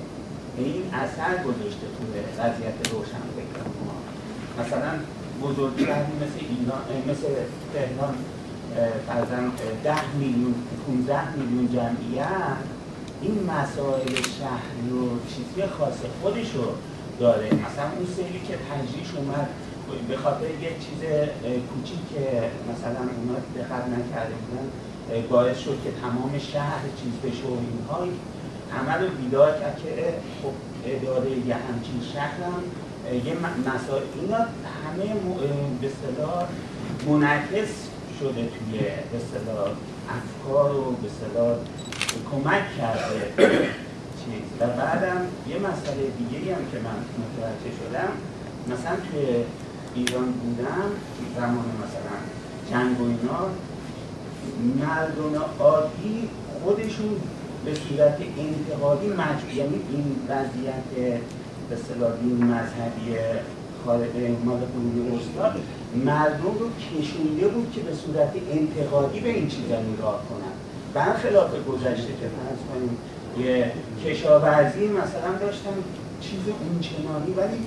[0.58, 3.98] این اثر گذاشته توی وضعیت روشن فکر ما.
[4.64, 4.92] مثلا
[5.44, 7.28] بزرگ شهری مثل ایران مثل
[7.74, 8.16] تهران
[9.08, 9.52] فرزن
[9.84, 10.56] ده میلیون
[10.88, 12.58] 15 میلیون جمعیت
[13.22, 16.66] این مسائل شهری و چیزی خاص خودش رو
[17.20, 17.46] داره.
[17.46, 19.48] مثلا اون سری که تجریش اومد
[20.08, 21.02] به خاطر یه چیز
[21.70, 22.26] کوچیک که
[22.72, 24.68] مثلا اونا دقت نکرده بودن
[25.30, 28.08] باعث شد که تمام شهر چیز بشه و اینها.
[28.72, 30.54] همه رو بیدار کرد که خب
[30.86, 32.64] اداره یه همچین شهر هم
[33.26, 33.34] یه
[33.76, 34.04] مسائل.
[34.22, 35.14] اینا همه
[35.82, 36.48] به صلاح
[37.08, 37.74] منعکس
[38.20, 38.80] شده توی
[39.12, 39.70] به صلاح
[40.18, 41.58] افکار و به صلاح
[42.32, 43.34] کمک کرده
[44.20, 44.44] چیز.
[44.60, 48.12] و بعدم یه مسئله دیگه هم که من متوجه شدم
[48.68, 49.44] مثلا توی
[49.98, 50.90] ایران بودم
[51.38, 52.18] زمان مثلا
[52.72, 53.42] جنگ و اینا
[54.86, 56.30] مردم عادی
[56.64, 57.22] خودشون
[57.66, 60.84] به صورت انتقادی مجبور یعنی این وضعیت
[61.70, 61.76] به
[62.22, 63.18] دین مذهبی
[63.86, 64.10] خارج
[64.46, 65.54] مال قرون استاد
[66.06, 70.54] مردم رو کشونده بود که به صورت انتقادی به این چیزا نگاه کنن.
[70.94, 72.98] برخلاف گذشته که فرض کنیم
[73.40, 73.72] یه
[74.06, 75.74] کشاورزی مثلا داشتن
[76.22, 77.60] چیز اونچنانی ولی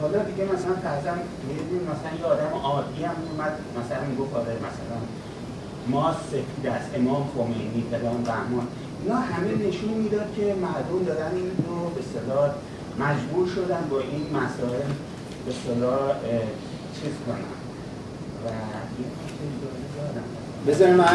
[0.00, 1.12] حالا دیگه مثلا فرضاً
[1.48, 4.98] می‌دونیم مثلا یه آدم عادی هم اومد مثلا می‌گفت آره مثلا
[5.86, 8.66] ما سفید است امام خمینی فلان بهمان.
[9.02, 12.50] اینا همه نشون می‌داد که مردم دارن این رو به صلاح
[12.98, 14.88] مجبور شدن با این مسائل
[15.46, 16.00] به صلاح
[16.94, 17.50] چیز کنن.
[18.44, 18.48] و
[20.70, 21.06] بذاریم من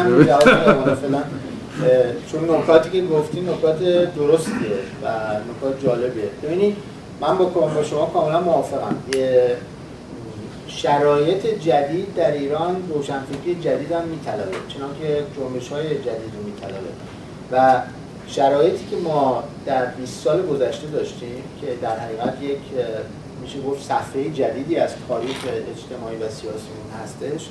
[0.94, 1.22] فعلا
[2.32, 3.78] چون نکاتی که گفتی نکات
[4.14, 5.06] درستیه و
[5.50, 6.30] نکات جالبیه.
[6.42, 6.76] ببینید
[7.20, 8.96] من با با شما کاملا موافقم.
[10.68, 16.90] شرایط جدید در ایران روشنفکری جدید هم میطلبه چنانکه جنبش های جدید رو میطلبه.
[17.52, 17.82] و
[18.28, 22.58] شرایطی که ما در 20 سال گذشته داشتیم که در حقیقت یک
[23.42, 25.36] میشه گفت صفحه جدیدی از تاریخ
[25.76, 27.48] اجتماعی و سیاسیمون هستش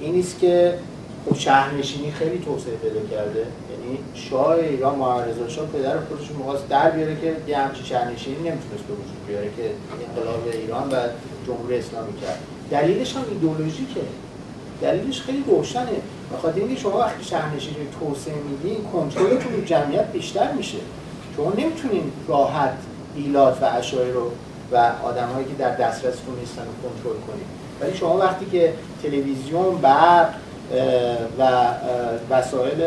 [0.00, 0.74] این است که
[1.24, 3.46] خب شهرنشینی خیلی توسعه پیدا کرده.
[3.84, 8.84] یعنی شاه ایران محمد شاه پدر خودش می‌خواست در بیاره که یه همچین شهرنشینی نمی‌تونست
[8.88, 9.70] به وجود بیاره که
[10.08, 10.96] انقلاب ایران و
[11.46, 12.38] جمهوری اسلامی کرد.
[12.70, 14.00] دلیلش هم ایدئولوژیکه.
[14.82, 15.86] دلیلش خیلی روشنه.
[16.32, 20.78] بخاطر اینکه شما وقتی شهرنشینی توسعه میدین کنترلتون جمعیت بیشتر میشه.
[21.36, 22.76] شما نمی‌تونین راحت
[23.16, 24.30] ایلات و اشایر رو
[24.72, 27.46] و آدمهایی که در دسترستون نیستن رو کنترل کنید
[27.80, 30.34] ولی شما وقتی که تلویزیون برق
[31.38, 31.68] و
[32.30, 32.82] وسایل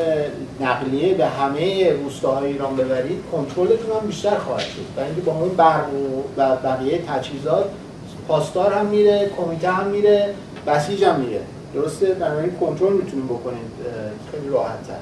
[0.61, 4.85] نقلیه به همه روستاهای ایران ببرید کنترلتون هم بیشتر خواهد شد.
[4.97, 5.85] و اینکه با اون برق
[6.37, 7.65] و بقیه تجهیزات
[8.27, 10.33] پاسدار هم میره کمیته هم میره
[10.67, 11.39] بسیج هم میره.
[11.73, 13.71] درسته؟ بنابراین کنترل می‌تونیم بکنید
[14.31, 14.93] خیلی راحت تر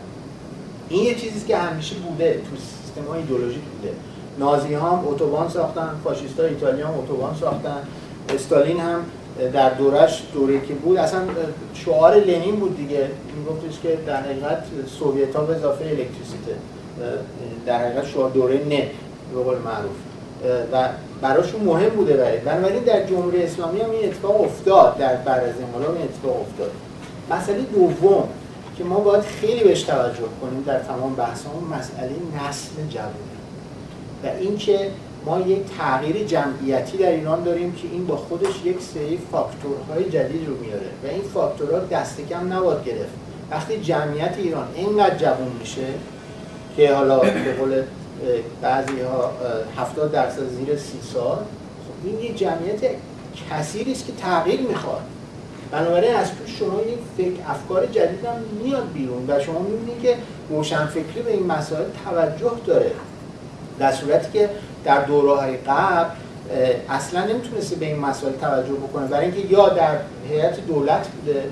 [0.90, 3.94] این یه چیزی که همیشه بوده تو سیستم های ایدولوژیک بوده.
[4.40, 7.78] نازی هم اتوبان ساختن فاشیست ایتالیا هم اتوبان ساختن
[8.36, 9.00] استالین هم
[9.54, 11.22] در دورش دوره که بود اصلا
[11.74, 13.08] شعار لنین بود دیگه.
[13.38, 14.64] میگفتش که در حقیقت
[15.00, 16.56] سوویت ها به اضافه الکتریسیته.
[17.66, 18.90] در حقیقت شعار دوره نه
[19.34, 19.96] به قول معروف.
[20.72, 20.90] و
[21.22, 22.38] براشون مهم بوده برای.
[22.38, 26.72] بنابراین در جمهوری اسلامی هم این اتفاق افتاد در بعد از انقلاب این اتفاق افتاد.
[27.32, 28.24] مسئله دوم
[28.78, 33.36] که ما باید خیلی بهش توجه کنیم در تمام بحثمون مسئله نسل جوانی
[34.24, 34.92] و اینکه
[35.26, 40.48] ما یک تغییر جمعیتی در ایران داریم که این با خودش یک سری فاکتورهای جدید
[40.48, 43.14] رو میاره و این فاکتورها دست کم نباید گرفت.
[43.52, 45.86] وقتی جمعیت ایران اینقدر جوان میشه
[46.78, 47.82] که حالا به قول
[48.62, 49.32] بعضی ها
[49.78, 52.96] 70 درصد زیر سی سال خب این یک جمعیت
[53.52, 55.02] کثیری است که تغییر می‌خواد.
[55.72, 60.16] بنابراین از تو شما یک فکر افکار جدید هم میاد بیرون و شما می‌بینید که
[60.50, 62.92] روشنفکری به این مسائل توجه داره.
[63.80, 64.50] در صورتی که
[64.86, 66.10] در دوره های قبل
[66.90, 69.08] اصلا نمی‌تونسته به این مسائل توجه بکنه.
[69.08, 69.98] برای اینکه یا در
[70.30, 71.44] هیئت دولت بوده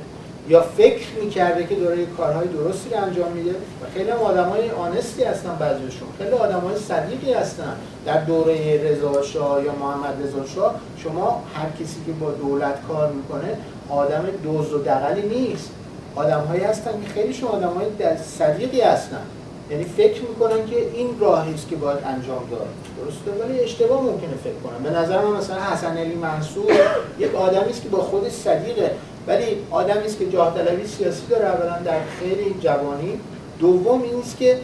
[0.49, 3.51] یا فکر می‌کرده که داره کارهای درستی رو انجام میده.
[3.51, 7.75] و خیلی هم آدم های آنستی هستن بعضیشون خیلی آدم های صدیقی هستن.
[8.05, 13.11] در دوره رضا شاه یا محمد رضا شاه شما هر کسی که با دولت کار
[13.11, 13.57] می‌کنه
[13.89, 15.69] آدم دوز و دقلی نیست.
[16.15, 19.21] آدم هایی هستن که خیلی شما آدم های صدیقی هستن.
[19.69, 22.67] یعنی فکر می‌کنن که این راهی است که باید انجام داد.
[22.97, 26.71] درسته؟ ولی اشتباه ممکنه فکر کنن به نظر من مثلا حسن علی منصور
[27.19, 28.91] یک آدمی است که با خودش صدیقه.
[29.27, 33.19] ولی آدمی است که جاه طلبی سیاسی داره اولا در خیلی جوانی.
[33.59, 34.57] دوم این است که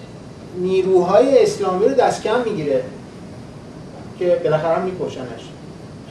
[0.58, 2.84] نیروهای اسلامی رو دست کم می‌گیره
[4.20, 5.50] که بالاخره میکشنش.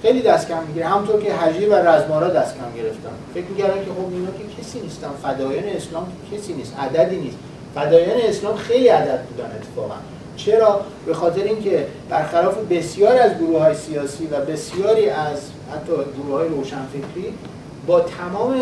[0.03, 0.87] خیلی دست کم می‌گیره.
[0.87, 3.11] همونطور که حجی و رزمارا دست کم گرفتن.
[3.35, 5.09] فکر می‌کردن که خب اینا که کسی نیستن.
[5.23, 6.75] فدایان اسلام کسی نیست.
[6.79, 7.37] عددی نیست.
[7.75, 9.95] فدایان اسلام خیلی عدد بودن اتفاقا.
[10.37, 15.39] چرا؟ به خاطر اینکه برخلاف بسیار از گروه های سیاسی و بسیاری از
[15.73, 17.35] حتی گروه های روشنفکری
[17.87, 18.61] با تمام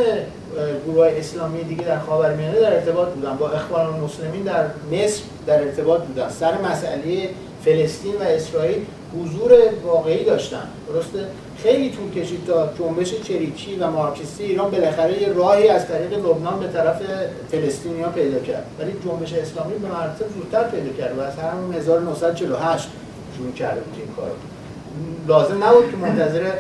[0.87, 5.63] گروه های اسلامی دیگه در خاورمیانه در ارتباط بودن با اخوان المسلمین در مصر در
[5.63, 6.29] ارتباط بودن.
[6.29, 7.29] سر مسئله
[7.65, 8.85] فلسطین و اسرائیل
[9.21, 9.53] حضور
[9.85, 10.63] واقعی داشتن.
[10.89, 11.27] درسته؟
[11.63, 16.61] خیلی طول کشید تا جنبش چریکی و مارکسیستی ایران بالاخره یه راهی از طریق لبنان
[16.61, 17.03] به طرف
[17.51, 18.67] فلسطینیا پیدا کرد.
[18.79, 22.89] ولی جنبش اسلامی به مراتب زودتر پیدا کرد و از همون 1948
[23.37, 24.31] شروع کرده بود این کار
[25.29, 26.53] لازم نبود که منتظر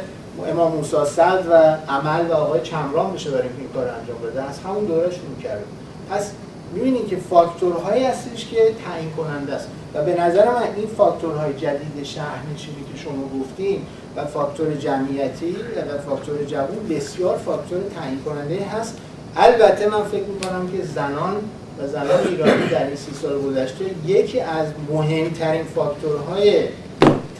[0.48, 4.42] امام موسی صد و عمل و آقای چمران بشه برای این کار انجام بده.
[4.42, 5.64] از همون دوره شروع کرده
[6.10, 6.32] پس
[6.74, 9.68] می‌بینید که فاکتورهایی هستش که تعیین کننده است.
[9.94, 13.82] و به نظر من این فاکتورهای جدید شهرنشینی که شما گفتین
[14.16, 18.98] و فاکتور جمعیتی و فاکتور جوون بسیار فاکتور تعیین کننده هست.
[19.36, 21.36] البته من فکر می‌کنم که زنان
[21.78, 26.68] و زنان ایرانی در این سی سال گذشته یکی از مهمترین فاکتورهای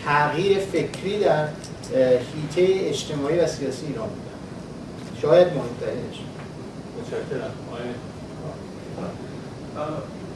[0.04, 1.48] تغییر فکری در
[1.94, 4.36] هیته اجتماعی و سیاسی ایران بودن
[5.22, 6.20] شاید مهمترینش.
[6.98, 7.50] متشکرم.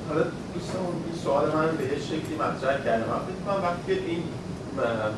[0.09, 0.23] حالا
[0.55, 4.23] دوستان این سوال من به شکلی مطرح کردم من فکر وقتی این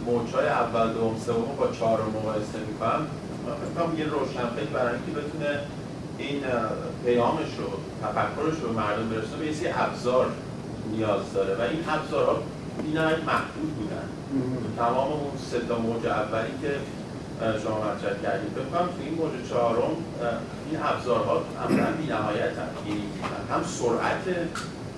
[0.06, 3.06] موجهای اول دوم سوم با چهارم مقایسه می‌کنم.
[3.76, 5.60] من یه روشنفکر برای اینکه بتونه
[6.18, 6.42] این
[7.04, 7.68] پیامش رو
[8.02, 10.26] تفکرش رو به مردم برسونه به یه ابزار
[10.90, 11.54] نیاز داره.
[11.54, 12.36] و این ابزارها
[12.82, 14.08] بی‌نهایت محدود بودن.
[14.78, 16.72] تمام اون سه تا موج اولی که
[17.62, 19.96] شما مطرح کردید بکنم تو این موج چهارم
[20.70, 22.52] این ابزارها عملا بی‌نهایت
[22.86, 23.02] یعنی
[23.50, 24.24] هم سرعت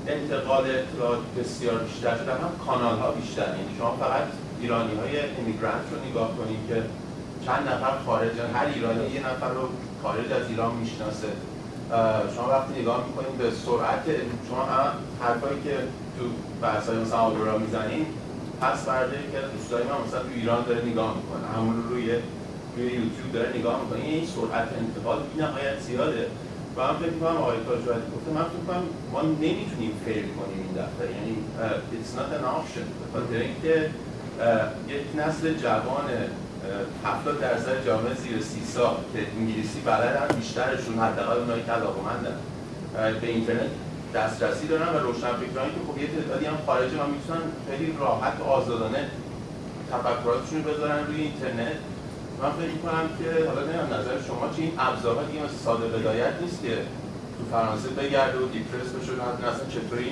[0.07, 3.43] انتقال اطلاعات بسیار بیشتر شده هم کانال ها بیشتر.
[3.43, 4.23] یعنی شما فقط
[4.65, 6.77] ایرانی های امیگرانت رو نگاه کنید که
[7.47, 9.65] چند نفر خارج هر ایرانی یه نفر رو
[10.03, 11.31] خارج از ایران می‌شناسه.
[12.35, 14.05] شما وقتی نگاه می‌کنید به سرعت
[14.49, 14.63] شما
[15.23, 15.77] حرفایی که
[16.17, 16.25] تو
[16.63, 18.07] بحث های مثلا آگورا می‌زنید
[18.61, 21.45] پس فرده که دوستای من مثلا تو ایران داره نگاه می‌کنه.
[21.57, 22.09] همون رو روی
[22.77, 24.01] روی یوتیوب داره نگاه می‌کنه.
[24.05, 26.27] این سرعت انتقال بی نهایت زیاده.
[26.77, 30.75] و من فکر می‌کنم آقای تاجوردی گفته من فکر می‌کنم ما نمی‌تونیم فیل کنیم این
[30.83, 31.07] دفعه.
[31.17, 31.35] یعنی
[31.95, 32.87] it's not an option.
[33.01, 33.75] به خاطر اینکه
[34.89, 36.05] یک نسل جوان
[37.05, 42.37] 70 درصد جامعه زیر سی سال که انگلیسی بلدن بیشترشون حداقل اونایی که علاقمندن.
[43.21, 43.71] به اینترنت
[44.15, 47.41] دسترسی دارن و روشنفکرانی که خب یه تعدادی هم خارجه و می‌تونن
[47.71, 49.11] خیلی راحت و آزادانه
[49.93, 51.79] تفکراتشون رو بذارن روی اینترنت.
[52.43, 56.63] من فکر می‌کنم که حالا نمی‌دونم نظر شما چه این ابزارها دیگه ساده بدایت نیست
[56.63, 56.75] که
[57.37, 60.11] تو فرانسه بگرده و دیپرس بشه و اصلا چطوری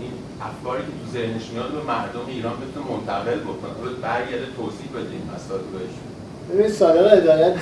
[0.00, 0.12] این
[0.48, 3.72] افکاری که تو ذهنش میاد به مردم ایران بتونه منتقل بکنه.
[3.78, 4.46] حالا برگرده
[4.94, 6.06] بده این مسائل بهشون
[6.50, 7.56] ببین صادق هدایت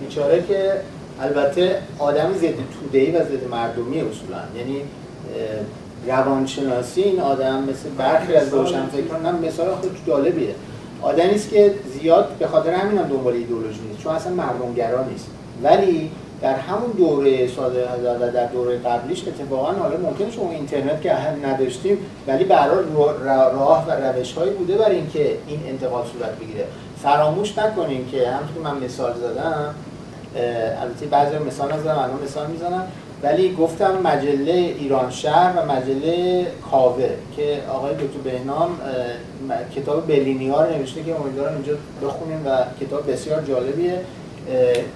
[0.00, 0.72] بیچاره که
[1.20, 4.42] البته آدم ضد توده‌ای و ضد مردمی اصولا.
[4.56, 4.82] یعنی
[6.06, 10.54] روانشناسی این آدم مثل برخی از روشنفکران هم مثال خود جالبیه.
[11.02, 15.26] آدمی است که زیاد به خاطر همین هم دنبال ایدئولوژی نیست چون اصلا مردمگرا نیست.
[15.62, 16.10] ولی
[16.42, 17.88] در همون دوره ساده
[18.20, 22.84] و در دوره قبلیش اتفاقا حالا ممکنه شما اینترنت که هم نداشتیم ولی برای
[23.54, 26.64] راه و روش هایی بوده برای اینکه این انتقال صورت بگیره.
[27.02, 29.74] فراموش نکنیم که همونطور من مثال زدم
[30.82, 32.86] البته بعضی مثال نزدم الان مثال می‌زنم
[33.22, 38.78] ولی گفتم مجله ایران شهر و مجله کاوه که آقای دکتر بهنام
[39.76, 44.00] کتاب بلینی ها رو نوشته که امیدوارم اینجا بخونیم و کتاب بسیار جالبیه.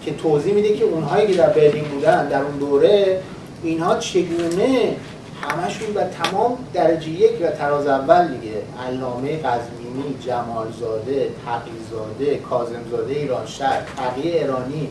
[0.05, 3.21] که توضیح میده که اونهایی که در برلین بودن در اون دوره
[3.63, 4.97] اینها چگونه
[5.43, 8.55] همشون و تمام درجه یک و تراز اول دیگه
[8.89, 14.89] علامه قزمینی، جمالزاده، تقیزاده، کازمزاده ایران شهر، تقیه ایرانی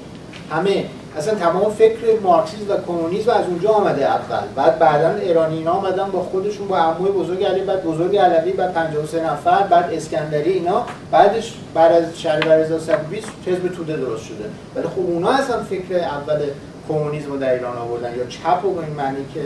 [0.52, 0.86] همه
[1.18, 4.48] اصلا تمام فکر مارکسیسم و کمونیسم از اونجا آمده اول.
[4.56, 8.74] بعد بعدا ایرانی اینا آمدن با خودشون با عموی بزرگ علی بعد بزرگ علوی بعد
[8.74, 10.86] 53 نفر بعد اسکندری اینا.
[11.12, 14.46] بعدش بعد از شهریور 1320 حزب توده درست شده.
[14.76, 16.40] ولی خب اونا اصلا فکر اول
[16.88, 19.42] کمونیسم رو در ایران آوردن یا چپ و به این معنی که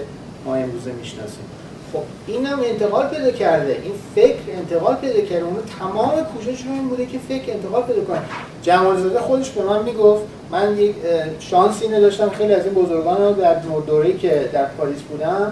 [0.45, 1.45] ما امروزه می‌شناسیم.
[1.95, 3.77] خب این انتقال پیدا کرده.
[3.83, 5.45] این فکر انتقال پیدا کرده.
[5.45, 8.19] اون تمام کوشششون این بوده که فکر انتقال پیدا کنه.
[8.61, 10.95] جمالزاده خودش به من می‌گفت من یک
[11.39, 12.29] شانسی نداشتم.
[12.29, 13.55] خیلی از این بزرگان رو در
[13.87, 15.51] دوره‌ای که در پاریس بودم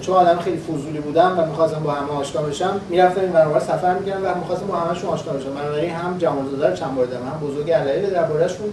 [0.00, 3.94] چون آدم خیلی فضولی بودم و می‌خواستم با همه آشنا بشم می‌رفتم این برنامه سفر
[3.94, 5.54] می‌کردم و می‌خواستم با همهشون آشنا بشم.
[5.54, 8.66] بنابراین هم جمالزاده رو چند بار دیدم هم بزرگ علوی دربارهشون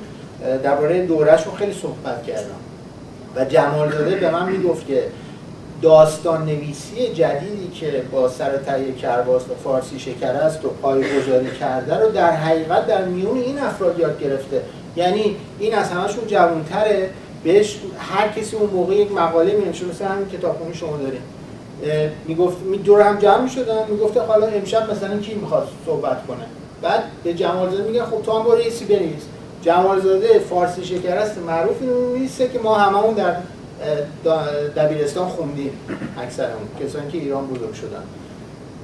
[0.64, 2.60] درباره دورهشون خیلی صحبت کردم.
[3.36, 5.04] و جمالزاده به من می‌گفت که
[5.82, 11.98] داستان نویسی جدیدی که با سر تهیه کرباس و فارسی شکر است و پایگذاری کرده
[12.00, 14.62] رو در حقیقت در میون این افراد یاد گرفته.
[14.96, 17.10] یعنی این از همشون جوانتره.
[17.44, 21.22] بهش هر کسی اون موقع یک مقاله می نوشته مثل همین کتابخونی شما داریم
[22.28, 26.46] می‌گفت می دور هم جمع می‌شدن می‌گفته حالا امشب مثلا کی می‌خواد صحبت کنه.
[26.82, 29.24] بعد به جمالزاده میگه خب تو هم برو یه سی بنویس.
[29.62, 33.36] جمالزاده فارسی شکرست معروفی میسه که ما هممون در
[34.76, 35.72] دبیرستان خوندیم
[36.18, 38.04] اکثرمون کسانی که ایران بزرگ شدن.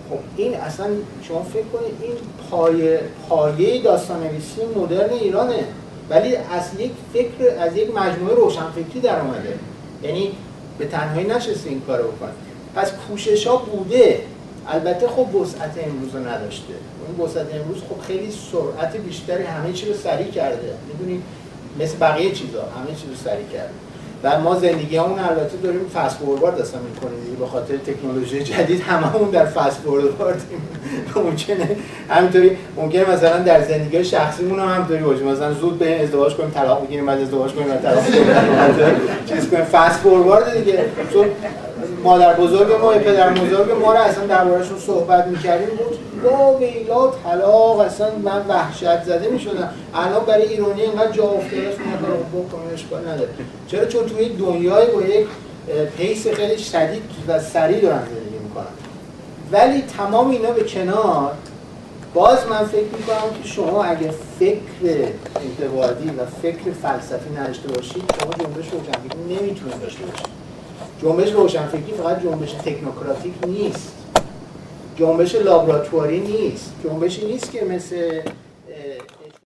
[0.09, 0.88] خب این اصلا
[1.22, 2.13] شما فکر کنید این
[2.51, 2.99] پایه
[3.30, 5.63] پایه داستان نویسی مدرن ایرانه.
[6.09, 9.59] ولی از یک فکر از یک مجموعه روشنفکری در اومده.
[10.03, 10.31] یعنی
[10.77, 12.31] به تنهایی نشسته این کارو بکنه
[12.76, 14.19] پس کوشش ها بوده.
[14.67, 16.73] البته خب وسعت امروز رو نداشته.
[17.07, 20.73] اون وسعت امروز خب خیلی سرعت بیشتری همه چی رو سریع کرده.
[20.88, 21.22] می‌دونید
[21.80, 23.73] مثل بقیه چیزا همه چی رو سریع کرده.
[24.23, 27.19] و ما زندگی همون البته داریم فست فوروارد اصلا می‌کنیم.
[27.25, 30.61] دیگه به خاطر تکنولوژی جدید هممون در فست فورواردیم
[31.15, 31.75] ممکنه
[32.09, 35.23] همینطوری ممکنه مثلا در زندگی شخصیمون هم همینطوری باشه.
[35.23, 38.25] مثلا زود به ازدواج کنیم طلاق بگیریم بعد ازدواج کنیم بعد طلاق بگیریم
[39.29, 39.63] چیز کنیم.
[39.63, 40.85] فست فوروارد دیگه.
[42.06, 47.80] مادر بزرگ ما پدر بزرگ ما رو اصلا دربارهشون صحبت می‌کردیم بود با ویلا طلاق
[47.80, 49.69] اصلا من وحشت زده می‌شدم.
[49.94, 53.30] الان برای ایرانی اینقدر جا افتاده است من بکنم اشکال نداره.
[53.68, 55.27] چرا؟ چون توی دنیای با یک
[55.98, 58.65] پیس خیلی شدید و سریع دارن زندگی می‌کنن.
[59.52, 61.32] ولی تمام اینا به کنار
[62.14, 65.07] باز من فکر می‌کنم که شما اگه فکر
[65.41, 70.44] انتقادی و فکر فلسفی نداشته باشید شما جنبش روشنفکری نمی‌تونید داشته باشید.
[71.06, 73.94] جنبش روشنفکری فقط جنبش تکنوکراتیک نیست.
[74.99, 76.72] جنبش لابراتواری نیست.
[76.84, 78.22] جنبشی نیست که مثل